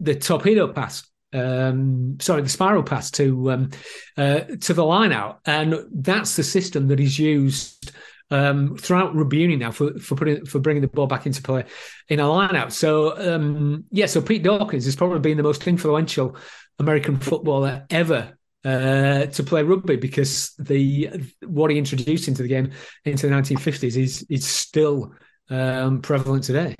the 0.00 0.14
torpedo 0.14 0.72
pass. 0.72 1.06
Um, 1.32 2.18
sorry, 2.20 2.42
the 2.42 2.48
spiral 2.48 2.82
pass 2.82 3.10
to 3.12 3.50
um, 3.50 3.70
uh, 4.16 4.40
to 4.60 4.74
the 4.74 4.84
line 4.84 5.12
out, 5.12 5.40
and 5.44 5.76
that's 5.92 6.36
the 6.36 6.44
system 6.44 6.88
that 6.88 7.00
is 7.00 7.18
used 7.18 7.92
um, 8.30 8.76
throughout 8.76 9.14
rugby 9.14 9.38
union 9.38 9.60
now 9.60 9.70
for 9.70 9.98
for 9.98 10.14
putting 10.14 10.44
for 10.46 10.58
bringing 10.58 10.82
the 10.82 10.88
ball 10.88 11.06
back 11.06 11.26
into 11.26 11.42
play 11.42 11.64
in 12.08 12.20
a 12.20 12.28
line 12.28 12.56
out. 12.56 12.72
So 12.72 13.16
um, 13.34 13.84
yeah, 13.90 14.06
so 14.06 14.20
Pete 14.22 14.42
Dawkins 14.42 14.84
has 14.84 14.96
probably 14.96 15.20
been 15.20 15.36
the 15.36 15.42
most 15.42 15.66
influential 15.66 16.36
American 16.78 17.18
footballer 17.18 17.86
ever 17.90 18.36
uh, 18.64 19.26
to 19.26 19.42
play 19.44 19.62
rugby 19.62 19.96
because 19.96 20.52
the 20.58 21.10
what 21.44 21.70
he 21.70 21.78
introduced 21.78 22.28
into 22.28 22.42
the 22.42 22.48
game 22.48 22.72
into 23.04 23.28
the 23.28 23.34
1950s 23.34 23.96
is 23.96 24.26
is 24.28 24.46
still 24.46 25.12
um, 25.50 26.02
prevalent 26.02 26.44
today. 26.44 26.74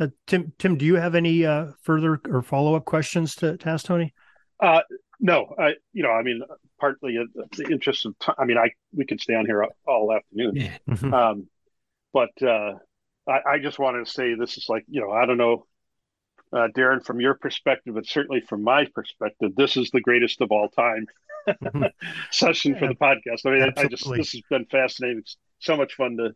Uh, 0.00 0.08
Tim, 0.26 0.52
Tim, 0.58 0.78
do 0.78 0.86
you 0.86 0.94
have 0.96 1.14
any 1.14 1.44
uh, 1.44 1.66
further 1.82 2.20
or 2.30 2.40
follow 2.40 2.74
up 2.74 2.86
questions 2.86 3.34
to, 3.36 3.58
to 3.58 3.68
ask 3.68 3.84
Tony? 3.84 4.14
Uh, 4.58 4.80
no, 5.20 5.54
I, 5.58 5.74
you 5.92 6.02
know, 6.02 6.10
I 6.10 6.22
mean, 6.22 6.42
partly 6.80 7.18
the 7.56 7.64
interest 7.70 8.06
of 8.06 8.18
time. 8.18 8.36
I 8.38 8.46
mean, 8.46 8.56
I 8.56 8.70
we 8.96 9.04
could 9.04 9.20
stay 9.20 9.34
on 9.34 9.44
here 9.44 9.64
all, 9.86 10.12
afternoon. 10.12 10.56
Yeah. 10.56 10.78
Mm-hmm. 10.88 11.12
Um, 11.12 11.48
but 12.14 12.30
uh, 12.42 12.72
I, 13.28 13.52
I, 13.52 13.58
just 13.58 13.78
wanted 13.78 14.06
to 14.06 14.10
say 14.10 14.34
this 14.34 14.56
is 14.56 14.66
like 14.68 14.84
you 14.88 15.02
know 15.02 15.10
I 15.10 15.26
don't 15.26 15.36
know, 15.36 15.66
uh, 16.52 16.68
Darren, 16.74 17.04
from 17.04 17.20
your 17.20 17.34
perspective, 17.34 17.94
but 17.94 18.06
certainly 18.06 18.40
from 18.40 18.64
my 18.64 18.86
perspective, 18.94 19.52
this 19.54 19.76
is 19.76 19.90
the 19.90 20.00
greatest 20.00 20.40
of 20.40 20.50
all 20.50 20.70
time 20.70 21.06
session 22.30 22.76
for 22.76 22.88
the 22.88 22.94
podcast. 22.94 23.44
I 23.44 23.50
mean, 23.50 23.62
I, 23.62 23.80
I 23.80 23.86
just 23.86 24.10
this 24.10 24.32
has 24.32 24.42
been 24.48 24.64
fascinating. 24.64 25.18
It's 25.18 25.36
so 25.58 25.76
much 25.76 25.94
fun 25.94 26.16
to, 26.16 26.34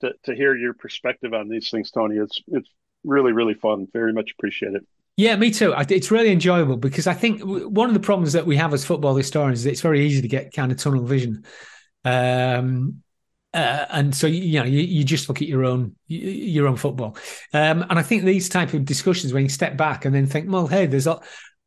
to 0.00 0.14
to 0.24 0.34
hear 0.34 0.56
your 0.56 0.72
perspective 0.72 1.34
on 1.34 1.50
these 1.50 1.68
things, 1.68 1.90
Tony. 1.90 2.16
It's 2.16 2.40
it's 2.48 2.70
really 3.04 3.32
really 3.32 3.54
fun. 3.54 3.86
Very 3.92 4.12
much 4.12 4.30
appreciate 4.36 4.74
it. 4.74 4.86
Yeah, 5.16 5.36
me 5.36 5.52
too. 5.52 5.72
It's 5.90 6.10
really 6.10 6.32
enjoyable 6.32 6.76
because 6.76 7.06
I 7.06 7.14
think 7.14 7.40
one 7.42 7.88
of 7.88 7.94
the 7.94 8.00
problems 8.00 8.32
that 8.32 8.46
we 8.46 8.56
have 8.56 8.74
as 8.74 8.84
football 8.84 9.14
historians 9.14 9.60
is 9.60 9.66
it's 9.66 9.80
very 9.80 10.04
easy 10.04 10.22
to 10.22 10.28
get 10.28 10.52
kind 10.52 10.72
of 10.72 10.78
tunnel 10.78 11.04
vision. 11.04 11.44
Um, 12.04 13.02
uh, 13.52 13.86
and 13.90 14.14
so 14.14 14.26
you 14.26 14.58
know 14.58 14.66
you, 14.66 14.80
you, 14.80 15.04
just 15.04 15.28
look 15.28 15.40
at 15.40 15.46
your 15.46 15.64
own 15.64 15.94
your 16.08 16.66
own 16.66 16.74
football, 16.74 17.16
um, 17.52 17.86
and 17.88 18.00
I 18.00 18.02
think 18.02 18.24
these 18.24 18.48
type 18.48 18.74
of 18.74 18.84
discussions 18.84 19.32
when 19.32 19.44
you 19.44 19.48
step 19.48 19.76
back 19.76 20.04
and 20.04 20.12
then 20.12 20.26
think, 20.26 20.50
well, 20.50 20.66
hey, 20.66 20.86
there's 20.86 21.06
a 21.06 21.20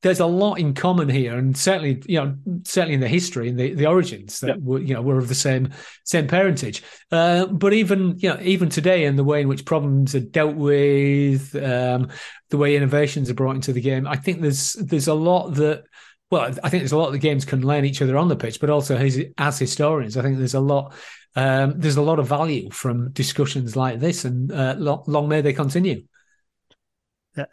there's 0.03 0.19
a 0.19 0.25
lot 0.25 0.55
in 0.55 0.73
common 0.73 1.09
here, 1.09 1.37
and 1.37 1.57
certainly 1.57 2.01
you 2.05 2.19
know 2.19 2.35
certainly 2.65 2.93
in 2.93 2.99
the 2.99 3.07
history 3.07 3.49
and 3.49 3.59
the, 3.59 3.73
the 3.73 3.87
origins 3.87 4.39
that 4.41 4.47
yep. 4.47 4.57
were 4.59 4.79
you 4.79 4.93
know 4.93 5.01
were 5.01 5.17
of 5.17 5.27
the 5.27 5.35
same 5.35 5.69
same 6.03 6.27
parentage. 6.27 6.83
Uh, 7.11 7.47
but 7.47 7.73
even 7.73 8.15
you 8.19 8.29
know 8.29 8.39
even 8.41 8.69
today, 8.69 9.05
and 9.05 9.17
the 9.17 9.23
way 9.23 9.41
in 9.41 9.47
which 9.47 9.65
problems 9.65 10.13
are 10.13 10.19
dealt 10.19 10.55
with, 10.55 11.55
um, 11.55 12.09
the 12.49 12.57
way 12.57 12.75
innovations 12.75 13.29
are 13.29 13.35
brought 13.35 13.55
into 13.55 13.73
the 13.73 13.81
game, 13.81 14.05
I 14.07 14.15
think 14.15 14.41
there's 14.41 14.73
there's 14.73 15.07
a 15.07 15.13
lot 15.13 15.55
that 15.55 15.83
well, 16.29 16.43
I 16.63 16.69
think 16.69 16.81
there's 16.81 16.91
a 16.91 16.97
lot 16.97 17.07
of 17.07 17.13
the 17.13 17.19
games 17.19 17.45
can 17.45 17.65
learn 17.65 17.85
each 17.85 18.01
other 18.01 18.17
on 18.17 18.27
the 18.27 18.35
pitch, 18.35 18.59
but 18.59 18.69
also 18.69 18.97
as, 18.97 19.17
as 19.37 19.57
historians, 19.57 20.17
I 20.17 20.21
think 20.21 20.37
there's 20.37 20.53
a 20.53 20.59
lot 20.59 20.93
um, 21.35 21.79
there's 21.79 21.97
a 21.97 22.01
lot 22.01 22.19
of 22.19 22.27
value 22.27 22.69
from 22.71 23.11
discussions 23.11 23.75
like 23.75 23.99
this, 23.99 24.25
and 24.25 24.51
uh, 24.51 24.75
long, 24.77 25.03
long 25.07 25.29
may 25.29 25.41
they 25.41 25.53
continue. 25.53 26.03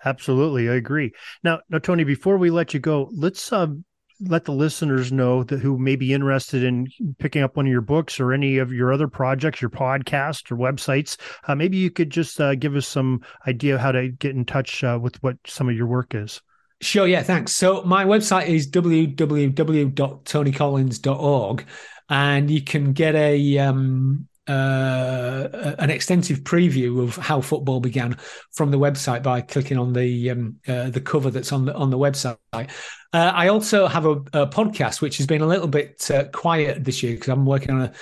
Absolutely, 0.05 0.69
I 0.69 0.75
agree. 0.75 1.13
Now, 1.43 1.61
now, 1.69 1.79
Tony, 1.79 2.05
before 2.05 2.37
we 2.37 2.51
let 2.51 2.75
you 2.75 2.81
go, 2.81 3.11
let's 3.13 3.53
um, 3.53 3.85
let 4.21 4.45
the 4.45 4.53
listeners 4.53 5.11
know 5.13 5.43
that 5.45 5.61
who 5.61 5.79
may 5.79 5.97
be 5.97 6.13
interested 6.13 6.63
in 6.63 6.87
picking 7.19 7.43
up 7.43 7.57
one 7.57 7.67
of 7.67 7.73
your 7.73 7.81
books 7.81 8.21
or 8.21 8.33
any 8.33 8.59
of 8.59 8.73
your 8.73 8.93
other 8.93 9.09
projects, 9.09 9.61
your 9.61 9.71
podcast 9.71 10.53
or 10.53 10.57
websites. 10.57 11.17
Uh, 11.47 11.55
maybe 11.55 11.77
you 11.77 11.91
could 11.91 12.11
just 12.11 12.41
uh, 12.41 12.55
give 12.55 12.75
us 12.77 12.87
some 12.87 13.21
idea 13.47 13.79
how 13.79 13.93
to 13.93 14.09
get 14.09 14.35
in 14.35 14.45
touch 14.45 14.85
uh, 14.85 14.99
with 15.01 15.23
what 15.23 15.37
some 15.47 15.69
of 15.69 15.77
your 15.77 15.87
work 15.87 16.15
is. 16.15 16.41
Sure, 16.81 17.07
yeah, 17.07 17.23
thanks. 17.23 17.53
So 17.53 17.83
my 17.83 18.05
website 18.05 18.49
is 18.49 18.69
www.tonycollins.org 18.71 21.67
and 22.11 22.51
you 22.51 22.61
can 22.63 22.93
get 22.93 23.15
a 23.15 23.59
um, 23.59 24.29
uh, 24.47 25.75
an 25.79 25.91
extensive 25.91 26.41
preview 26.41 27.03
of 27.03 27.17
how 27.17 27.41
football 27.41 27.81
began 27.81 28.17
from 28.53 28.71
the 28.71 28.79
website 28.79 29.23
by 29.23 29.41
clicking 29.41 29.79
on 29.79 29.93
the 29.93 30.31
um, 30.31 30.57
uh, 30.69 30.91
the 30.91 31.01
cover 31.01 31.31
that's 31.31 31.53
on 31.53 31.65
the 31.65 31.75
on 31.75 31.91
the 31.91 31.99
website. 31.99 32.37
Uh, 32.53 32.69
I 33.13 33.49
also 33.49 33.87
have 33.87 34.05
a, 34.05 34.13
a, 34.33 34.47
podcast 34.47 35.01
which 35.01 35.17
has 35.19 35.27
been 35.27 35.41
a 35.41 35.47
little 35.47 35.69
bit 35.69 36.11
uh, 36.11 36.25
quiet 36.25 36.85
this 36.85 37.03
year 37.03 37.15
because 37.15 37.29
I'm 37.29 37.47
working 37.47 37.71
on 37.71 37.93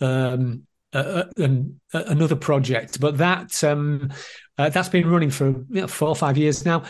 a, 0.00 0.06
um, 0.06 0.62
a, 0.94 1.26
another 1.92 2.36
project, 2.36 2.98
but 3.00 3.18
that 3.18 3.62
um, 3.62 4.10
uh, 4.56 4.70
that's 4.70 4.88
been 4.88 5.10
running 5.10 5.30
for 5.30 5.48
you 5.48 5.66
know, 5.82 5.86
four 5.86 6.08
or 6.08 6.16
five 6.16 6.38
years 6.38 6.64
now, 6.64 6.84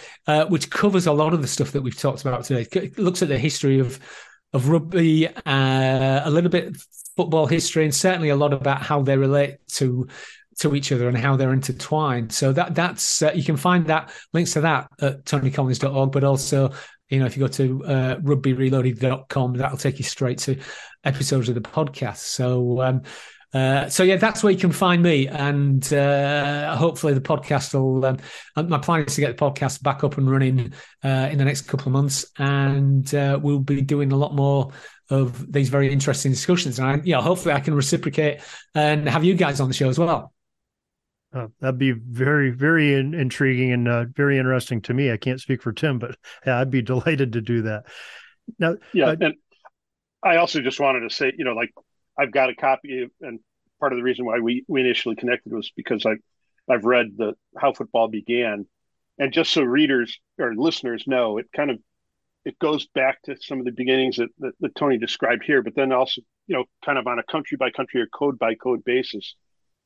which 0.49 0.71
covers 0.71 1.07
a 1.07 1.13
lot 1.13 1.35
of 1.35 1.43
the 1.43 1.49
stuff 1.49 1.73
that 1.73 1.83
we've 1.83 1.99
talked 1.99 2.21
about 2.21 2.45
today. 2.45 2.67
It 2.73 2.99
looks 2.99 3.23
at 3.23 3.29
the 3.29 3.39
history 3.39 3.81
of 3.81 3.99
of 4.53 4.69
rugby, 4.69 5.29
uh, 5.29 6.21
a 6.25 6.31
little 6.31 6.51
bit 6.51 6.77
football 7.17 7.47
history, 7.47 7.85
and 7.85 7.95
certainly 7.95 8.31
a 8.31 8.37
lot 8.37 8.53
about 8.53 8.83
how 8.83 9.03
they 9.03 9.17
relate 9.17 9.57
to 9.75 10.09
to 10.59 10.75
each 10.75 10.93
other 10.93 11.09
and 11.09 11.17
how 11.17 11.37
they're 11.37 11.53
intertwined. 11.53 12.33
So 12.33 12.53
that 12.53 12.75
that's 12.75 13.23
uh, 13.23 13.33
you 13.35 13.45
can 13.45 13.57
find 13.57 13.87
that 13.87 14.13
links 14.33 14.53
to 14.53 14.61
that 14.63 14.89
at 15.01 15.25
tonycollins.org, 15.25 16.13
but 16.13 16.25
also 16.25 16.73
you 17.09 17.19
know 17.19 17.27
if 17.27 17.37
you 17.37 17.41
go 17.41 17.49
to 17.49 17.85
uh, 17.85 18.17
rugbyreloaded.com, 18.17 19.55
that'll 19.55 19.79
take 19.79 19.99
you 19.99 20.05
straight 20.05 20.39
to 20.41 20.59
episodes 21.05 21.49
of 21.49 21.55
the 21.55 21.61
podcast. 21.61 22.19
So 22.19 22.83
um, 22.83 23.03
uh, 23.53 23.89
so 23.89 24.05
yeah, 24.05 24.17
that's 24.17 24.43
where 24.43 24.53
you 24.53 24.59
can 24.59 24.71
find 24.71 25.03
me, 25.03 25.27
and 25.27 25.93
uh, 25.93 26.77
hopefully 26.77 27.15
the 27.15 27.21
podcast 27.21 27.75
will. 27.75 28.05
Um, 28.05 28.19
my 28.69 28.79
plan 28.79 29.05
is 29.05 29.15
to 29.17 29.21
get 29.21 29.37
the 29.37 29.45
podcast 29.45 29.83
back 29.83 30.05
up 30.05 30.19
and 30.19 30.31
running 30.31 30.73
uh, 31.03 31.29
in 31.31 31.39
the 31.39 31.45
next 31.45 31.63
couple 31.63 31.89
of 31.89 31.93
months, 31.93 32.27
and 32.39 33.13
uh, 33.15 33.39
we'll 33.43 33.59
be 33.59 33.83
doing 33.83 34.13
a 34.13 34.17
lot 34.17 34.35
more 34.35 34.71
of 35.11 35.53
these 35.53 35.69
very 35.69 35.93
interesting 35.93 36.31
discussions. 36.31 36.79
And 36.79 36.89
I, 36.89 36.95
you 37.03 37.13
know, 37.13 37.21
hopefully 37.21 37.53
I 37.53 37.61
can 37.61 37.75
reciprocate 37.75 38.41
and 38.77 39.09
have 39.09 39.25
you 39.25 39.35
guys 39.35 39.61
on 39.61 39.67
the 39.67 39.75
show 39.75 39.89
as 39.89 39.99
well. 39.99 40.33
Uh, 41.33 41.47
that'd 41.61 41.79
be 41.79 41.93
very, 41.93 42.51
very 42.51 42.95
in- 42.95 43.15
intriguing 43.15 43.73
and 43.73 43.89
uh, 43.89 44.05
very 44.15 44.39
interesting 44.39 44.81
to 44.83 44.95
me. 44.95 45.13
I 45.13 45.17
can't 45.17 45.41
speak 45.41 45.63
for 45.63 45.73
Tim, 45.73 45.99
but 45.99 46.17
yeah, 46.47 46.61
I'd 46.61 46.71
be 46.71 46.83
delighted 46.83 47.33
to 47.33 47.41
do 47.41 47.63
that. 47.63 47.87
Now, 48.59 48.77
yeah, 48.93 49.11
and 49.21 49.35
I 50.25 50.37
also 50.37 50.61
just 50.61 50.81
wanted 50.81 51.09
to 51.09 51.11
say, 51.15 51.33
you 51.37 51.45
know, 51.45 51.55
like 51.55 51.71
I've 52.21 52.33
got 52.33 52.51
a 52.51 52.55
copy, 52.55 53.03
of, 53.03 53.11
and 53.23 53.41
part 53.79 53.93
of 53.93 53.97
the 53.97 54.03
reason 54.03 54.27
why 54.27 54.41
we 54.41 54.65
we 54.69 54.83
initially 54.83 55.17
connected 55.17 55.53
was 55.53 55.73
because 55.75 56.05
I 56.05 56.17
I've 56.71 56.85
read 56.85 57.17
the 57.17 57.35
how 57.57 57.73
football 57.73 58.09
began, 58.09 58.67
and 59.19 59.33
just 59.33 59.53
so 59.53 59.63
readers 59.63 60.19
or 60.39 60.55
listeners 60.55 61.05
know, 61.07 61.39
it 61.39 61.47
kind 61.57 61.71
of 61.71 61.79
it 62.45 62.59
goes 62.59 62.87
back 62.95 63.23
to 63.23 63.37
some 63.41 63.59
of 63.59 63.65
the 63.65 63.73
beginnings 63.73 64.17
that, 64.17 64.29
that, 64.39 64.53
that 64.61 64.75
Tony 64.75 64.99
described 64.99 65.45
here, 65.45 65.63
but 65.63 65.75
then 65.75 65.93
also 65.93 66.21
you 66.47 66.57
know 66.57 66.65
kind 66.85 66.99
of 66.99 67.07
on 67.07 67.19
a 67.19 67.23
country 67.25 67.57
by 67.57 67.71
country 67.71 68.03
or 68.03 68.07
code 68.07 68.39
by 68.39 68.55
code 68.55 68.85
basis, 68.85 69.35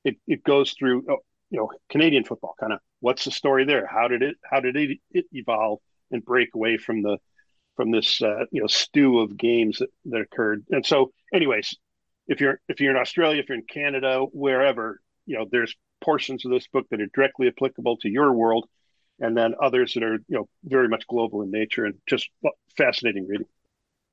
it 0.04 0.16
it 0.26 0.42
goes 0.42 0.74
through 0.76 1.04
oh, 1.08 1.18
you 1.50 1.58
know 1.58 1.70
Canadian 1.88 2.24
football 2.24 2.54
kind 2.58 2.72
of 2.72 2.80
what's 2.98 3.24
the 3.24 3.30
story 3.30 3.64
there? 3.64 3.86
How 3.86 4.08
did 4.08 4.22
it 4.22 4.36
how 4.50 4.58
did 4.58 4.76
it, 4.76 4.98
it 5.12 5.26
evolve 5.32 5.78
and 6.10 6.24
break 6.24 6.48
away 6.54 6.78
from 6.78 7.02
the 7.02 7.18
from 7.76 7.92
this 7.92 8.20
uh, 8.22 8.46
you 8.50 8.60
know 8.60 8.66
stew 8.66 9.20
of 9.20 9.36
games 9.36 9.78
that, 9.78 9.90
that 10.06 10.20
occurred? 10.20 10.64
And 10.70 10.84
so, 10.84 11.12
anyways, 11.32 11.76
if 12.26 12.40
you're 12.40 12.60
if 12.68 12.80
you're 12.80 12.90
in 12.94 13.00
Australia, 13.00 13.40
if 13.40 13.48
you're 13.48 13.58
in 13.58 13.64
Canada, 13.64 14.24
wherever, 14.32 15.00
you 15.26 15.38
know, 15.38 15.46
there's 15.50 15.74
portions 16.00 16.44
of 16.44 16.50
this 16.50 16.66
book 16.66 16.86
that 16.90 17.00
are 17.00 17.08
directly 17.14 17.48
applicable 17.48 17.96
to 17.98 18.08
your 18.08 18.32
world, 18.32 18.68
and 19.20 19.36
then 19.36 19.54
others 19.60 19.94
that 19.94 20.02
are 20.02 20.14
you 20.14 20.36
know 20.36 20.48
very 20.64 20.88
much 20.88 21.06
global 21.06 21.42
in 21.42 21.50
nature 21.50 21.84
and 21.84 21.94
just 22.06 22.30
fascinating 22.76 23.26
reading. 23.28 23.46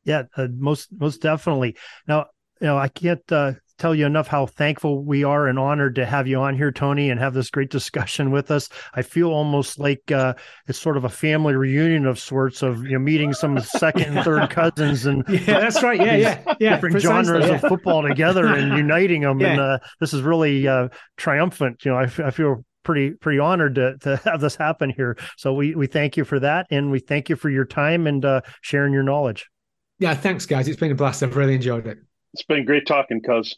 Yeah, 0.04 0.24
uh, 0.36 0.48
most 0.52 0.90
most 0.92 1.22
definitely. 1.22 1.78
Now, 2.08 2.28
you 2.60 2.68
know, 2.68 2.78
I 2.78 2.88
can't 2.88 3.32
uh, 3.32 3.54
tell 3.82 3.96
you 3.96 4.06
enough 4.06 4.28
how 4.28 4.46
thankful 4.46 5.04
we 5.04 5.24
are 5.24 5.48
and 5.48 5.58
honored 5.58 5.96
to 5.96 6.06
have 6.06 6.28
you 6.28 6.40
on 6.40 6.56
here, 6.56 6.72
Tony, 6.72 7.10
and 7.10 7.20
have 7.20 7.34
this 7.34 7.50
great 7.50 7.72
discussion 7.72 8.30
with 8.30 8.52
us. 8.52 8.70
I 8.94 9.02
feel 9.02 9.30
almost 9.32 9.80
like 9.80 10.12
uh, 10.12 10.36
it's 10.68 10.80
sort 10.80 10.98
of 10.98 11.04
a 11.04 11.10
family 11.10 11.56
reunion 11.56 12.06
of 12.06 12.20
sorts 12.20 12.62
of 12.62 12.84
you 12.84 12.92
know 12.92 13.00
meeting 13.00 13.34
some 13.34 13.60
second 13.62 14.16
and 14.16 14.24
third 14.24 14.50
cousins 14.52 15.06
and 15.06 15.24
yeah, 15.28 15.60
that's 15.60 15.82
right, 15.82 16.00
yeah, 16.00 16.16
yeah, 16.16 16.56
yeah, 16.60 16.76
different 16.76 17.02
genres 17.02 17.48
yeah. 17.48 17.56
of 17.56 17.62
football 17.62 18.04
together 18.04 18.46
and 18.46 18.78
uniting 18.78 19.22
them. 19.22 19.40
Yeah. 19.40 19.48
And 19.48 19.60
uh, 19.60 19.80
this 20.00 20.14
is 20.14 20.22
really 20.22 20.68
uh, 20.68 20.90
triumphant. 21.18 21.84
You 21.84 21.92
know, 21.92 21.98
I 21.98 22.08
feel 22.08 22.64
pretty 22.84 23.12
pretty 23.12 23.40
honored 23.40 23.76
to 23.76 23.98
to 24.00 24.18
have 24.26 24.42
this 24.42 24.56
happen 24.56 24.92
here. 24.92 25.18
So 25.38 25.54
we 25.54 25.76
we 25.76 25.88
thank 25.88 26.18
you 26.18 26.24
for 26.24 26.40
that, 26.40 26.68
and 26.70 26.92
we 26.92 27.00
thank 27.00 27.30
you 27.30 27.36
for 27.36 27.50
your 27.50 27.66
time 27.66 28.06
and 28.06 28.24
uh, 28.24 28.42
sharing 28.62 28.94
your 28.94 29.04
knowledge. 29.04 29.50
Yeah, 30.00 30.14
thanks, 30.14 30.46
guys. 30.46 30.68
It's 30.68 30.80
been 30.80 30.92
a 30.92 30.96
blast. 30.96 31.24
I've 31.24 31.36
really 31.36 31.56
enjoyed 31.56 31.88
it. 31.88 31.98
It's 32.34 32.44
been 32.44 32.66
great 32.66 32.88
talking, 32.88 33.22
cuz. 33.22 33.58